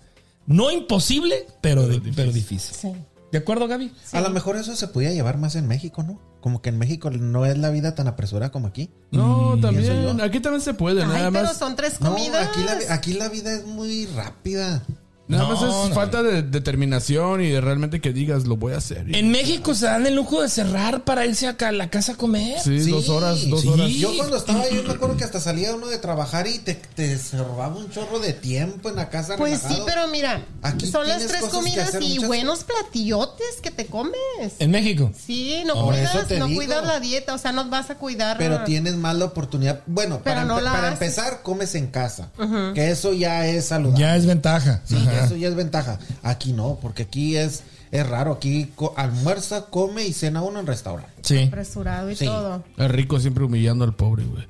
No 0.47 0.71
imposible, 0.71 1.47
pero, 1.61 1.87
de- 1.89 2.01
pero 2.15 2.31
difícil. 2.33 2.75
Sí. 2.75 2.89
¿De 3.33 3.39
acuerdo, 3.39 3.67
Gaby? 3.67 3.91
A 4.13 4.21
lo 4.21 4.29
mejor 4.31 4.57
eso 4.57 4.77
se 4.77 4.87
podía 4.89 5.11
llevar 5.11 5.39
más 5.39 5.57
en 5.57 5.67
México, 5.67 6.03
¿no? 6.03 6.21
Como 6.43 6.61
que 6.61 6.69
en 6.69 6.79
México 6.79 7.11
no 7.11 7.47
es 7.47 7.57
la 7.57 7.71
vida 7.71 7.95
tan 7.95 8.07
apresurada 8.07 8.53
como 8.53 8.67
aquí. 8.69 8.91
No, 9.11 9.53
pienso 9.59 9.69
también. 9.93 10.21
Aquí 10.21 10.41
también 10.41 10.61
se 10.61 10.75
puede. 10.75 11.03
Ay, 11.03 11.09
nada 11.09 11.31
pero 11.31 11.45
más. 11.45 11.57
son 11.57 11.75
tres 11.75 11.99
No, 12.01 12.11
comidas. 12.11 12.47
aquí 12.49 12.61
la, 12.63 12.95
aquí 12.95 13.13
la 13.15 13.29
vida 13.31 13.53
es 13.55 13.67
muy 13.67 14.05
rápida. 14.07 14.83
Nada 15.29 15.45
No, 15.45 15.51
más 15.55 15.63
es 15.63 15.89
no. 15.91 15.95
falta 15.95 16.23
de 16.23 16.43
determinación 16.43 17.41
y 17.43 17.49
de 17.49 17.61
realmente 17.61 18.01
que 18.01 18.13
digas, 18.13 18.45
lo 18.47 18.57
voy 18.57 18.73
a 18.75 18.79
hacer. 18.79 19.07
En 19.15 19.31
México 19.31 19.75
se 19.75 19.87
dan 19.87 20.07
el 20.07 20.15
lujo 20.17 20.43
de 20.43 20.49
cerrar 20.49 21.05
para 21.05 21.25
irse 21.25 21.47
acá 21.47 21.69
a 21.69 21.73
la 21.73 21.89
casa 21.91 22.13
a 22.13 22.17
comer. 22.17 22.59
Sí, 22.61 22.83
Sí, 22.85 22.91
dos 22.91 23.09
horas, 23.09 23.49
dos 23.49 23.63
sí. 23.63 23.69
horas. 23.69 23.91
Yo 23.93 24.11
cuando 24.17 24.37
estaba 24.37 24.63
ahí, 24.63 24.75
yo 24.77 24.83
me 24.83 24.93
acuerdo 24.93 25.17
que 25.17 25.25
hasta 25.25 25.41
salía 25.41 25.75
uno 25.75 25.87
de 25.87 25.99
trabajar 25.99 26.47
y 26.49 26.59
te, 26.59 26.75
te 26.75 27.19
robaba 27.39 27.77
un 27.77 27.89
chorro 27.91 28.19
de 28.19 28.33
tiempo 28.33 28.89
en 28.91 28.97
la 28.97 29.09
casa. 29.11 29.37
Pues 29.37 29.61
sí, 29.67 29.79
pero 29.87 30.09
mira, 30.09 30.45
Aquí 30.63 30.87
son 30.87 31.07
las 31.09 31.25
tres 31.27 31.45
comidas 31.45 31.95
y 32.01 32.15
muchas- 32.15 32.27
buenos 32.27 32.65
platillotes 32.65 33.61
que 33.63 33.71
te 33.71 33.87
comes. 33.87 34.13
En 34.59 34.71
México. 34.71 35.13
Sí, 35.27 35.63
no 35.67 35.87
cuidas, 35.87 36.15
no 36.31 36.47
digo. 36.47 36.59
cuidas 36.59 36.85
la 36.87 37.01
dieta, 37.01 37.35
o 37.35 37.39
sea, 37.39 37.53
no 37.53 37.69
vas 37.71 37.91
a 37.91 37.95
cuidar. 37.97 38.37
Pero 38.39 38.65
tienes 38.65 38.97
más 38.97 39.15
la 39.17 39.27
oportunidad. 39.27 39.81
Bueno, 39.87 40.21
Pero 40.23 40.37
para, 40.37 40.45
no 40.47 40.59
empe- 40.59 40.63
la 40.63 40.73
para 40.73 40.89
haces. 40.89 41.01
empezar, 41.01 41.43
comes 41.43 41.75
en 41.75 41.87
casa. 41.87 42.31
Que 42.75 42.91
eso 42.91 43.13
ya 43.13 43.47
es 43.47 43.67
saludable. 43.67 44.01
Ya 44.01 44.17
es 44.17 44.27
ventaja. 44.27 44.81
Sí, 44.85 44.97
Ajá. 44.97 45.22
Eso 45.27 45.37
ya 45.37 45.49
es 45.49 45.55
ventaja. 45.55 45.99
Aquí 46.23 46.53
no, 46.53 46.79
porque 46.81 47.03
aquí 47.05 47.37
es, 47.37 47.63
es 47.91 48.07
raro. 48.09 48.33
Aquí 48.33 48.71
co- 48.75 48.95
almuerza, 48.97 49.67
come 49.67 50.05
y 50.05 50.13
cena 50.13 50.43
uno 50.43 50.61
en 50.61 50.67
restaurante. 50.67 51.13
Sí. 51.23 51.45
apresurado 51.45 52.11
y 52.11 52.17
Sí. 52.17 52.25
todo. 52.27 52.63
El 52.77 52.89
rico 52.89 53.19
siempre 53.21 53.45
humillando 53.45 53.85
al 53.85 53.95
pobre, 53.95 54.25
güey. 54.25 54.47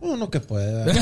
Uno 0.00 0.30
que 0.30 0.40
pueda. 0.40 0.86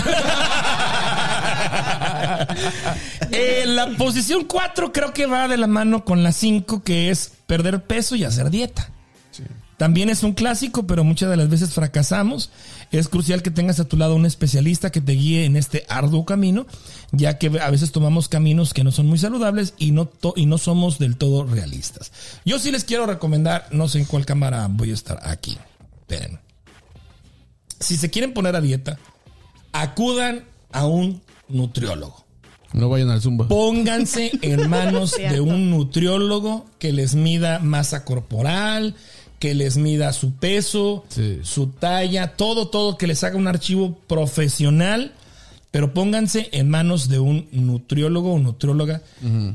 Eh, 3.32 3.64
la 3.66 3.88
posición 3.96 4.44
4 4.44 4.92
creo 4.92 5.12
que 5.12 5.26
va 5.26 5.48
de 5.48 5.56
la 5.56 5.66
mano 5.66 6.04
con 6.04 6.22
la 6.22 6.32
5, 6.32 6.82
que 6.82 7.10
es 7.10 7.32
perder 7.46 7.82
peso 7.84 8.16
y 8.16 8.24
hacer 8.24 8.50
dieta. 8.50 8.90
También 9.80 10.10
es 10.10 10.22
un 10.24 10.34
clásico, 10.34 10.86
pero 10.86 11.04
muchas 11.04 11.30
de 11.30 11.38
las 11.38 11.48
veces 11.48 11.72
fracasamos. 11.72 12.50
Es 12.92 13.08
crucial 13.08 13.40
que 13.42 13.50
tengas 13.50 13.80
a 13.80 13.86
tu 13.88 13.96
lado 13.96 14.14
un 14.14 14.26
especialista 14.26 14.92
que 14.92 15.00
te 15.00 15.12
guíe 15.12 15.46
en 15.46 15.56
este 15.56 15.86
arduo 15.88 16.26
camino, 16.26 16.66
ya 17.12 17.38
que 17.38 17.46
a 17.58 17.70
veces 17.70 17.90
tomamos 17.90 18.28
caminos 18.28 18.74
que 18.74 18.84
no 18.84 18.92
son 18.92 19.06
muy 19.06 19.16
saludables 19.16 19.72
y 19.78 19.92
no, 19.92 20.04
to- 20.04 20.34
y 20.36 20.44
no 20.44 20.58
somos 20.58 20.98
del 20.98 21.16
todo 21.16 21.44
realistas. 21.46 22.12
Yo 22.44 22.58
sí 22.58 22.70
les 22.70 22.84
quiero 22.84 23.06
recomendar, 23.06 23.68
no 23.70 23.88
sé 23.88 24.00
en 24.00 24.04
cuál 24.04 24.26
cámara 24.26 24.68
voy 24.70 24.90
a 24.90 24.94
estar 24.94 25.18
aquí. 25.22 25.56
Esperen. 26.02 26.38
Si 27.78 27.96
se 27.96 28.10
quieren 28.10 28.34
poner 28.34 28.56
a 28.56 28.60
dieta, 28.60 28.98
acudan 29.72 30.44
a 30.72 30.84
un 30.84 31.22
nutriólogo. 31.48 32.26
No 32.72 32.88
vayan 32.88 33.08
al 33.08 33.20
Zumba. 33.20 33.48
Pónganse 33.48 34.30
en 34.42 34.68
manos 34.68 35.12
de 35.30 35.40
un 35.40 35.70
nutriólogo 35.70 36.66
que 36.78 36.92
les 36.92 37.14
mida 37.14 37.58
masa 37.58 38.04
corporal, 38.04 38.94
que 39.40 39.54
les 39.54 39.76
mida 39.76 40.12
su 40.12 40.34
peso, 40.34 41.04
Sí. 41.08 41.40
su 41.42 41.66
talla, 41.66 42.36
todo, 42.36 42.68
todo, 42.68 42.96
que 42.96 43.08
les 43.08 43.24
haga 43.24 43.36
un 43.36 43.48
archivo 43.48 43.96
profesional. 44.06 45.14
Pero 45.72 45.94
pónganse 45.94 46.48
en 46.52 46.68
manos 46.68 47.08
de 47.08 47.20
un 47.20 47.48
nutriólogo 47.52 48.34
o 48.34 48.38
nutrióloga 48.38 49.02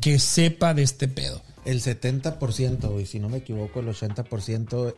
que 0.01 0.17
sepa 0.19 0.73
de 0.73 0.83
este 0.83 1.07
pedo. 1.07 1.41
El 1.65 1.81
70%, 1.81 3.01
y 3.01 3.05
si 3.05 3.19
no 3.19 3.27
me 3.27 3.37
equivoco, 3.37 3.79
el 3.81 3.87
80% 3.89 4.95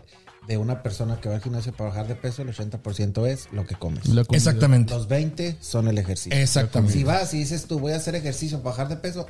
de 0.47 0.57
una 0.57 0.81
persona 0.81 1.19
que 1.19 1.27
va 1.27 1.35
al 1.35 1.41
gimnasio 1.41 1.73
para 1.73 1.89
bajar 1.89 2.07
de 2.07 2.15
peso, 2.15 2.41
el 2.41 2.49
80% 2.49 3.27
es 3.27 3.49
lo 3.51 3.65
que 3.65 3.75
comes. 3.75 4.03
Exactamente. 4.31 4.93
Los 4.93 5.07
20 5.07 5.57
son 5.59 5.87
el 5.87 5.97
ejercicio. 5.97 6.39
Exactamente. 6.39 6.93
Si 6.93 7.03
vas 7.03 7.33
y 7.33 7.39
dices 7.39 7.65
tú, 7.65 7.79
voy 7.79 7.91
a 7.91 7.97
hacer 7.97 8.15
ejercicio 8.15 8.59
para 8.59 8.71
bajar 8.71 8.87
de 8.87 8.95
peso, 8.97 9.27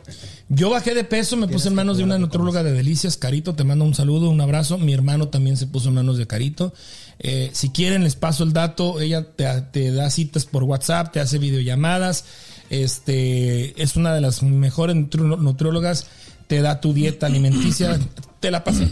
Yo 0.50 0.70
bajé 0.70 0.94
de 0.94 1.04
peso, 1.04 1.36
me 1.36 1.48
puse 1.48 1.70
en 1.70 1.76
manos 1.76 1.98
de 1.98 2.04
una 2.04 2.20
nutróloga 2.20 2.62
de 2.62 2.72
delicias, 2.72 3.18
Carito, 3.18 3.56
te 3.56 3.64
mando 3.64 3.84
un 3.84 3.96
saludo, 3.96 4.30
un 4.30 4.42
abrazo. 4.42 4.78
Mi 4.78 4.94
hermano 4.94 5.30
también 5.30 5.58
se 5.58 5.66
puso 5.66 5.90
en 5.90 5.96
manos 5.96 6.18
de 6.18 6.28
Carito. 6.28 6.74
Eh, 7.20 7.50
si 7.54 7.70
quieren, 7.72 8.04
les 8.04 8.16
paso 8.16 8.44
el 8.44 8.54
dato. 8.54 9.02
Ella 9.02 9.24
te, 9.24 9.46
te 9.72 9.92
da 9.92 10.10
citas 10.12 10.46
por 10.46 10.64
WhatsApp, 10.64 11.12
te 11.12 11.20
hace 11.20 11.40
videollamadas. 11.40 12.26
Este 12.70 13.82
es 13.82 13.96
una 13.96 14.14
de 14.14 14.22
las 14.22 14.44
mejores 14.44 14.96
nutriólogas. 14.96 16.08
Te 16.48 16.62
da 16.62 16.80
tu 16.80 16.94
dieta 16.94 17.26
alimenticia. 17.26 18.00
Te 18.40 18.52
la 18.52 18.64
pasé. 18.64 18.88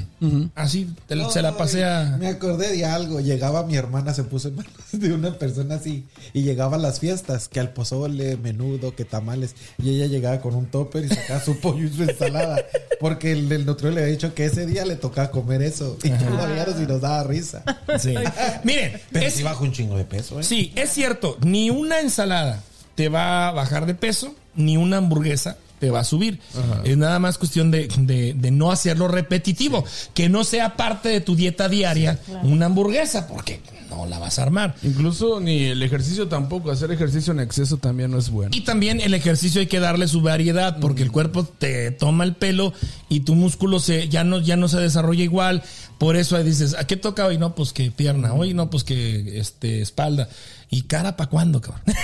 Así, 0.56 0.90
te- 1.08 1.16
se 1.30 1.42
la 1.42 1.56
pasé 1.56 1.86
a. 1.86 2.18
Me 2.20 2.28
acordé 2.28 2.76
de 2.76 2.84
algo. 2.84 3.20
Llegaba 3.22 3.64
mi 3.66 3.76
hermana, 3.76 4.14
se 4.14 4.24
puso 4.24 4.48
en 4.50 4.56
manos 4.56 4.72
de 4.92 5.14
una 5.14 5.34
persona 5.38 5.76
así. 5.76 6.04
Y 6.34 6.42
llegaba 6.42 6.78
a 6.78 6.80
las 6.80 7.00
fiestas, 7.00 7.48
que 7.48 7.60
al 7.60 7.70
pozole, 7.72 8.38
menudo, 8.38 8.96
que 8.96 9.06
tamales. 9.06 9.56
Y 9.78 9.90
ella 9.92 10.08
llegaba 10.08 10.42
con 10.42 10.56
un 10.56 10.66
topper 10.66 11.06
y 11.06 11.10
sacaba 11.10 11.40
su 11.40 11.60
pollo 11.60 11.86
y 11.86 11.94
su 11.94 12.04
ensalada. 12.04 12.58
Porque 13.00 13.32
el 13.32 13.48
del 13.48 13.66
nutriólogo 13.66 13.98
le 14.00 14.04
había 14.06 14.16
dicho 14.16 14.34
que 14.34 14.46
ese 14.46 14.66
día 14.66 14.84
le 14.84 14.96
tocaba 14.96 15.30
comer 15.32 15.62
eso. 15.62 15.96
Y 16.04 16.10
tú 16.10 16.26
y 16.26 16.88
nos 16.88 17.02
daba 17.02 17.24
risa. 17.24 17.64
Sí. 18.00 18.16
Miren, 18.64 19.00
Pero 19.12 19.28
es- 19.28 19.36
sí 19.36 19.44
bajo 19.44 19.64
un 19.64 19.72
chingo 19.72 19.96
de 19.96 20.06
peso, 20.06 20.40
¿eh? 20.40 20.44
Sí, 20.44 20.74
es 20.76 20.90
cierto. 20.90 21.38
Ni 21.42 21.70
una 21.70 22.00
ensalada 22.02 22.64
te 22.96 23.10
va 23.10 23.48
a 23.48 23.52
bajar 23.52 23.86
de 23.86 23.94
peso, 23.94 24.34
ni 24.56 24.76
una 24.76 24.98
hamburguesa 24.98 25.58
te 25.80 25.90
va 25.90 26.00
a 26.00 26.04
subir. 26.04 26.40
Es 26.84 26.98
nada 26.98 27.20
más 27.20 27.38
cuestión 27.38 27.72
de, 27.72 27.88
de- 27.98 28.34
de 28.34 28.52
no 28.52 28.72
hacerlo 28.72 29.08
repetitivo. 29.08 29.84
Que 30.14 30.30
no 30.30 30.44
sea 30.44 30.76
parte 30.76 31.10
de 31.10 31.22
tu 31.22 31.36
dieta 31.36 31.68
diaria 31.70 32.20
una 32.44 32.68
hamburguesa, 32.68 33.28
porque 33.28 33.60
no 33.90 34.06
la 34.06 34.20
vas 34.20 34.40
a 34.40 34.44
armar. 34.44 34.76
Incluso 34.84 35.40
ni 35.40 35.66
el 35.66 35.82
ejercicio 35.84 36.28
tampoco. 36.28 36.72
Hacer 36.72 36.92
ejercicio 36.92 37.34
en 37.34 37.40
exceso 37.40 37.78
también 37.78 38.12
no 38.12 38.18
es 38.18 38.30
bueno. 38.30 38.52
Y 38.54 38.62
también 38.62 39.00
el 39.00 39.14
ejercicio 39.14 39.62
hay 39.62 39.68
que 39.68 39.80
darle 39.80 40.08
su 40.08 40.22
variedad, 40.22 40.80
porque 40.80 41.04
el 41.04 41.12
cuerpo 41.12 41.44
te 41.44 41.92
toma 41.92 42.24
el 42.24 42.36
pelo 42.36 42.74
y 43.10 43.22
tu 43.22 43.36
músculo 43.36 43.80
se, 43.80 44.10
ya, 44.10 44.24
no, 44.24 44.40
ya 44.40 44.56
no 44.58 44.68
se 44.68 44.80
desarrolla 44.80 45.24
igual. 45.24 45.62
Por 45.98 46.16
eso 46.18 46.36
ahí 46.36 46.44
dices, 46.44 46.76
¿a 46.78 46.86
qué 46.88 46.98
toca 46.98 47.26
hoy? 47.26 47.38
No, 47.38 47.56
pues 47.56 47.72
que 47.72 47.90
pierna, 47.92 48.34
hoy 48.34 48.54
no, 48.54 48.70
pues 48.70 48.84
que 48.84 49.40
este, 49.40 49.82
espalda. 49.82 50.28
¿Y 50.76 50.82
cara 50.82 51.16
para 51.16 51.30
cuándo, 51.30 51.62
cabrón? 51.62 51.82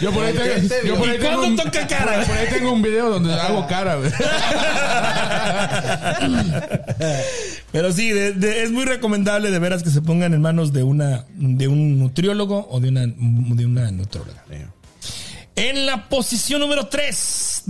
Yo 0.00 0.10
por 0.10 0.24
ahí 0.24 0.32
tengo, 0.32 0.86
yo 0.86 0.96
por 0.96 1.08
ahí 1.10 1.16
¿Y 1.16 1.18
tengo 1.20 1.36
cuándo 1.40 1.46
un, 1.48 1.56
toca 1.56 1.86
cara? 1.86 2.14
Por, 2.16 2.26
por 2.28 2.36
ahí 2.38 2.46
tengo 2.48 2.72
un 2.72 2.80
video 2.80 3.10
donde 3.10 3.34
hago 3.34 3.66
cara. 3.66 3.98
Pero 7.72 7.92
sí, 7.92 8.10
de- 8.10 8.32
de- 8.32 8.62
es 8.62 8.70
muy 8.70 8.86
recomendable 8.86 9.50
de 9.50 9.58
veras 9.58 9.82
que 9.82 9.90
se 9.90 10.00
pongan 10.00 10.32
en 10.32 10.40
manos 10.40 10.72
de 10.72 10.82
una 10.82 11.26
de 11.34 11.68
un 11.68 11.98
nutriólogo 11.98 12.66
o 12.70 12.80
de 12.80 12.88
una 12.88 13.02
de 13.06 13.66
una 13.66 13.90
nutróloga. 13.90 14.44
En 15.56 15.84
la 15.84 16.08
posición 16.08 16.60
número 16.62 16.86
3, 16.86 17.64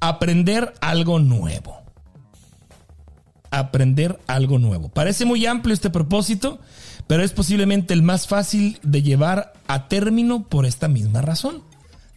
aprender 0.00 0.74
algo 0.80 1.20
nuevo. 1.20 1.83
Aprender 3.58 4.18
algo 4.26 4.58
nuevo. 4.58 4.88
Parece 4.88 5.24
muy 5.24 5.44
amplio 5.46 5.74
este 5.74 5.90
propósito, 5.90 6.58
pero 7.06 7.22
es 7.22 7.32
posiblemente 7.32 7.94
el 7.94 8.02
más 8.02 8.26
fácil 8.26 8.78
de 8.82 9.02
llevar 9.02 9.52
a 9.66 9.88
término 9.88 10.44
por 10.44 10.66
esta 10.66 10.88
misma 10.88 11.20
razón. 11.22 11.62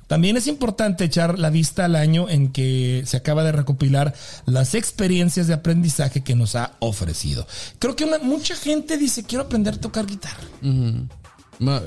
También 0.08 0.38
es 0.38 0.48
importante 0.48 1.04
echar 1.04 1.38
la 1.38 1.50
vista 1.50 1.84
al 1.84 1.98
año 1.98 2.30
en 2.30 2.54
que 2.54 3.04
se 3.06 3.18
acaba 3.18 3.44
de 3.44 3.52
recopilar 3.52 4.14
las 4.46 4.74
experiencias 4.74 5.48
de 5.48 5.54
aprendizaje 5.54 6.22
que 6.24 6.34
nos 6.34 6.56
ha 6.56 6.72
ofrecido. 6.80 7.46
Creo 7.78 7.98
que 7.98 8.06
una- 8.06 8.20
mucha 8.20 8.56
gente 8.56 8.98
dice, 8.98 9.24
quiero 9.26 9.44
aprender 9.44 9.74
a 9.74 9.82
tocar 9.82 10.06
guitarra. 10.06 10.40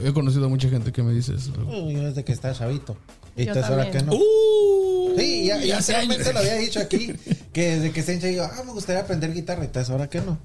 He 0.04 0.12
conocido 0.12 0.46
a 0.46 0.48
mucha 0.48 0.68
gente 0.68 0.92
que 0.92 1.02
me 1.02 1.14
dice 1.14 1.34
eso. 1.34 1.52
Desde 1.86 2.22
que 2.24 2.32
estaba 2.32 2.52
chavito. 2.54 2.96
Y 3.36 3.48
ahora 3.48 3.90
que 3.90 4.02
no. 4.02 4.12
Uh, 4.12 4.89
Sí, 5.20 5.46
ya, 5.46 5.58
ya 5.58 5.78
hace 5.78 5.96
años. 5.96 6.18
lo 6.32 6.38
había 6.38 6.54
dicho 6.56 6.80
aquí. 6.80 7.12
Que 7.52 7.76
desde 7.76 7.90
que 7.90 8.02
se 8.02 8.14
hincha 8.14 8.28
digo, 8.28 8.44
ah, 8.44 8.62
me 8.64 8.70
gustaría 8.70 9.02
aprender 9.02 9.34
guitarra. 9.34 9.64
Y 9.64 9.90
ahora 9.90 10.08
que 10.08 10.20
no. 10.20 10.38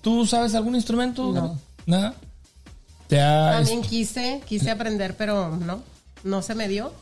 ¿Tú 0.00 0.26
sabes 0.26 0.54
algún 0.56 0.74
instrumento? 0.74 1.32
No. 1.32 1.58
Nada. 1.86 2.14
Te 3.06 3.20
ha, 3.20 3.52
También 3.52 3.80
quise, 3.82 4.40
quise 4.44 4.72
aprender, 4.72 5.14
pero 5.16 5.56
no, 5.56 5.82
no 6.24 6.42
se 6.42 6.56
me 6.56 6.66
dio. 6.66 6.92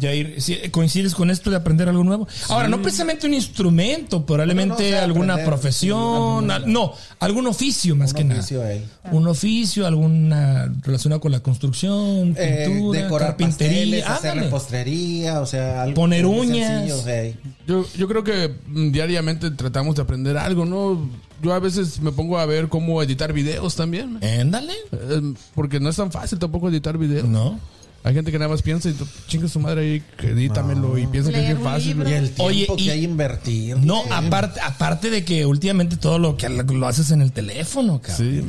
Jair, 0.00 0.40
sí, 0.40 0.56
¿coincides 0.70 1.14
con 1.14 1.30
esto 1.30 1.50
de 1.50 1.56
aprender 1.56 1.88
algo 1.88 2.02
nuevo? 2.04 2.26
Ahora, 2.48 2.68
no 2.68 2.82
precisamente 2.82 3.26
un 3.26 3.34
instrumento, 3.34 4.26
probablemente 4.26 4.74
No, 4.74 4.78
no, 4.80 4.86
o 4.86 4.90
sea, 4.90 5.04
alguna 5.04 5.32
aprender, 5.34 5.50
profesión, 5.50 6.50
sí, 6.50 6.62
no, 6.66 6.92
algún 7.20 7.46
oficio 7.46 7.94
más 7.96 8.12
Un 8.12 8.16
que 8.28 8.34
oficio 8.34 8.58
nada. 8.58 8.70
ahí. 8.70 8.84
Un 9.12 9.28
oficio, 9.28 9.86
alguna 9.86 10.72
relacionado 10.82 11.20
con 11.20 11.32
la 11.32 11.40
construcción, 11.40 12.34
Eh, 12.36 12.64
pintura, 12.66 13.02
decorar 13.02 13.28
carpintería, 13.28 14.04
pasteles, 14.04 14.06
hacer 14.06 14.34
repostería, 14.44 15.40
o 15.40 15.46
sea, 15.46 15.82
algo 15.82 15.94
Poner 15.94 16.26
uñas. 16.26 16.68
sencillo, 16.68 16.98
o 16.98 17.02
sea, 17.02 17.32
Yo, 17.66 17.86
yo 17.96 18.08
creo 18.08 18.24
que 18.24 18.54
mm, 18.66 18.90
diariamente 18.90 19.50
tratamos 19.52 19.94
de 19.96 20.02
aprender 20.02 20.36
algo, 20.36 20.64
¿no? 20.64 21.08
Yo 21.42 21.52
a 21.52 21.58
veces 21.58 22.00
me 22.00 22.10
pongo 22.10 22.38
a 22.38 22.46
ver 22.46 22.68
cómo 22.68 23.02
editar 23.02 23.32
videos 23.32 23.74
también. 23.76 24.18
Ándale. 24.40 24.72
Eh, 24.92 25.34
Porque 25.54 25.78
no 25.78 25.90
es 25.90 25.96
tan 25.96 26.10
fácil 26.10 26.38
tampoco 26.38 26.68
editar 26.70 26.96
videos. 26.98 27.28
No. 27.28 27.58
Hay 28.04 28.12
gente 28.14 28.30
que 28.30 28.38
nada 28.38 28.50
más 28.50 28.60
piensa 28.62 28.90
y 28.90 28.92
tú, 28.92 29.06
chinga 29.26 29.48
su 29.48 29.58
madre 29.58 29.80
ahí, 29.80 30.02
edítamelo 30.22 30.98
y 30.98 31.06
piensa 31.06 31.30
que 31.32 31.38
es 31.40 31.46
bien 31.46 31.62
fácil. 31.62 31.96
Y 32.06 32.12
el 32.12 32.24
tiempo 32.26 32.44
Oye, 32.44 32.66
que 32.76 32.82
y- 32.82 32.90
hay 32.90 32.98
que 33.00 33.04
invertir. 33.06 33.78
No, 33.78 34.02
Sí. 34.02 34.08
aparte, 34.12 34.60
aparte 34.60 35.08
de 35.10 35.24
que 35.24 35.46
últimamente 35.46 35.96
todo 35.96 36.18
lo 36.18 36.36
que 36.36 36.48
lo 36.50 36.86
haces 36.86 37.10
en 37.10 37.22
el 37.22 37.32
teléfono, 37.32 38.00
cabrón. 38.02 38.16
Sí. 38.42 38.46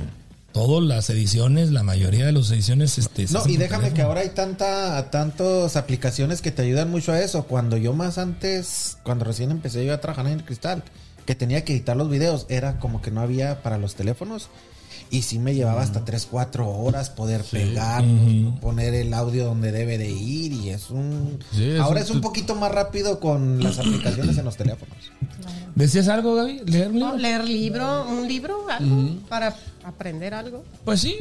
Todas 0.52 0.84
las 0.86 1.10
ediciones, 1.10 1.72
la 1.72 1.84
mayoría 1.84 2.26
de 2.26 2.32
las 2.34 2.50
ediciones, 2.52 2.98
este. 2.98 3.26
No, 3.32 3.46
y 3.48 3.58
déjame 3.58 3.92
que 3.94 4.02
ahora 4.02 4.22
hay 4.22 4.30
tanta, 4.30 5.10
tantas 5.10 5.76
aplicaciones 5.76 6.42
que 6.42 6.52
te 6.52 6.62
ayudan 6.62 6.90
mucho 6.92 7.12
a 7.12 7.20
eso. 7.22 7.44
Cuando 7.46 7.76
yo 7.78 7.94
más 7.94 8.18
antes, 8.18 8.98
cuando 9.04 9.26
recién 9.26 9.52
empecé 9.52 9.86
yo 9.86 9.94
a 9.94 10.00
trabajar 10.02 10.28
en 10.28 10.34
el 10.34 10.44
cristal, 10.46 10.84
que 11.26 11.36
tenía 11.36 11.64
que 11.66 11.74
editar 11.74 11.98
los 11.98 12.10
videos, 12.10 12.46
era 12.50 12.78
como 12.80 13.02
que 13.02 13.12
no 13.12 13.20
había 13.22 13.64
para 13.64 13.78
los 13.78 13.96
teléfonos. 13.96 14.48
Y 15.12 15.22
sí 15.22 15.40
me 15.40 15.54
llevaba 15.54 15.82
hasta 15.82 16.04
3, 16.04 16.28
4 16.30 16.68
horas 16.68 17.10
poder 17.10 17.44
pegar, 17.44 18.04
poner 18.60 18.94
el 18.96 19.14
audio 19.14 19.46
donde 19.46 19.72
debe 19.72 19.98
de 19.98 20.10
ir. 20.10 20.52
Y 20.52 20.70
es 20.72 20.90
un... 20.90 21.40
Sí, 21.54 21.64
es 21.72 21.80
ahora 21.80 22.00
un- 22.02 22.04
es 22.06 22.10
un 22.10 22.22
poquito 22.22 22.56
más 22.56 22.72
rápido 22.72 23.20
con 23.20 23.64
las 23.64 23.78
aplicaciones 23.80 24.38
en 24.38 24.46
los 24.46 24.58
teléfonos. 24.58 24.96
¿Decías 25.76 26.08
algo, 26.08 26.36
Gaby? 26.36 26.62
¿Leer 26.66 26.88
un 26.90 26.94
libro? 26.96 27.10
No, 27.12 27.18
leer 27.18 27.44
libro, 27.48 28.08
un 28.10 28.28
libro, 28.28 28.66
algo, 28.70 29.20
para 29.30 29.56
aprender 29.84 30.34
algo. 30.34 30.64
Pues 30.84 31.02
sí, 31.02 31.16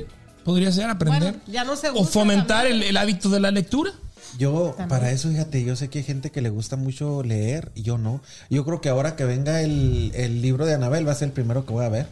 podría 0.44 0.72
ser 0.72 0.88
aprender. 0.88 1.20
Bueno, 1.22 1.38
ya 1.46 1.64
no 1.64 1.76
se 1.76 1.90
o 1.90 2.00
usa 2.00 2.06
fomentar 2.06 2.66
el, 2.66 2.72
también. 2.72 2.90
el 2.90 2.96
hábito 2.96 3.28
de 3.28 3.40
la 3.40 3.50
lectura. 3.50 3.92
Yo, 4.38 4.74
para 4.88 5.12
eso, 5.12 5.28
fíjate, 5.28 5.62
yo 5.64 5.76
sé 5.76 5.88
que 5.90 5.98
hay 5.98 6.04
gente 6.04 6.30
que 6.32 6.40
le 6.40 6.48
gusta 6.50 6.74
mucho 6.76 7.22
leer 7.22 7.70
y 7.76 7.82
yo 7.82 7.98
no. 7.98 8.20
Yo 8.50 8.64
creo 8.64 8.80
que 8.80 8.88
ahora 8.88 9.14
que 9.14 9.24
venga 9.24 9.60
el, 9.62 10.10
el 10.14 10.42
libro 10.42 10.66
de 10.66 10.74
Anabel 10.74 11.06
va 11.06 11.12
a 11.12 11.14
ser 11.14 11.28
el 11.28 11.32
primero 11.32 11.64
que 11.66 11.72
voy 11.72 11.84
a 11.84 11.88
ver 11.88 12.06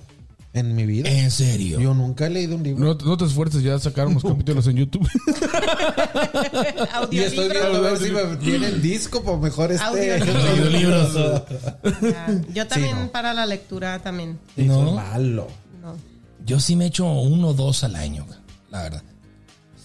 en 0.55 0.75
mi 0.75 0.85
vida. 0.85 1.09
En 1.09 1.31
serio. 1.31 1.81
Yo 1.81 1.95
nunca 1.95 2.27
he 2.27 2.31
leído 2.31 2.57
un 2.57 2.63
libro. 2.63 2.85
No, 2.85 2.95
no 2.95 3.17
te 3.17 3.25
esfuerces, 3.25 3.63
ya 3.63 3.79
sacaron 3.79 4.15
los 4.15 4.23
capítulos 4.23 4.67
en 4.67 4.77
YouTube. 4.77 5.09
y 7.11 7.19
estoy 7.21 7.49
viendo 7.49 7.79
a 7.79 7.81
ver 7.81 7.99
si 7.99 8.11
me 8.11 8.37
viene 8.37 8.67
el 8.67 8.83
disco, 8.83 9.23
pues 9.23 9.39
mejor 9.39 9.73
este. 9.73 9.85
Audiolibros. 9.85 11.15
Yo 12.55 12.67
también 12.67 13.01
no. 13.01 13.13
para 13.13 13.33
la 13.33 13.47
lectura 13.47 13.99
también. 14.01 14.39
Soy 14.55 14.67
malo. 14.67 15.49
No. 15.81 15.97
Yo 16.45 16.61
sí 16.61 16.77
me 16.77 16.87
echo 16.87 17.07
uno 17.07 17.49
o 17.49 17.55
dos 17.55 17.85
al 17.85 17.97
año, 17.97 18.27
la 18.71 18.83
verdad. 18.83 19.03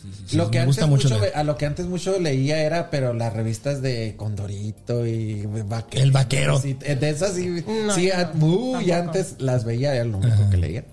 Sí, 0.08 0.18
sí, 0.18 0.24
sí, 0.28 0.38
lo 0.38 0.49
que 0.49 0.60
me 0.60 0.64
antes 0.64 0.68
gusta 0.78 0.88
mucho 0.88 1.10
a 1.36 1.43
lo 1.43 1.58
que 1.58 1.66
antes 1.66 1.86
mucho 1.86 2.20
leía 2.20 2.62
era, 2.62 2.89
pero 2.89 3.14
las 3.14 3.34
revistas 3.34 3.82
de 3.82 4.16
Condorito 4.18 5.05
y 5.05 5.45
vaquero. 5.45 6.03
El 6.03 6.12
vaquero. 6.12 6.60
Sí, 6.60 6.74
de 6.74 7.10
esas 7.10 7.34
sí, 7.36 7.64
No, 7.86 7.93
sí, 7.93 8.08
yo 8.08 8.18
no, 8.18 8.34
muy 8.36 8.86
tampoco. 8.86 8.93
antes 8.95 9.36
las 9.39 9.66
veía, 9.66 9.93
era 9.95 10.05
lo 10.05 10.18
único 10.18 10.49
que 10.49 10.58
leía. 10.58 10.84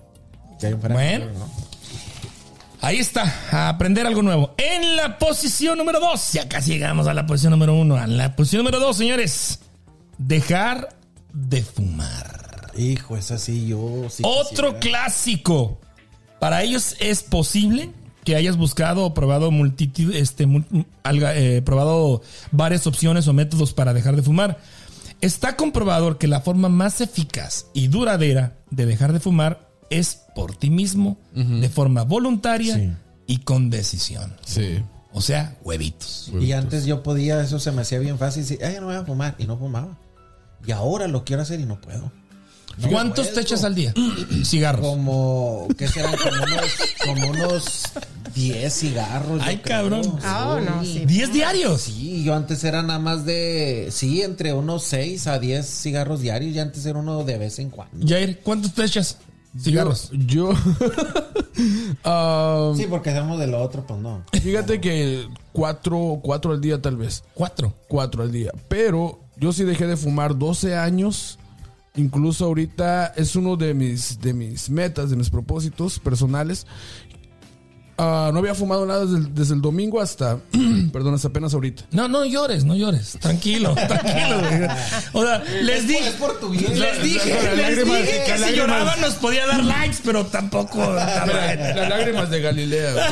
Bueno. 0.89 1.25
¿no? 1.37 1.49
Ahí 2.81 2.97
está, 2.97 3.23
a 3.51 3.69
aprender 3.69 4.05
algo 4.05 4.21
nuevo. 4.21 4.53
En 4.57 4.95
la 4.95 5.17
posición 5.17 5.77
número 5.77 5.99
dos, 5.99 6.33
ya 6.33 6.47
casi 6.47 6.73
llegamos 6.73 7.07
a 7.07 7.13
la 7.13 7.25
posición 7.25 7.51
número 7.51 7.73
uno. 7.73 7.95
A 7.95 8.05
la 8.05 8.35
posición 8.35 8.59
número 8.59 8.79
dos, 8.79 8.97
señores, 8.97 9.59
dejar 10.17 10.89
de 11.33 11.63
fumar. 11.63 12.71
Hijo, 12.77 13.17
es 13.17 13.31
así, 13.31 13.67
yo 13.67 14.07
sí. 14.09 14.21
Otro 14.25 14.75
quisiera. 14.75 14.79
clásico. 14.99 15.79
Para 16.39 16.61
ellos 16.61 16.95
es 16.99 17.23
posible 17.23 17.89
que 18.25 18.35
hayas 18.35 18.57
buscado 18.57 19.05
o 19.05 19.13
probado 19.13 19.51
multitud, 19.51 20.13
este, 20.13 20.45
alga- 21.03 21.33
eh, 21.35 21.61
probado 21.61 22.21
varias 22.51 22.85
opciones 22.87 23.27
o 23.27 23.33
métodos 23.33 23.71
para 23.73 23.93
dejar 23.93 24.15
de 24.17 24.23
fumar. 24.23 24.59
Está 25.21 25.55
comprobado 25.55 26.17
que 26.17 26.27
la 26.27 26.41
forma 26.41 26.67
más 26.67 26.99
eficaz 26.99 27.67
y 27.73 27.87
duradera 27.87 28.57
de 28.69 28.85
dejar 28.85 29.13
de 29.13 29.19
fumar 29.21 29.69
es 29.89 30.19
por 30.35 30.55
ti 30.55 30.69
mismo, 30.69 31.17
de 31.33 31.69
forma 31.69 32.03
voluntaria 32.03 32.75
Sí. 32.75 32.91
y 33.27 33.37
con 33.37 33.69
decisión. 33.69 34.35
Sí. 34.45 34.83
O 35.13 35.21
sea, 35.21 35.55
huevitos. 35.63 36.29
Y 36.41 36.51
antes 36.51 36.85
yo 36.85 37.01
podía, 37.01 37.39
eso 37.41 37.59
se 37.59 37.71
me 37.71 37.83
hacía 37.83 37.99
bien 37.99 38.17
fácil. 38.17 38.41
Decir, 38.43 38.59
ay, 38.65 38.75
no 38.81 38.87
voy 38.87 38.95
a 38.95 39.05
fumar. 39.05 39.35
Y 39.37 39.45
no 39.45 39.57
fumaba. 39.57 39.97
Y 40.67 40.71
ahora 40.71 41.07
lo 41.07 41.23
quiero 41.23 41.41
hacer 41.43 41.59
y 41.61 41.65
no 41.65 41.79
puedo. 41.79 42.11
No 42.77 42.89
¿Cuántos 42.89 43.27
te 43.27 43.31
puedo. 43.33 43.41
echas 43.45 43.63
al 43.63 43.73
día? 43.75 43.93
Cigarros. 44.43 44.85
Como, 44.85 45.67
¿qué 45.77 45.87
serán? 45.87 46.15
Como 46.17 46.43
unos, 46.43 46.71
como 47.05 47.29
unos 47.29 47.81
10 48.35 48.73
cigarros. 48.73 49.41
Ay, 49.43 49.57
cabrón. 49.57 50.19
Ah, 50.23 50.59
no, 50.63 50.83
sí. 50.83 51.05
¿10 51.07 51.31
diarios? 51.31 51.81
Sí, 51.81 52.23
yo 52.23 52.35
antes 52.35 52.63
era 52.63 52.83
nada 52.83 52.99
más 52.99 53.25
de, 53.25 53.87
sí, 53.91 54.21
entre 54.21 54.53
unos 54.53 54.83
6 54.83 55.25
a 55.27 55.39
10 55.39 55.65
cigarros 55.65 56.19
diarios 56.19 56.53
y 56.53 56.59
antes 56.59 56.85
era 56.85 56.99
uno 56.99 57.23
de 57.23 57.37
vez 57.37 57.57
en 57.59 57.69
cuando. 57.69 58.05
Jair, 58.05 58.39
¿cuántos 58.41 58.73
te 58.73 58.83
echas? 58.83 59.17
Cigarros. 59.57 60.11
Yo. 60.11 60.51
Ah, 62.03 62.73
Sí, 62.77 62.85
porque 62.89 63.09
hacemos 63.11 63.39
de 63.39 63.47
lo 63.47 63.61
otro, 63.61 63.85
pues 63.87 63.99
no. 63.99 64.23
Fíjate 64.33 64.81
que 64.81 65.27
cuatro, 65.53 66.19
cuatro 66.21 66.51
al 66.51 66.61
día 66.61 66.81
tal 66.81 66.97
vez. 66.97 67.23
Cuatro. 67.33 67.73
Cuatro 67.87 68.23
al 68.23 68.31
día. 68.31 68.51
Pero 68.67 69.21
yo 69.37 69.53
sí 69.53 69.63
dejé 69.63 69.87
de 69.87 69.97
fumar 69.97 70.37
12 70.37 70.75
años. 70.75 71.39
Incluso 71.97 72.43
ahorita 72.43 73.13
es 73.15 73.37
uno 73.37 73.55
de 73.55 73.73
mis, 73.73 74.19
de 74.19 74.33
mis 74.33 74.69
metas, 74.69 75.09
de 75.09 75.15
mis 75.15 75.29
propósitos 75.29 75.97
personales. 75.99 76.67
Ah, 77.97 78.29
no 78.33 78.39
había 78.39 78.53
fumado 78.53 78.85
nada 78.85 79.05
desde 79.05 79.17
el, 79.19 79.33
desde 79.33 79.53
el 79.53 79.61
domingo 79.61 80.01
hasta, 80.01 80.37
perdón, 80.91 81.13
hasta 81.13 81.29
apenas 81.29 81.53
ahorita. 81.53 81.83
No, 81.91 82.09
no 82.09 82.25
llores, 82.25 82.65
no 82.65 82.75
llores. 82.75 83.17
Tranquilo, 83.21 83.73
tranquilo. 83.87 84.39
güey. 84.41 84.67
O 85.13 85.23
sea, 85.25 85.41
les 85.61 85.87
dije. 85.87 86.09
Es 86.09 86.15
por 86.15 86.37
tu 86.39 86.49
bien. 86.49 86.77
Les 86.77 87.01
dije, 87.01 87.33
les 87.55 87.77
lágrimas- 87.77 88.01
dije 88.01 88.23
que 88.25 88.37
si 88.37 88.53
lloraban 88.53 88.99
nos 88.99 89.13
podía 89.13 89.47
dar 89.47 89.63
likes, 89.63 89.99
pero 90.03 90.25
tampoco. 90.25 90.79
Las 90.93 91.89
lágrimas 91.89 92.29
de 92.29 92.41
Galilea. 92.41 92.93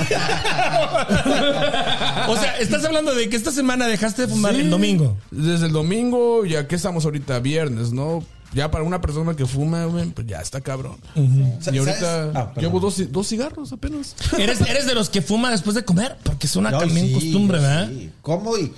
O 2.27 2.38
sea, 2.38 2.57
estás 2.59 2.84
hablando 2.86 3.13
de 3.15 3.29
que 3.29 3.36
esta 3.36 3.51
semana 3.51 3.88
dejaste 3.88 4.23
de 4.23 4.27
fumar 4.29 4.53
Sí, 4.53 4.61
el 4.61 4.69
domingo. 4.69 5.17
Desde 5.31 5.67
el 5.67 5.71
domingo, 5.73 6.45
ya 6.45 6.67
que 6.67 6.75
estamos 6.75 7.05
ahorita 7.05 7.39
viernes, 7.39 7.91
¿no? 7.91 8.23
Ya 8.54 8.70
para 8.70 8.84
una 8.84 9.01
persona 9.01 9.36
que 9.36 9.45
fuma, 9.45 9.86
güey, 9.86 10.10
pues 10.12 10.28
ya 10.28 10.41
está 10.41 10.62
cabrón. 10.62 10.97
Y 11.16 11.78
ahorita. 11.78 12.32
Ah, 12.36 12.54
llevo 12.58 12.80
dos, 12.80 13.12
dos 13.12 13.28
cigarros 13.28 13.72
apenas. 13.72 14.16
¿Eres, 14.38 14.62
eres 14.62 14.86
de 14.86 14.93
los 14.93 15.10
que 15.10 15.22
fuma 15.22 15.51
después 15.51 15.76
de 15.76 15.84
comer, 15.84 16.18
porque 16.24 16.47
es 16.47 16.56
una 16.56 16.72
Yo 16.72 16.80
también 16.80 17.08
sí, 17.08 17.14
costumbre, 17.14 17.60
¿verdad? 17.60 17.89
sí. 17.89 18.12
¿Cómo? 18.22 18.58
Y 18.58 18.72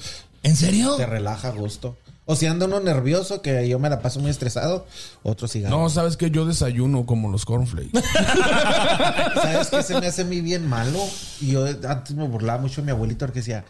¿En 0.43 0.55
serio? 0.55 0.95
te 0.95 1.05
relaja 1.05 1.49
a 1.49 1.51
gusto. 1.51 1.97
O 2.27 2.35
si 2.35 2.47
anda 2.47 2.65
uno 2.65 2.79
nervioso, 2.79 3.43
que 3.43 3.69
yo 3.69 3.77
me 3.77 3.87
la 3.87 4.01
paso 4.01 4.19
muy 4.19 4.31
estresado, 4.31 4.87
otro 5.21 5.47
cigarro. 5.47 5.77
No, 5.77 5.89
sabes 5.91 6.17
que 6.17 6.31
yo 6.31 6.45
desayuno 6.45 7.05
como 7.05 7.29
los 7.29 7.45
cornflakes. 7.45 7.91
¿Sabes 9.35 9.67
qué 9.67 9.83
se 9.83 9.99
me 9.99 10.07
hace 10.07 10.23
a 10.23 10.25
mí 10.25 10.41
bien 10.41 10.67
malo? 10.67 10.99
Y 11.39 11.51
yo 11.51 11.65
antes 11.87 12.15
me 12.15 12.27
burlaba 12.27 12.59
mucho 12.59 12.81
de 12.81 12.85
mi 12.85 12.91
abuelito 12.91 13.27
porque 13.27 13.41
decía, 13.41 13.63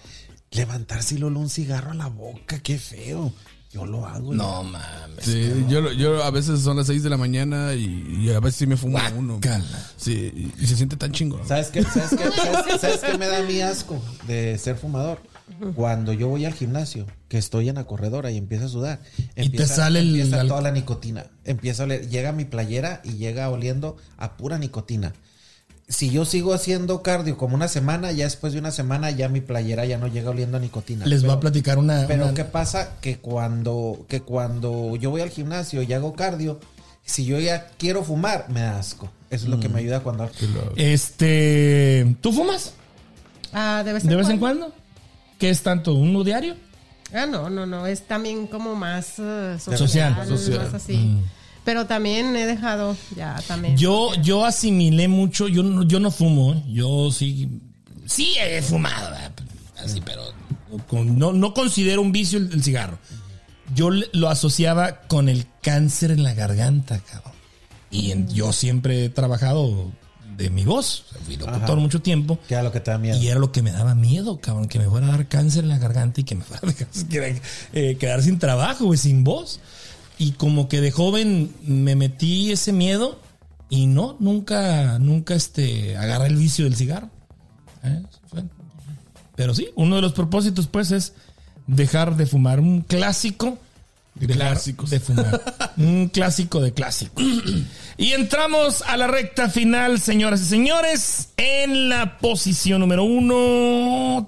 levantarse 0.51 1.15
y 1.15 1.17
luego 1.17 1.37
un 1.37 1.49
cigarro 1.49 1.91
a 1.91 1.95
la 1.95 2.07
boca, 2.07 2.59
qué 2.59 2.77
feo. 2.77 3.33
Yo 3.75 3.85
lo 3.85 4.05
hago. 4.05 4.33
No 4.33 4.63
mames. 4.63 5.23
Sí, 5.25 5.65
yo, 5.69 5.81
lo- 5.81 5.91
yo 5.91 6.23
a 6.23 6.31
veces 6.31 6.61
son 6.61 6.77
las 6.77 6.87
6 6.87 7.03
de 7.03 7.09
la 7.09 7.17
mañana 7.17 7.73
y, 7.73 8.21
y 8.21 8.29
a 8.31 8.39
veces 8.39 8.55
sí 8.59 8.67
me 8.67 8.77
fumo 8.77 8.97
uno. 9.17 9.33
Guácala. 9.33 9.65
Sí, 9.97 10.13
y, 10.57 10.63
y 10.63 10.67
se 10.67 10.75
siente 10.77 10.95
tan 10.95 11.11
chingón. 11.11 11.45
¿Sabes 11.47 11.67
qué, 11.67 11.83
¿Sabes, 11.83 12.09
qué, 12.11 12.31
¿Sabes, 12.31 12.81
sabes 12.81 13.01
qué 13.01 13.17
me 13.17 13.27
da 13.27 13.41
mi 13.43 13.59
asco 13.61 14.01
de 14.27 14.57
ser 14.57 14.77
fumador? 14.77 15.19
Cuando 15.75 16.11
yo 16.13 16.27
voy 16.27 16.45
al 16.45 16.53
gimnasio, 16.53 17.05
que 17.27 17.37
estoy 17.37 17.69
en 17.69 17.75
la 17.75 17.83
corredora 17.85 18.31
y 18.31 18.37
empiezo 18.37 18.65
a 18.65 18.69
sudar, 18.69 18.99
Y 19.35 19.49
te 19.49 19.65
sale 19.67 19.99
el 19.99 20.07
empieza 20.19 20.47
toda 20.47 20.61
la 20.61 20.71
nicotina. 20.71 21.25
Empieza 21.43 21.83
a 21.83 21.85
oler, 21.85 22.09
llega 22.09 22.31
mi 22.31 22.45
playera 22.45 23.01
y 23.03 23.13
llega 23.17 23.49
oliendo 23.49 23.95
a 24.17 24.37
pura 24.37 24.57
nicotina. 24.57 25.13
Si 25.87 26.09
yo 26.09 26.25
sigo 26.25 26.53
haciendo 26.55 27.03
cardio 27.03 27.37
como 27.37 27.53
una 27.55 27.67
semana, 27.67 28.11
ya 28.11 28.23
después 28.25 28.53
de 28.53 28.59
una 28.59 28.71
semana 28.71 29.11
ya 29.11 29.29
mi 29.29 29.39
playera 29.41 29.85
ya 29.85 29.99
no 29.99 30.07
llega 30.07 30.31
oliendo 30.31 30.57
a 30.57 30.59
nicotina. 30.59 31.05
Les 31.05 31.21
voy 31.21 31.27
Pero- 31.29 31.37
a 31.37 31.39
platicar 31.41 31.77
una. 31.77 32.07
Pero 32.07 32.23
una- 32.25 32.33
¿qué 32.33 32.43
pasa? 32.43 32.93
Que 33.01 33.17
cuando, 33.19 34.05
que 34.09 34.21
cuando 34.21 34.95
yo 34.95 35.11
voy 35.11 35.21
al 35.21 35.29
gimnasio 35.29 35.83
y 35.83 35.93
hago 35.93 36.13
cardio, 36.15 36.59
si 37.03 37.25
yo 37.25 37.39
ya 37.39 37.67
quiero 37.77 38.03
fumar, 38.03 38.47
me 38.49 38.61
da 38.61 38.79
asco. 38.79 39.11
Eso 39.29 39.45
es 39.45 39.49
lo 39.51 39.59
que 39.59 39.69
Mm. 39.69 39.73
me 39.73 39.79
ayuda 39.81 39.99
cuando... 39.99 40.27
Este. 40.75 42.15
¿Tú 42.21 42.31
fumas? 42.31 42.73
Ah, 43.53 43.83
de 43.85 43.93
vez 43.93 44.03
en 44.03 44.09
¿De 44.09 44.15
vez 44.15 44.29
en 44.29 44.39
cuando. 44.39 44.65
cuando? 44.67 44.77
¿Qué 45.37 45.49
es 45.49 45.61
tanto? 45.61 45.93
¿Uno 45.93 46.23
diario? 46.23 46.55
Ah, 47.13 47.25
no, 47.25 47.49
no, 47.49 47.65
no. 47.65 47.85
Es 47.85 48.07
también 48.07 48.47
como 48.47 48.75
más 48.75 49.19
eh, 49.19 49.57
social. 49.59 49.77
Social. 49.77 50.27
Social. 50.27 50.59
Más 50.65 50.73
así. 50.73 51.17
Pero 51.65 51.85
también 51.87 52.35
he 52.35 52.45
dejado 52.45 52.95
ya 53.15 53.35
también. 53.47 53.75
Yo, 53.75 54.13
yo 54.21 54.45
asimilé 54.45 55.07
mucho, 55.09 55.47
yo 55.49 55.63
no, 55.63 55.83
yo 55.83 55.99
no 55.99 56.11
fumo, 56.11 56.53
¿eh? 56.53 56.63
yo 56.69 57.11
sí, 57.11 57.49
sí 58.05 58.35
he 58.39 58.61
fumado, 58.61 59.09
¿verdad? 59.11 59.31
así, 59.83 59.99
pero 60.01 60.21
con- 60.87 61.17
no, 61.19 61.33
no 61.33 61.53
considero 61.53 62.01
un 62.01 62.11
vicio 62.11 62.37
el, 62.39 62.51
el 62.53 62.63
cigarro. 62.63 62.97
Yo 63.73 63.89
lo 63.89 64.29
asociaba 64.29 65.01
con 65.07 65.27
el 65.27 65.47
cáncer 65.61 66.11
en 66.11 66.21
la 66.23 66.33
garganta, 66.35 66.99
cabrón. 66.99 67.33
Y 67.91 68.11
en- 68.11 68.29
yo 68.29 68.53
siempre 68.53 69.05
he 69.05 69.09
trabajado 69.09 69.91
de 70.37 70.49
mi 70.49 70.65
voz, 70.65 71.05
fui 71.25 71.35
locutor 71.37 71.63
Ajá. 71.63 71.75
mucho 71.75 72.01
tiempo. 72.01 72.37
Que 72.47 72.55
a 72.55 72.61
lo 72.63 72.71
que 72.71 72.79
te 72.79 72.91
da 72.91 72.97
miedo. 72.97 73.17
Y 73.19 73.27
era 73.29 73.39
lo 73.39 73.51
que 73.51 73.61
me 73.63 73.71
daba 73.71 73.95
miedo, 73.95 74.39
cabrón, 74.39 74.67
que 74.67 74.77
me 74.79 74.85
fuera 74.85 75.07
a 75.07 75.11
dar 75.11 75.27
cáncer 75.27 75.63
en 75.63 75.69
la 75.69 75.77
garganta 75.79 76.21
y 76.21 76.23
que 76.25 76.35
me 76.35 76.43
fuera 76.43 76.61
a 76.61 76.71
dejar- 76.71 77.41
eh, 77.73 77.97
quedar 77.99 78.21
sin 78.21 78.37
trabajo, 78.37 78.85
güey, 78.85 78.99
sin 78.99 79.23
voz. 79.23 79.59
Y 80.17 80.31
como 80.31 80.67
que 80.69 80.81
de 80.81 80.91
joven 80.91 81.51
me 81.63 81.95
metí 81.95 82.51
ese 82.51 82.71
miedo 82.71 83.19
y 83.69 83.87
no, 83.87 84.15
nunca, 84.19 84.99
nunca 84.99 85.35
este, 85.35 85.97
agarré 85.97 86.27
el 86.27 86.35
vicio 86.35 86.65
del 86.65 86.75
cigarro. 86.75 87.09
¿Eh? 87.83 88.03
Pero 89.35 89.53
sí, 89.53 89.69
uno 89.75 89.97
de 89.97 90.01
los 90.01 90.13
propósitos 90.13 90.67
pues 90.67 90.91
es 90.91 91.13
dejar 91.67 92.15
de 92.15 92.25
fumar. 92.25 92.59
Un 92.59 92.81
clásico 92.81 93.57
de 94.15 94.27
clásicos. 94.27 94.89
de 94.89 94.99
fumar. 94.99 95.41
Un 95.77 96.07
clásico 96.07 96.61
de 96.61 96.73
clásicos. 96.73 97.23
Y 97.97 98.13
entramos 98.13 98.81
a 98.87 98.95
la 98.95 99.07
recta 99.07 99.49
final, 99.49 99.99
señoras 99.99 100.41
y 100.41 100.45
señores, 100.45 101.29
en 101.35 101.89
la 101.89 102.17
posición 102.17 102.79
número 102.79 103.03
uno. 103.03 104.27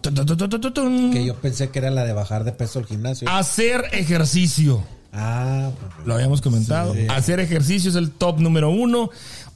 Que 1.12 1.26
yo 1.26 1.36
pensé 1.36 1.70
que 1.70 1.80
era 1.80 1.90
la 1.90 2.04
de 2.04 2.12
bajar 2.12 2.44
de 2.44 2.52
peso 2.52 2.80
al 2.80 2.86
gimnasio. 2.86 3.30
Hacer 3.30 3.86
ejercicio. 3.94 4.84
Ah, 5.18 5.72
pues, 5.80 6.08
Lo 6.08 6.14
habíamos 6.14 6.42
comentado. 6.42 6.94
Hacer 7.10 7.40
ejercicio 7.40 7.90
es 7.90 7.96
el 7.96 8.12
top 8.12 8.40
número 8.40 8.70
uno. 8.70 9.10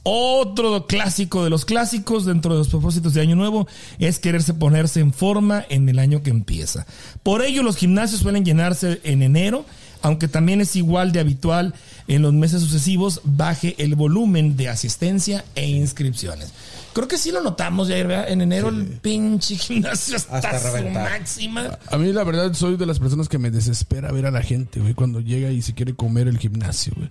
Otro 0.04 0.88
clásico 0.88 1.44
de 1.44 1.50
los 1.50 1.64
clásicos 1.64 2.24
dentro 2.24 2.52
de 2.52 2.58
los 2.58 2.68
propósitos 2.68 3.14
de 3.14 3.20
Año 3.20 3.36
Nuevo 3.36 3.68
es 4.00 4.18
quererse 4.18 4.52
ponerse 4.52 4.98
en 4.98 5.12
forma 5.12 5.64
en 5.68 5.88
el 5.88 6.00
año 6.00 6.24
que 6.24 6.30
empieza. 6.30 6.86
Por 7.22 7.42
ello, 7.42 7.62
los 7.62 7.76
gimnasios 7.76 8.20
suelen 8.20 8.44
llenarse 8.44 9.00
en 9.04 9.22
enero, 9.22 9.64
aunque 10.02 10.26
también 10.26 10.60
es 10.60 10.74
igual 10.74 11.12
de 11.12 11.20
habitual 11.20 11.74
en 12.08 12.22
los 12.22 12.32
meses 12.32 12.60
sucesivos 12.60 13.20
baje 13.22 13.76
el 13.78 13.94
volumen 13.94 14.56
de 14.56 14.68
asistencia 14.68 15.44
e 15.54 15.68
inscripciones. 15.68 16.52
Creo 16.92 17.08
que 17.08 17.16
sí 17.18 17.30
lo 17.32 17.40
notamos 17.42 17.88
ya, 17.88 17.94
¿verdad? 17.96 18.28
En 18.28 18.40
enero 18.42 18.68
el 18.68 18.84
pinche 18.84 19.56
gimnasio 19.56 20.16
está 20.16 20.36
Hasta 20.36 20.50
a 20.50 20.58
su 20.60 20.66
reventar. 20.76 21.10
máxima. 21.10 21.78
A 21.90 21.96
mí 21.96 22.12
la 22.12 22.22
verdad 22.24 22.52
soy 22.52 22.76
de 22.76 22.84
las 22.86 22.98
personas 22.98 23.28
que 23.28 23.38
me 23.38 23.50
desespera 23.50 24.12
ver 24.12 24.26
a 24.26 24.30
la 24.30 24.42
gente, 24.42 24.80
güey, 24.80 24.92
cuando 24.94 25.20
llega 25.20 25.50
y 25.50 25.62
se 25.62 25.72
quiere 25.74 25.94
comer 25.94 26.28
el 26.28 26.38
gimnasio, 26.38 26.92
güey. 26.96 27.10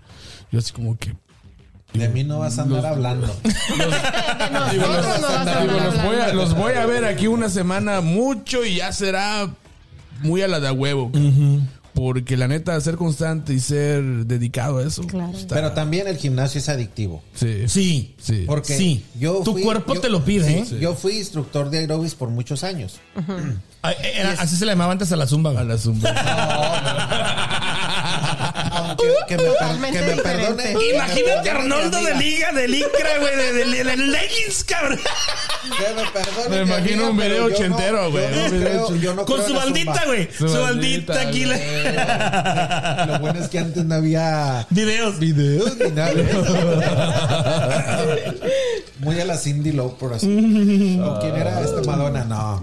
Yo 0.51 0.59
así 0.59 0.71
como 0.71 0.97
que... 0.97 1.15
de 1.93 2.09
mí 2.09 2.23
no 2.23 2.39
vas 2.39 2.59
a 2.59 2.63
andar 2.63 2.86
hablando. 2.86 3.25
Los, 3.77 4.51
Nosotros 4.51 5.19
no 5.21 5.27
vas 5.27 5.47
a 5.47 5.61
digo, 5.61 5.65
andar 5.65 5.65
los 5.86 5.95
voy 6.03 6.15
a, 6.15 6.21
hablando. 6.25 6.34
los 6.36 6.55
voy 6.55 6.73
a 6.73 6.86
ver 6.86 7.05
aquí 7.05 7.27
una 7.27 7.49
semana 7.49 8.01
mucho 8.01 8.63
y 8.65 8.75
ya 8.75 8.91
será 8.91 9.49
muy 10.21 10.41
a 10.43 10.47
la 10.47 10.59
de 10.59 10.67
a 10.67 10.73
huevo. 10.73 11.11
Porque 11.93 12.37
la 12.37 12.47
neta, 12.47 12.79
ser 12.81 12.95
constante 12.95 13.53
y 13.53 13.59
ser 13.59 14.01
dedicado 14.25 14.77
a 14.79 14.83
eso. 14.87 15.03
Claro. 15.03 15.37
está- 15.37 15.55
Pero 15.55 15.71
también 15.73 16.07
el 16.07 16.17
gimnasio 16.17 16.59
es 16.59 16.69
adictivo. 16.69 17.21
sí. 17.33 17.63
Sí, 17.67 18.15
Sí. 18.21 18.43
Porque 18.47 18.77
Sí. 18.77 19.03
yo 19.19 19.41
Tu 19.43 19.59
cuerpo 19.61 19.93
yo- 19.95 20.01
te 20.01 20.09
lo 20.09 20.23
pide, 20.23 20.65
sí, 20.65 20.75
¿eh? 20.75 20.79
Yo 20.79 20.95
fui 20.95 21.17
instructor 21.17 21.69
de 21.69 21.79
aerobics 21.79 22.15
por 22.15 22.29
muchos 22.29 22.63
años. 22.63 22.99
Ay, 23.81 23.95
era- 24.15 24.31
así 24.33 24.55
se 24.55 24.65
le 24.65 24.71
llamaba 24.71 24.91
antes 24.93 25.11
a 25.11 25.15
la 25.15 25.27
zumba. 25.27 25.51
A 25.59 25.63
la 25.63 25.77
zumba. 25.77 26.09
Aunque 27.51 27.61
que 29.28 29.38
me, 29.38 29.43
per- 29.43 29.52
Totalmente 29.54 29.99
que 29.99 30.06
me 30.06 30.12
diferente. 30.14 30.64
perdone. 30.64 30.89
Imagínate 30.95 31.49
a 31.49 31.56
Arnoldo 31.56 32.04
de 32.04 32.16
liga, 32.16 32.52
de 32.52 32.68
licra, 32.68 33.18
güey, 33.20 33.36
de, 33.36 33.54
de, 33.54 33.66
de- 33.66 33.84
de 33.84 33.97
leggings, 33.97 34.64
cabrón. 34.64 34.99
Que 35.78 35.93
me 35.95 36.10
perdone 36.12 36.49
Me 36.49 36.62
imagino 36.64 37.10
un 37.12 37.18
video 37.18 37.45
ochentero, 37.45 38.12
güey. 38.12 38.26
Con 39.26 39.45
su 39.45 39.54
bandita, 39.54 40.04
güey. 40.06 40.28
Su, 40.38 40.47
Su 40.49 40.60
bandita 40.62 41.22
aquí. 41.22 41.45
Lo 41.45 43.20
bueno 43.20 43.39
es 43.39 43.47
que 43.49 43.60
antes 43.60 43.84
no 43.86 43.95
había 43.95 44.66
Videos. 44.70 45.20
videos 45.20 45.78
ni 45.78 45.91
nada. 45.91 46.12
Muy 48.99 49.20
a 49.20 49.26
la 49.26 49.36
Cindy 49.38 49.72
Lauper 49.72 50.14
así. 50.14 50.99
¿O 51.04 51.20
quién 51.20 51.36
era 51.36 51.62
esta 51.62 51.82
Madonna? 51.82 52.24
No. 52.24 52.62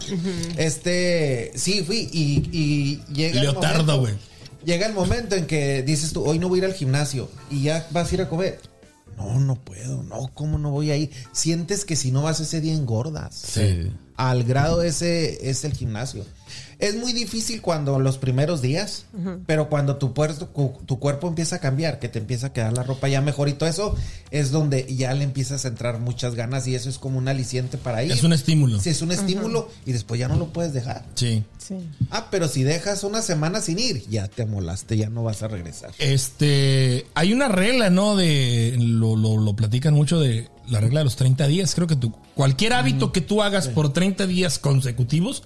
Este, 0.56 1.50
sí, 1.56 1.82
fui 1.84 2.08
y, 2.12 2.48
y 2.52 3.00
llega 3.12 3.40
Leotardo, 3.40 4.00
güey. 4.00 4.14
Llega 4.68 4.86
el 4.86 4.92
momento 4.92 5.34
en 5.34 5.46
que 5.46 5.82
dices 5.82 6.12
tú, 6.12 6.22
hoy 6.26 6.38
no 6.38 6.50
voy 6.50 6.58
a 6.58 6.64
ir 6.64 6.64
al 6.66 6.74
gimnasio 6.74 7.30
y 7.50 7.62
ya 7.62 7.88
vas 7.90 8.12
a 8.12 8.14
ir 8.14 8.20
a 8.20 8.28
comer. 8.28 8.60
No, 9.16 9.40
no 9.40 9.54
puedo. 9.54 10.02
No, 10.02 10.30
¿cómo 10.34 10.58
no 10.58 10.70
voy 10.70 10.90
a 10.90 10.96
ir? 10.98 11.10
Sientes 11.32 11.86
que 11.86 11.96
si 11.96 12.12
no 12.12 12.20
vas 12.20 12.38
ese 12.40 12.60
día 12.60 12.74
engordas. 12.74 13.34
Sí. 13.34 13.90
Al 14.16 14.44
grado 14.44 14.82
ese 14.82 15.48
es 15.48 15.64
el 15.64 15.72
gimnasio. 15.72 16.26
Es 16.78 16.94
muy 16.96 17.12
difícil 17.12 17.60
cuando 17.60 17.98
los 17.98 18.18
primeros 18.18 18.62
días, 18.62 19.06
pero 19.46 19.68
cuando 19.68 19.96
tu, 19.96 20.14
puerto- 20.14 20.48
tu 20.86 20.98
cuerpo 21.00 21.26
empieza 21.26 21.56
a 21.56 21.58
cambiar, 21.58 21.98
que 21.98 22.08
te 22.08 22.20
empieza 22.20 22.48
a 22.48 22.52
quedar 22.52 22.72
la 22.72 22.84
ropa 22.84 23.08
ya 23.08 23.20
mejor 23.20 23.48
y 23.48 23.54
todo 23.54 23.68
eso, 23.68 23.96
es 24.30 24.52
donde 24.52 24.86
ya 24.94 25.12
le 25.14 25.24
empiezas 25.24 25.64
a 25.64 25.68
entrar 25.68 25.98
muchas 25.98 26.36
ganas 26.36 26.68
y 26.68 26.76
eso 26.76 26.88
es 26.88 26.98
como 26.98 27.18
un 27.18 27.26
aliciente 27.26 27.78
para 27.78 28.04
ir. 28.04 28.12
Es 28.12 28.22
un 28.22 28.32
estímulo. 28.32 28.78
Sí, 28.80 28.90
es 28.90 29.02
un 29.02 29.10
estímulo 29.10 29.68
y 29.86 29.92
después 29.92 30.20
ya 30.20 30.28
no 30.28 30.36
lo 30.36 30.52
puedes 30.52 30.72
dejar. 30.72 31.04
Sí. 31.14 31.42
Sí. 31.58 31.74
Ah, 32.10 32.28
pero 32.30 32.46
si 32.48 32.62
dejas 32.62 33.02
una 33.02 33.22
semana 33.22 33.60
sin 33.60 33.78
ir, 33.80 34.06
ya 34.08 34.28
te 34.28 34.46
molaste, 34.46 34.96
ya 34.96 35.10
no 35.10 35.24
vas 35.24 35.42
a 35.42 35.48
regresar. 35.48 35.90
Este, 35.98 37.06
hay 37.14 37.32
una 37.32 37.48
regla, 37.48 37.90
¿no? 37.90 38.14
De, 38.16 38.76
lo, 38.78 39.16
lo, 39.16 39.36
lo 39.36 39.56
platican 39.56 39.94
mucho 39.94 40.20
de 40.20 40.48
la 40.68 40.80
regla 40.80 41.00
de 41.00 41.04
los 41.04 41.16
30 41.16 41.46
días. 41.48 41.74
Creo 41.74 41.86
que 41.86 41.96
tú, 41.96 42.12
cualquier 42.34 42.72
hábito 42.74 43.10
que 43.12 43.20
tú 43.20 43.42
hagas 43.42 43.66
por 43.68 43.92
30 43.92 44.26
días 44.26 44.58
consecutivos, 44.58 45.42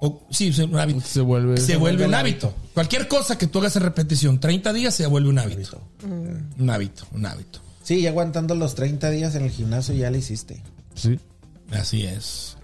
o 0.00 0.22
sí, 0.30 0.52
un 0.62 0.78
hábito, 0.78 1.00
Se 1.00 1.20
vuelve. 1.20 1.56
se 1.58 1.76
vuelve 1.76 2.06
un 2.06 2.14
hábito. 2.14 2.52
Cualquier 2.74 3.08
cosa 3.08 3.38
que 3.38 3.46
tú 3.46 3.58
hagas 3.60 3.76
en 3.76 3.82
repetición, 3.82 4.38
30 4.40 4.72
días 4.72 4.94
se 4.94 5.06
vuelve 5.06 5.28
un 5.30 5.38
hábito. 5.38 5.80
Un 6.02 6.70
hábito, 6.70 7.06
un 7.12 7.26
hábito. 7.26 7.60
Sí, 7.82 8.02
ya 8.02 8.10
aguantando 8.10 8.54
los 8.54 8.74
30 8.74 9.10
días 9.10 9.34
en 9.36 9.44
el 9.44 9.50
gimnasio 9.50 9.94
ya 9.94 10.10
lo 10.10 10.16
hiciste. 10.16 10.60
Sí. 10.94 11.18
Así 11.70 12.04
es. 12.04 12.56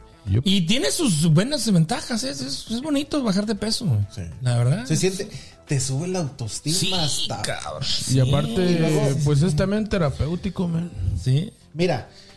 Y 0.44 0.62
tiene 0.62 0.90
sus 0.90 1.26
buenas 1.32 1.70
ventajas, 1.72 2.22
es, 2.22 2.40
es, 2.40 2.66
es 2.70 2.80
bonito 2.80 3.22
bajar 3.24 3.44
de 3.46 3.54
peso. 3.56 3.86
Sí. 4.14 4.22
La 4.40 4.56
verdad. 4.58 4.84
Se 4.86 4.96
siente, 4.96 5.28
te 5.66 5.80
sube 5.80 6.06
la 6.06 6.20
autoestima 6.20 6.76
Sí, 6.76 6.92
hasta. 6.92 7.42
cabrón. 7.42 7.82
Y 8.08 8.20
aparte, 8.20 9.12
y 9.18 9.24
pues 9.24 9.42
es 9.42 9.56
también 9.56 9.88
terapéutico, 9.88 10.68
man. 10.68 10.90
Sí. 11.20 11.52
Mira, 11.74 12.08
eh, 12.08 12.31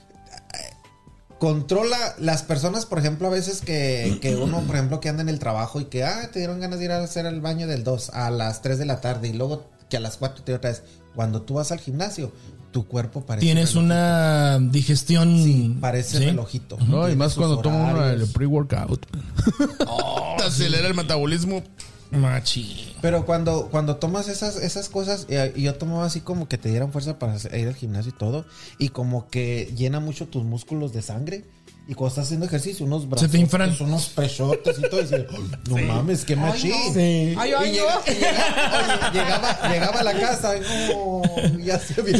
controla 1.40 1.98
las 2.18 2.44
personas, 2.44 2.86
por 2.86 3.00
ejemplo, 3.00 3.28
a 3.28 3.32
veces 3.32 3.62
que, 3.62 4.18
que 4.22 4.36
uno, 4.36 4.62
por 4.62 4.76
ejemplo, 4.76 5.00
que 5.00 5.10
anda 5.10 5.22
en 5.22 5.30
el 5.30 5.40
trabajo 5.40 5.82
y 5.82 5.86
que, 5.86 6.04
ah, 6.04 6.30
te 6.32 6.40
dieron 6.40 6.60
ganas 6.60 6.80
de 6.80 6.86
ir 6.86 6.92
a 6.92 7.04
hacer 7.04 7.26
el 7.26 7.42
baño 7.42 7.68
del 7.68 7.84
2 7.84 8.12
a 8.12 8.30
las 8.30 8.62
3 8.62 8.80
de 8.80 8.86
la 8.86 9.02
tarde 9.02 9.30
y 9.30 9.34
luego 9.34 9.70
que 9.90 9.98
a 9.98 10.00
las 10.00 10.18
4 10.18 10.44
te 10.44 10.54
otra 10.54 10.72
vez. 10.72 10.84
Cuando 11.14 11.42
tú 11.42 11.56
vas 11.56 11.72
al 11.72 11.80
gimnasio, 11.80 12.32
tu 12.72 12.86
cuerpo 12.88 13.26
parece. 13.26 13.46
Tienes 13.46 13.74
relojito. 13.74 13.86
una 13.86 14.60
digestión. 14.60 15.44
Sí, 15.44 15.78
parece 15.80 16.18
¿sí? 16.18 16.26
relojito. 16.26 16.78
No, 16.88 17.08
y 17.10 17.16
más 17.16 17.36
cuando 17.36 17.60
toma 17.60 17.78
uno 17.78 18.00
horarios. 18.00 18.28
el 18.28 18.34
pre-workout. 18.34 19.06
Te 20.38 20.44
acelera 20.44 20.88
el 20.88 20.94
metabolismo. 20.94 21.64
Machi. 22.12 22.95
Pero 23.01 23.26
cuando, 23.26 23.70
cuando 23.70 23.97
tomas 23.97 24.28
esas, 24.28 24.58
esas 24.58 24.89
cosas, 24.89 25.26
eh, 25.30 25.53
y 25.56 25.64
yo 25.64 25.76
tomaba 25.76 26.06
así 26.06 26.22
como 26.22 26.47
que 26.47 26.58
te 26.58 26.70
dieran 26.70 26.91
fuerza 26.91 27.20
para 27.20 27.36
ir 27.36 27.68
al 27.68 27.76
gimnasio 27.76 28.12
y 28.16 28.18
todo, 28.18 28.45
y 28.78 28.89
como 28.89 29.28
que 29.30 29.72
llena 29.76 29.99
mucho 29.99 30.28
tus 30.28 30.43
músculos 30.43 30.93
de 30.93 31.01
sangre. 31.01 31.43
Y 31.88 31.94
cuando 31.94 32.10
estás 32.10 32.26
haciendo 32.26 32.48
ejercicio, 32.48 32.84
unos 32.84 33.08
brazos, 33.08 33.30
te 33.30 33.38
inflan. 33.38 33.76
unos 33.80 34.08
pechotes 34.10 34.78
y 34.80 34.82
todo, 34.90 35.02
y 35.02 35.04
dices, 35.04 35.26
no 35.70 35.78
mames, 35.78 36.26
qué 36.26 36.36
machín. 36.36 36.72
Sí. 36.94 37.36
Ay, 37.38 37.38
ay, 37.38 37.52
no. 37.54 37.64
y 37.66 37.72
llega- 37.74 38.02
oye, 38.08 39.14
llegaba, 39.14 39.70
llegaba 39.72 40.00
a 40.00 40.04
la 40.04 40.14
casa, 40.20 40.58
y 40.58 40.62
no, 40.62 41.22
ya 41.64 41.78
se 41.78 42.02
había. 42.02 42.18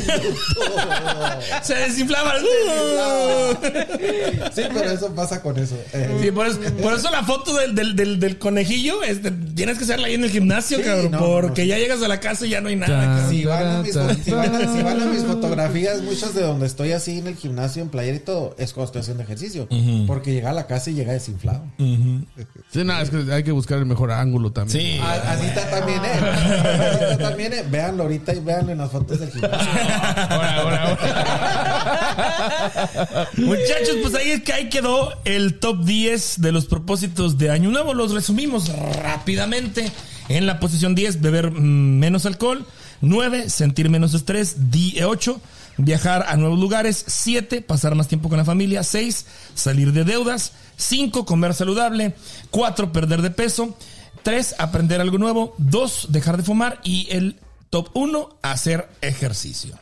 Se 1.63 1.74
desinflama. 1.74 2.34
Sí, 4.53 4.61
pero 4.74 4.91
eso 4.91 5.13
pasa 5.16 5.41
con 5.41 5.57
eso. 5.57 5.76
Eh, 5.93 6.20
Sí, 6.22 6.32
por 6.32 6.47
eso, 6.47 6.59
por 6.82 6.93
eso 6.93 7.09
la 7.11 7.24
foto 7.24 7.55
del, 7.55 7.74
del, 7.76 7.95
del, 7.95 8.20
del 8.20 8.38
conejillo, 8.38 9.01
este, 9.03 9.32
tienes 9.32 9.78
que 9.78 9.84
hacerla 9.84 10.07
ahí 10.07 10.13
en 10.13 10.24
el 10.24 10.30
gimnasio, 10.32 10.78
Sí, 10.78 10.84
cabrón. 10.84 11.11
no, 11.11 11.20
porque 11.20 11.63
no. 11.63 11.68
ya 11.70 11.78
llegas 11.78 12.01
a 12.03 12.07
la 12.07 12.20
casa 12.20 12.45
y 12.45 12.49
ya 12.49 12.61
no 12.61 12.70
hay 12.70 12.76
nada. 12.76 13.28
Si 13.30 13.45
van, 13.45 13.68
a 13.68 13.82
mis, 13.82 13.93
si, 14.24 14.32
van 14.32 14.55
a, 14.55 14.74
si 14.76 14.84
van 14.84 15.01
a 15.01 15.05
mis 15.05 15.24
fotografías, 15.24 16.01
muchas 16.01 16.34
de 16.36 16.41
donde 16.43 16.68
estoy 16.68 16.91
así 16.93 17.20
en 17.20 17.28
el 17.28 17.36
gimnasio, 17.36 17.82
en 17.82 17.89
playera 17.89 18.18
y 18.18 18.20
todo, 18.20 18.55
es 18.57 18.74
cuando 18.74 18.86
estoy 18.88 19.01
haciendo 19.01 19.24
ejercicio. 19.24 19.55
Porque 20.08 20.34
llega 20.34 20.49
a 20.49 20.53
la 20.53 20.68
casa 20.68 20.89
y 20.89 20.93
llega 20.93 21.14
desinflado. 21.14 21.64
Sí, 21.78 22.84
nada, 22.84 23.01
es 23.01 23.10
que 23.10 23.26
hay 23.32 23.43
que 23.43 23.51
buscar 23.51 23.78
el 23.80 23.86
mejor 23.86 24.12
ángulo 24.12 24.51
también. 24.51 24.80
Sí. 24.82 24.99
A- 25.01 25.32
Así 25.34 25.45
está 25.47 25.70
también, 25.70 25.99
¿eh? 26.03 26.10
Así 26.14 27.03
está 27.14 27.18
también, 27.30 27.53
¿eh? 27.53 27.64
Véanlo 27.70 28.03
ahorita 28.03 28.34
y 28.34 28.39
véanlo 28.39 28.72
en 28.72 28.78
las 28.80 28.91
fotos 28.91 29.20
del 29.20 29.32
gimnasio. 29.32 29.72
Ahora, 30.30 30.56
ahora, 30.62 30.84
ahora. 30.89 31.95
Muchachos, 33.38 33.95
pues 34.01 34.16
ahí 34.16 34.32
es 34.32 34.41
que 34.43 34.53
ahí 34.53 34.70
quedó 34.70 35.12
el 35.26 35.56
top 35.60 35.84
10 35.86 36.41
de 36.41 36.51
los 36.51 36.66
propósitos 36.66 37.38
de 37.38 37.49
Año 37.51 37.70
Nuevo. 37.72 37.93
Los 37.93 38.14
resumimos 38.14 38.70
rápidamente. 39.01 39.91
En 40.28 40.45
la 40.47 40.60
posición 40.60 40.95
10, 40.95 41.22
beber 41.22 41.51
mm, 41.51 41.99
menos 41.99 42.26
alcohol. 42.26 42.66
9, 43.01 43.49
sentir 43.49 43.89
menos 43.89 44.14
estrés. 44.14 44.56
8, 45.06 45.41
viajar 45.78 46.26
a 46.28 46.36
nuevos 46.36 46.59
lugares. 46.59 47.03
7, 47.07 47.61
pasar 47.61 47.95
más 47.95 48.07
tiempo 48.07 48.30
con 48.30 48.38
la 48.38 48.45
familia. 48.45 48.84
6, 48.84 49.26
salir 49.53 49.91
de 49.91 50.03
deudas. 50.03 50.53
5, 50.78 51.26
comer 51.26 51.53
saludable. 51.53 52.15
4, 52.51 52.91
perder 52.91 53.21
de 53.21 53.32
peso. 53.32 53.78
3, 54.23 54.55
aprender 54.59 55.01
algo 55.01 55.17
nuevo. 55.17 55.55
2, 55.57 56.07
dejar 56.09 56.38
de 56.38 56.43
fumar. 56.43 56.80
Y 56.84 57.07
el 57.11 57.39
top 57.69 57.89
1, 57.93 58.39
hacer 58.41 58.89
ejercicio 59.01 59.78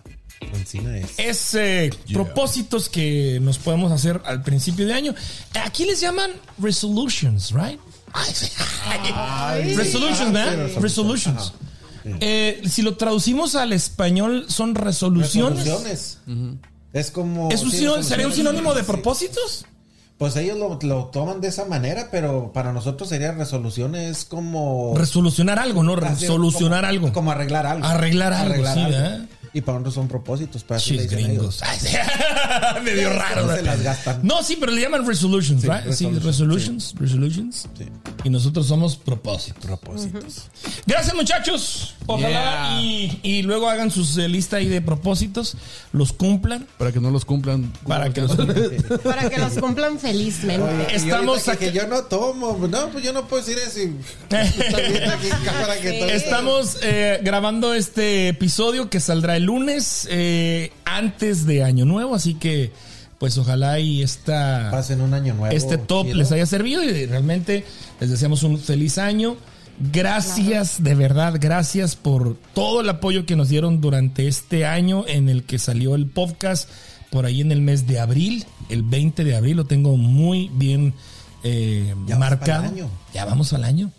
es. 0.51 1.19
es 1.19 1.55
eh, 1.55 1.89
propósitos 2.11 2.89
que 2.89 3.39
nos 3.41 3.57
podemos 3.57 3.91
hacer 3.91 4.21
al 4.25 4.41
principio 4.41 4.85
de 4.85 4.93
año. 4.93 5.15
Aquí 5.65 5.85
les 5.85 5.99
llaman 5.99 6.31
resolutions, 6.59 7.51
right? 7.51 7.79
Ay, 8.13 8.31
sí. 8.33 9.75
resolutions, 9.75 10.37
sí, 10.73 10.79
Resolutions. 10.79 11.53
Eh, 12.05 12.61
si 12.67 12.81
lo 12.81 12.95
traducimos 12.97 13.55
al 13.55 13.73
español, 13.73 14.45
son 14.49 14.75
resoluciones. 14.75 15.65
Resoluciones. 15.65 16.19
Es 16.93 17.11
como. 17.11 17.49
¿Es 17.49 17.63
un 17.63 17.71
sí, 17.71 17.77
sinónimo- 17.79 18.03
¿Sería 18.03 18.27
un 18.27 18.33
sinónimo 18.33 18.73
de 18.73 18.83
propósitos? 18.83 19.65
Pues 20.17 20.35
ellos 20.35 20.57
lo, 20.57 20.77
lo 20.83 21.05
toman 21.05 21.41
de 21.41 21.47
esa 21.47 21.65
manera, 21.65 22.09
pero 22.11 22.51
para 22.53 22.71
nosotros 22.71 23.09
sería 23.09 23.31
resoluciones 23.31 24.25
como. 24.25 24.93
Resolucionar 24.95 25.59
algo, 25.59 25.83
¿no? 25.83 25.95
Resolucionar 25.95 26.81
como- 26.81 26.89
algo. 26.89 27.13
Como 27.13 27.31
arreglar 27.31 27.65
algo. 27.65 27.85
Arreglar 27.85 28.31
algo, 28.33 28.55
sí, 28.73 28.81
¿verdad? 28.83 29.25
Y 29.55 29.61
para 29.61 29.77
nosotros 29.77 29.93
son 29.93 30.07
propósitos. 30.07 30.63
Para 30.63 30.79
Chis 30.79 31.09
gringos. 31.09 31.61
Ay, 31.61 31.77
sí. 31.79 31.95
Medio 32.83 33.09
raro. 33.13 33.41
Se 33.41 33.47
¿verdad? 33.47 33.63
las 33.63 33.81
gastan. 33.83 34.19
No, 34.23 34.41
sí, 34.43 34.57
pero 34.59 34.71
le 34.71 34.81
llaman 34.81 35.05
resolutions, 35.07 35.61
Sí, 35.61 35.67
right? 35.67 35.81
Sí, 35.93 36.05
resolutions, 36.05 36.23
resolutions, 36.25 36.95
resolutions. 36.99 37.67
Sí. 37.77 37.85
Y 38.23 38.29
nosotros 38.29 38.67
somos 38.67 38.95
propósitos. 38.95 39.63
Propósitos. 39.63 40.45
Gracias, 40.87 41.15
muchachos. 41.15 41.95
Ojalá 42.07 42.29
Yeah. 42.33 42.81
y, 42.81 43.19
y 43.23 43.41
luego 43.43 43.69
hagan 43.69 43.91
sus 43.91 44.17
eh, 44.17 44.27
lista 44.27 44.57
ahí 44.57 44.67
de 44.67 44.81
propósitos, 44.81 45.55
los 45.93 46.11
cumplan 46.13 46.67
Para 46.77 46.91
que 46.91 46.99
no 46.99 47.11
los 47.11 47.23
cumplan. 47.23 47.71
para 47.87 48.11
que 48.11 48.21
los 48.21 48.35
Para 49.03 49.29
que 49.29 49.37
los 49.37 49.53
cumplan 49.53 49.99
felizmente. 49.99 50.95
Estamos 50.95 51.47
aquí- 51.47 51.65
que 51.67 51.71
yo 51.71 51.87
no 51.87 52.03
tomo. 52.05 52.57
No, 52.67 52.89
pues 52.89 53.03
yo 53.05 53.13
no 53.13 53.27
puedo 53.27 53.43
decir 53.45 53.57
eso. 53.65 53.79
y- 53.81 53.95
Está 54.35 54.77
bien 54.79 55.09
aquí, 55.09 55.29
cámara, 55.45 55.79
que 55.79 55.91
todo- 55.99 56.09
Estamos 56.09 56.77
eh, 56.81 57.19
grabando 57.23 57.73
este 57.73 58.29
episodio 58.29 58.89
que 58.89 58.99
saldrá 58.99 59.37
el 59.37 59.42
lunes 59.45 60.07
eh, 60.11 60.71
antes 60.85 61.45
de 61.45 61.63
Año 61.63 61.85
Nuevo, 61.85 62.15
así 62.15 62.33
que 62.35 62.71
pues 63.19 63.37
ojalá 63.37 63.79
y 63.79 64.01
esta 64.01 64.69
Pasen 64.71 64.99
un 65.01 65.13
año 65.13 65.33
nuevo. 65.33 65.55
este 65.55 65.77
top 65.77 66.05
chido. 66.07 66.17
les 66.17 66.31
haya 66.31 66.45
servido 66.45 66.83
y 66.83 67.05
realmente 67.05 67.63
les 67.99 68.09
deseamos 68.09 68.43
un 68.43 68.57
feliz 68.59 68.97
año. 68.97 69.37
Gracias, 69.91 70.83
de 70.83 70.93
verdad, 70.95 71.35
gracias 71.39 71.95
por 71.95 72.37
todo 72.53 72.81
el 72.81 72.89
apoyo 72.89 73.25
que 73.25 73.35
nos 73.35 73.49
dieron 73.49 73.81
durante 73.81 74.27
este 74.27 74.65
año 74.65 75.05
en 75.07 75.29
el 75.29 75.43
que 75.43 75.57
salió 75.59 75.95
el 75.95 76.05
podcast 76.07 76.69
por 77.09 77.25
ahí 77.25 77.41
en 77.41 77.51
el 77.51 77.61
mes 77.61 77.85
de 77.87 77.99
abril, 77.99 78.45
el 78.69 78.83
20 78.83 79.23
de 79.23 79.35
abril, 79.35 79.57
lo 79.57 79.65
tengo 79.65 79.97
muy 79.97 80.49
bien 80.53 80.93
eh, 81.43 81.85
Ya 82.07 82.15
vamos 82.15 82.19
marcado. 82.19 82.61
para 82.63 82.67
el 82.67 82.73
año. 82.73 82.89
Ya 83.13 83.25
vamos 83.25 83.53
al 83.53 83.63
año. 83.63 83.91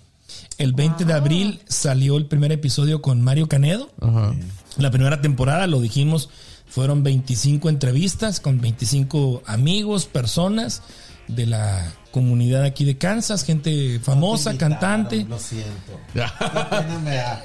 El 0.59 0.73
20 0.73 1.05
de 1.05 1.13
abril 1.13 1.61
salió 1.69 2.17
el 2.17 2.27
primer 2.27 2.51
episodio 2.53 3.03
con 3.03 3.23
Mario 3.23 3.49
Canedo. 3.49 3.91
Ajá. 4.01 4.35
La 4.79 4.91
primera 4.91 5.21
temporada, 5.21 5.67
lo 5.67 5.81
dijimos, 5.81 6.31
fueron 6.67 7.03
25 7.03 7.69
entrevistas 7.69 8.41
con 8.41 8.61
25 8.61 9.43
amigos, 9.47 10.07
personas 10.07 10.83
de 11.29 11.47
la 11.47 11.93
comunidad 12.15 12.63
aquí 12.63 12.85
de 12.85 12.97
Kansas, 12.97 13.45
gente 13.45 13.99
famosa, 14.01 14.57
cantante. 14.57 15.27
Lo 15.29 15.37
siento. 15.37 15.99
Me 16.15 16.21
da. 17.17 17.43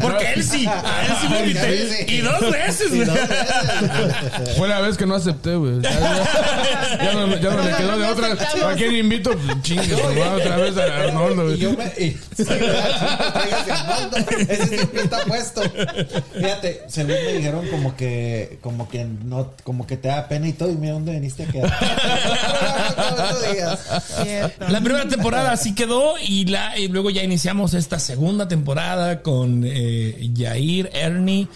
Porque 0.00 0.32
él 0.32 0.42
sí, 0.42 0.66
a 0.66 1.04
él 1.04 1.12
sí 1.20 1.28
me 1.28 1.52
sí. 1.52 2.04
Y 2.14 2.20
dos 2.22 2.40
veces, 2.50 2.94
güey. 2.94 3.06
Fue 4.56 4.68
la 4.68 4.80
vez 4.80 4.96
que 4.96 5.04
no 5.04 5.16
acepté, 5.16 5.54
güey. 5.56 5.82
Ya, 5.82 5.90
ya- 5.90 6.98
ya 7.04 7.12
no, 7.12 7.36
ya 7.36 7.50
no 7.50 7.62
me 7.62 7.76
quedó 7.76 7.98
de 7.98 8.06
otra. 8.06 8.28
¿A 8.70 8.74
quién 8.74 8.94
invito? 8.96 9.32
Pues, 9.32 9.60
Chingue, 9.62 9.94
otra 9.94 10.56
vez 10.56 10.74
a 10.78 10.84
Arnoldo, 11.08 11.52
Y 11.54 11.58
yo 11.58 11.74
güey. 11.74 11.86
me. 11.98 12.04
Y, 12.06 12.10
sí. 12.36 12.44
Ese 14.48 14.66
siempre 14.66 15.02
está 15.02 15.18
puesto. 15.26 15.60
Fíjate, 16.34 16.84
según 16.88 17.12
me 17.12 17.32
dijeron 17.34 17.66
como 17.68 17.94
que, 17.94 18.58
como 18.62 18.88
que 18.88 19.04
no, 19.04 19.52
como 19.62 19.86
que 19.86 19.98
te 19.98 20.08
da 20.08 20.26
pena 20.26 20.48
y 20.48 20.54
todo. 20.54 20.70
Y 20.70 20.76
mira 20.76 20.94
dónde 20.94 21.12
viniste 21.12 21.42
a 21.42 21.46
quedar. 21.48 22.77
La 24.68 24.80
primera 24.80 25.08
temporada 25.08 25.52
así 25.52 25.74
quedó 25.74 26.14
y, 26.18 26.44
la, 26.46 26.78
y 26.78 26.88
luego 26.88 27.10
ya 27.10 27.22
iniciamos 27.22 27.74
esta 27.74 27.98
segunda 27.98 28.48
temporada 28.48 29.22
con 29.22 29.62
eh, 29.66 30.30
Yair, 30.34 30.90
Ernie. 30.92 31.48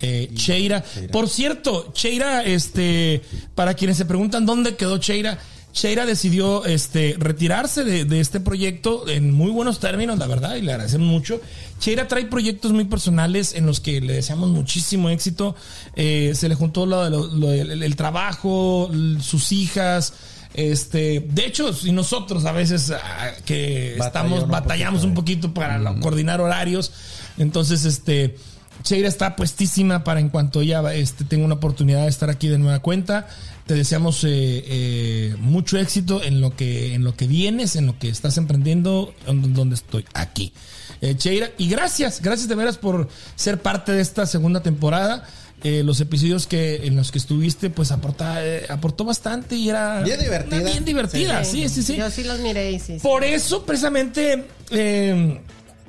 eh, 0.00 0.30
Cheira. 0.34 0.82
Por 1.12 1.28
cierto, 1.28 1.92
Cheira, 1.92 2.42
este, 2.42 3.22
para 3.54 3.74
quienes 3.74 3.96
se 3.96 4.04
preguntan 4.06 4.46
dónde 4.46 4.76
quedó 4.76 4.98
Cheira, 4.98 5.38
Cheira 5.72 6.04
decidió 6.04 6.64
este, 6.64 7.14
retirarse 7.18 7.84
de, 7.84 8.04
de 8.04 8.18
este 8.20 8.40
proyecto 8.40 9.08
en 9.08 9.30
muy 9.32 9.52
buenos 9.52 9.78
términos, 9.78 10.18
la 10.18 10.26
verdad, 10.26 10.56
y 10.56 10.62
le 10.62 10.72
agradecemos 10.72 11.06
mucho. 11.06 11.40
Cheira 11.78 12.08
trae 12.08 12.24
proyectos 12.26 12.72
muy 12.72 12.84
personales 12.86 13.54
en 13.54 13.66
los 13.66 13.78
que 13.80 14.00
le 14.00 14.14
deseamos 14.14 14.48
muchísimo 14.50 15.10
éxito. 15.10 15.54
Eh, 15.94 16.32
se 16.34 16.48
le 16.48 16.56
juntó 16.56 16.86
lo, 16.86 17.04
de 17.04 17.10
lo- 17.10 17.26
lo 17.28 17.46
del- 17.50 17.70
el, 17.70 17.82
el 17.84 17.94
trabajo, 17.96 18.90
sus 19.20 19.52
hijas. 19.52 20.12
Este, 20.54 21.20
de 21.30 21.46
hecho, 21.46 21.72
si 21.72 21.92
nosotros 21.92 22.44
a 22.44 22.52
veces 22.52 22.90
ah, 22.90 23.30
que 23.44 23.94
Batalló 23.98 24.06
estamos, 24.06 24.42
un 24.44 24.50
batallamos 24.50 25.00
poquito, 25.02 25.08
un 25.08 25.14
poquito 25.14 25.54
para 25.54 25.78
la- 25.78 25.94
coordinar 26.00 26.40
horarios. 26.40 26.92
Entonces, 27.38 27.84
este, 27.84 28.36
Cheira 28.82 29.08
está 29.08 29.36
puestísima 29.36 30.02
para 30.04 30.20
en 30.20 30.28
cuanto 30.28 30.60
ella 30.60 30.92
este, 30.94 31.24
tenga 31.24 31.44
una 31.44 31.54
oportunidad 31.54 32.02
de 32.02 32.08
estar 32.08 32.30
aquí 32.30 32.48
de 32.48 32.58
nueva 32.58 32.80
cuenta. 32.80 33.28
Te 33.66 33.74
deseamos 33.74 34.24
eh, 34.24 34.28
eh, 34.66 35.36
mucho 35.38 35.78
éxito 35.78 36.22
en 36.24 36.40
lo 36.40 36.56
que 36.56 36.94
en 36.94 37.04
lo 37.04 37.14
que 37.14 37.28
vienes, 37.28 37.76
en 37.76 37.86
lo 37.86 37.96
que 37.98 38.08
estás 38.08 38.36
emprendiendo, 38.36 39.14
en 39.28 39.54
donde 39.54 39.76
estoy 39.76 40.04
aquí. 40.14 40.52
Eh, 41.00 41.14
Cheira, 41.16 41.50
y 41.56 41.68
gracias, 41.68 42.20
gracias 42.20 42.48
de 42.48 42.56
veras 42.56 42.76
por 42.76 43.08
ser 43.36 43.62
parte 43.62 43.92
de 43.92 44.02
esta 44.02 44.26
segunda 44.26 44.60
temporada. 44.62 45.24
Eh, 45.62 45.82
los 45.84 46.00
episodios 46.00 46.46
que 46.46 46.86
en 46.86 46.96
los 46.96 47.12
que 47.12 47.18
estuviste, 47.18 47.68
pues 47.68 47.92
aporta, 47.92 48.42
eh, 48.44 48.64
aportó 48.70 49.04
bastante 49.04 49.56
y 49.56 49.68
era 49.68 50.00
Bien 50.00 50.18
divertida. 50.18 50.62
bien 50.62 50.84
divertida. 50.86 51.44
Sí, 51.44 51.68
sí, 51.68 51.82
sí. 51.82 51.96
Yo 51.96 52.10
sí 52.10 52.24
los 52.24 52.38
miré 52.40 52.72
y 52.72 52.78
sí. 52.78 52.94
sí. 52.94 53.00
Por 53.02 53.24
eso, 53.24 53.66
precisamente, 53.66 54.46
eh, 54.70 55.40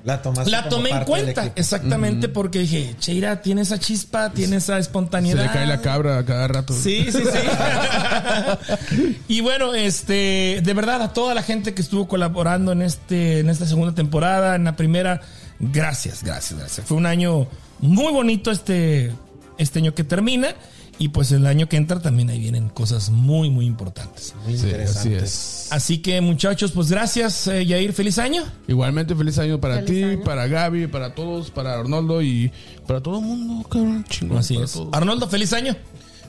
La 0.03 0.21
la 0.45 0.67
tomé 0.67 0.89
en 0.89 1.03
cuenta, 1.05 1.53
exactamente, 1.55 2.27
porque 2.27 2.59
dije, 2.59 2.95
Cheira 2.99 3.41
tiene 3.41 3.61
esa 3.61 3.79
chispa, 3.79 4.31
tiene 4.31 4.57
esa 4.57 4.73
Se 4.73 4.79
espontaneidad. 4.81 5.41
le 5.43 5.51
cae 5.51 5.65
la 5.67 5.79
cabra 5.81 6.17
a 6.17 6.25
cada 6.25 6.47
rato. 6.49 6.73
Sí, 6.73 7.05
sí, 7.11 7.19
sí. 7.23 7.39
y 9.27 9.41
bueno, 9.41 9.73
este, 9.73 10.59
de 10.63 10.73
verdad, 10.73 11.01
a 11.01 11.13
toda 11.13 11.33
la 11.33 11.43
gente 11.43 11.73
que 11.73 11.81
estuvo 11.81 12.07
colaborando 12.07 12.71
en 12.71 12.81
este, 12.81 13.39
en 13.39 13.49
esta 13.49 13.65
segunda 13.65 13.93
temporada, 13.93 14.55
en 14.55 14.65
la 14.65 14.75
primera, 14.75 15.21
gracias, 15.59 16.23
gracias, 16.23 16.59
gracias. 16.59 16.87
Fue 16.87 16.97
un 16.97 17.05
año 17.05 17.47
muy 17.79 18.11
bonito 18.11 18.51
este, 18.51 19.11
este 19.61 19.79
año 19.79 19.93
que 19.95 20.03
termina. 20.03 20.55
Y 20.99 21.09
pues 21.09 21.31
el 21.31 21.47
año 21.47 21.67
que 21.67 21.77
entra 21.77 21.99
también 21.99 22.29
ahí 22.29 22.39
vienen 22.39 22.69
cosas 22.69 23.09
muy, 23.09 23.49
muy 23.49 23.65
importantes. 23.65 24.35
Muy 24.45 24.55
Sí, 24.55 24.71
así 24.71 25.13
es. 25.13 25.67
Así 25.71 25.97
que 25.99 26.21
muchachos, 26.21 26.73
pues 26.73 26.91
gracias, 26.91 27.47
eh, 27.47 27.65
Yair, 27.65 27.93
feliz 27.93 28.19
año. 28.19 28.43
Igualmente, 28.67 29.15
feliz 29.15 29.39
año 29.39 29.59
para 29.59 29.75
Feliz 29.77 29.89
ti, 29.89 30.03
año. 30.03 30.23
para 30.23 30.45
Gaby, 30.47 30.87
para 30.87 31.15
todos, 31.15 31.49
para 31.49 31.73
Arnoldo 31.79 32.21
y 32.21 32.51
para 32.85 33.01
todo 33.01 33.17
el 33.19 33.25
mundo, 33.25 33.67
cabrón. 33.67 34.05
Chingón. 34.09 34.37
Así 34.37 34.57
es. 34.57 34.73
todos. 34.73 34.89
Arnoldo, 34.93 35.27
feliz 35.27 35.53
año. 35.53 35.75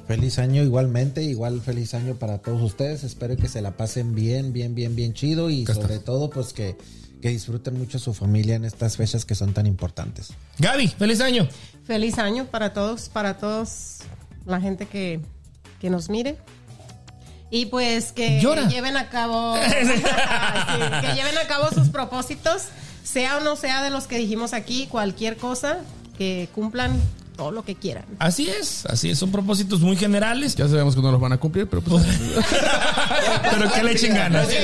Feliz 0.07 0.39
año 0.39 0.63
igualmente, 0.63 1.23
igual 1.23 1.61
feliz 1.61 1.93
año 1.93 2.15
para 2.15 2.39
todos 2.39 2.63
ustedes. 2.63 3.05
Espero 3.05 3.37
que 3.37 3.49
se 3.49 3.61
la 3.61 3.77
pasen 3.77 4.15
bien, 4.15 4.53
bien, 4.55 4.75
bien, 4.75 4.97
bien 4.97 5.13
chido 5.13 5.51
y 5.51 5.65
Acá 5.65 5.75
sobre 5.75 5.95
está. 5.95 6.07
todo 6.07 6.31
pues 6.31 6.53
que, 6.55 6.77
que 7.21 7.29
disfruten 7.29 7.79
mucho 7.79 7.99
su 7.99 8.15
familia 8.15 8.57
en 8.57 8.65
estas 8.65 8.97
fechas 8.97 9.25
que 9.27 9.35
son 9.35 9.53
tan 9.53 9.67
importantes. 9.67 10.31
Gaby, 10.59 10.89
feliz 10.89 11.21
año. 11.21 11.47
Feliz 11.87 12.19
año 12.19 12.47
para 12.47 12.73
todos, 12.73 13.09
para 13.09 13.39
todos 13.39 13.99
la 14.47 14.61
gente 14.61 14.87
que, 14.87 15.21
que 15.81 15.91
nos 15.91 16.09
mire. 16.09 16.39
Y 17.51 17.67
pues 17.67 18.13
que 18.13 18.41
Llora. 18.41 18.67
lleven 18.69 18.97
a 18.97 19.09
cabo 19.11 19.55
Sí, 19.69 19.73
que 21.03 21.15
lleven 21.15 21.37
a 21.39 21.47
cabo 21.47 21.69
sus 21.71 21.89
propósitos, 21.91 22.65
sea 23.03 23.37
o 23.39 23.41
no 23.41 23.57
sea 23.57 23.83
de 23.83 23.91
los 23.91 24.07
que 24.07 24.17
dijimos 24.17 24.55
aquí, 24.55 24.87
cualquier 24.87 25.37
cosa, 25.37 25.79
que 26.17 26.49
cumplan 26.55 26.99
todo 27.43 27.51
lo 27.51 27.65
que 27.65 27.75
quieran. 27.75 28.05
Así 28.21 28.49
es, 28.49 28.87
así 28.87 29.11
es, 29.11 29.19
son 29.19 29.33
propósitos 29.33 29.81
muy 29.81 29.97
generales. 29.97 30.55
Ya 30.55 30.69
sabemos 30.69 30.95
que 30.95 31.03
no 31.03 31.11
los 31.11 31.21
van 31.21 31.33
a 31.33 31.39
cumplir, 31.39 31.69
pero 31.69 31.83
pues. 31.83 32.05
Pero 33.51 33.73
que 33.73 33.83
le 33.83 33.93
echen 33.93 34.15
ganas. 34.15 34.49
Sí, 34.49 34.55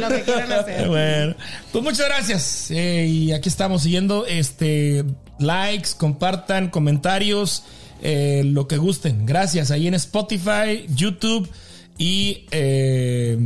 lo 0.00 0.08
que 0.08 0.22
quieran 0.22 0.52
hacer. 0.52 0.88
Bueno, 0.88 1.34
pues 1.70 1.84
muchas 1.84 2.06
gracias. 2.06 2.70
Eh, 2.70 3.06
y 3.06 3.32
aquí 3.32 3.50
estamos 3.50 3.82
siguiendo 3.82 4.24
este 4.24 5.04
likes, 5.38 5.90
compartan, 5.98 6.70
comentarios, 6.70 7.64
eh, 8.00 8.42
lo 8.46 8.66
que 8.66 8.78
gusten. 8.78 9.26
Gracias. 9.26 9.70
Ahí 9.70 9.86
en 9.86 9.94
Spotify, 9.94 10.86
YouTube 10.88 11.50
y 11.98 12.46
eh, 12.50 13.36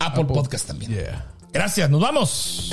Apple, 0.00 0.22
Apple. 0.22 0.34
Podcast 0.34 0.66
también. 0.66 0.92
Yeah. 0.92 1.26
Gracias, 1.52 1.88
nos 1.88 2.00
vamos. 2.00 2.72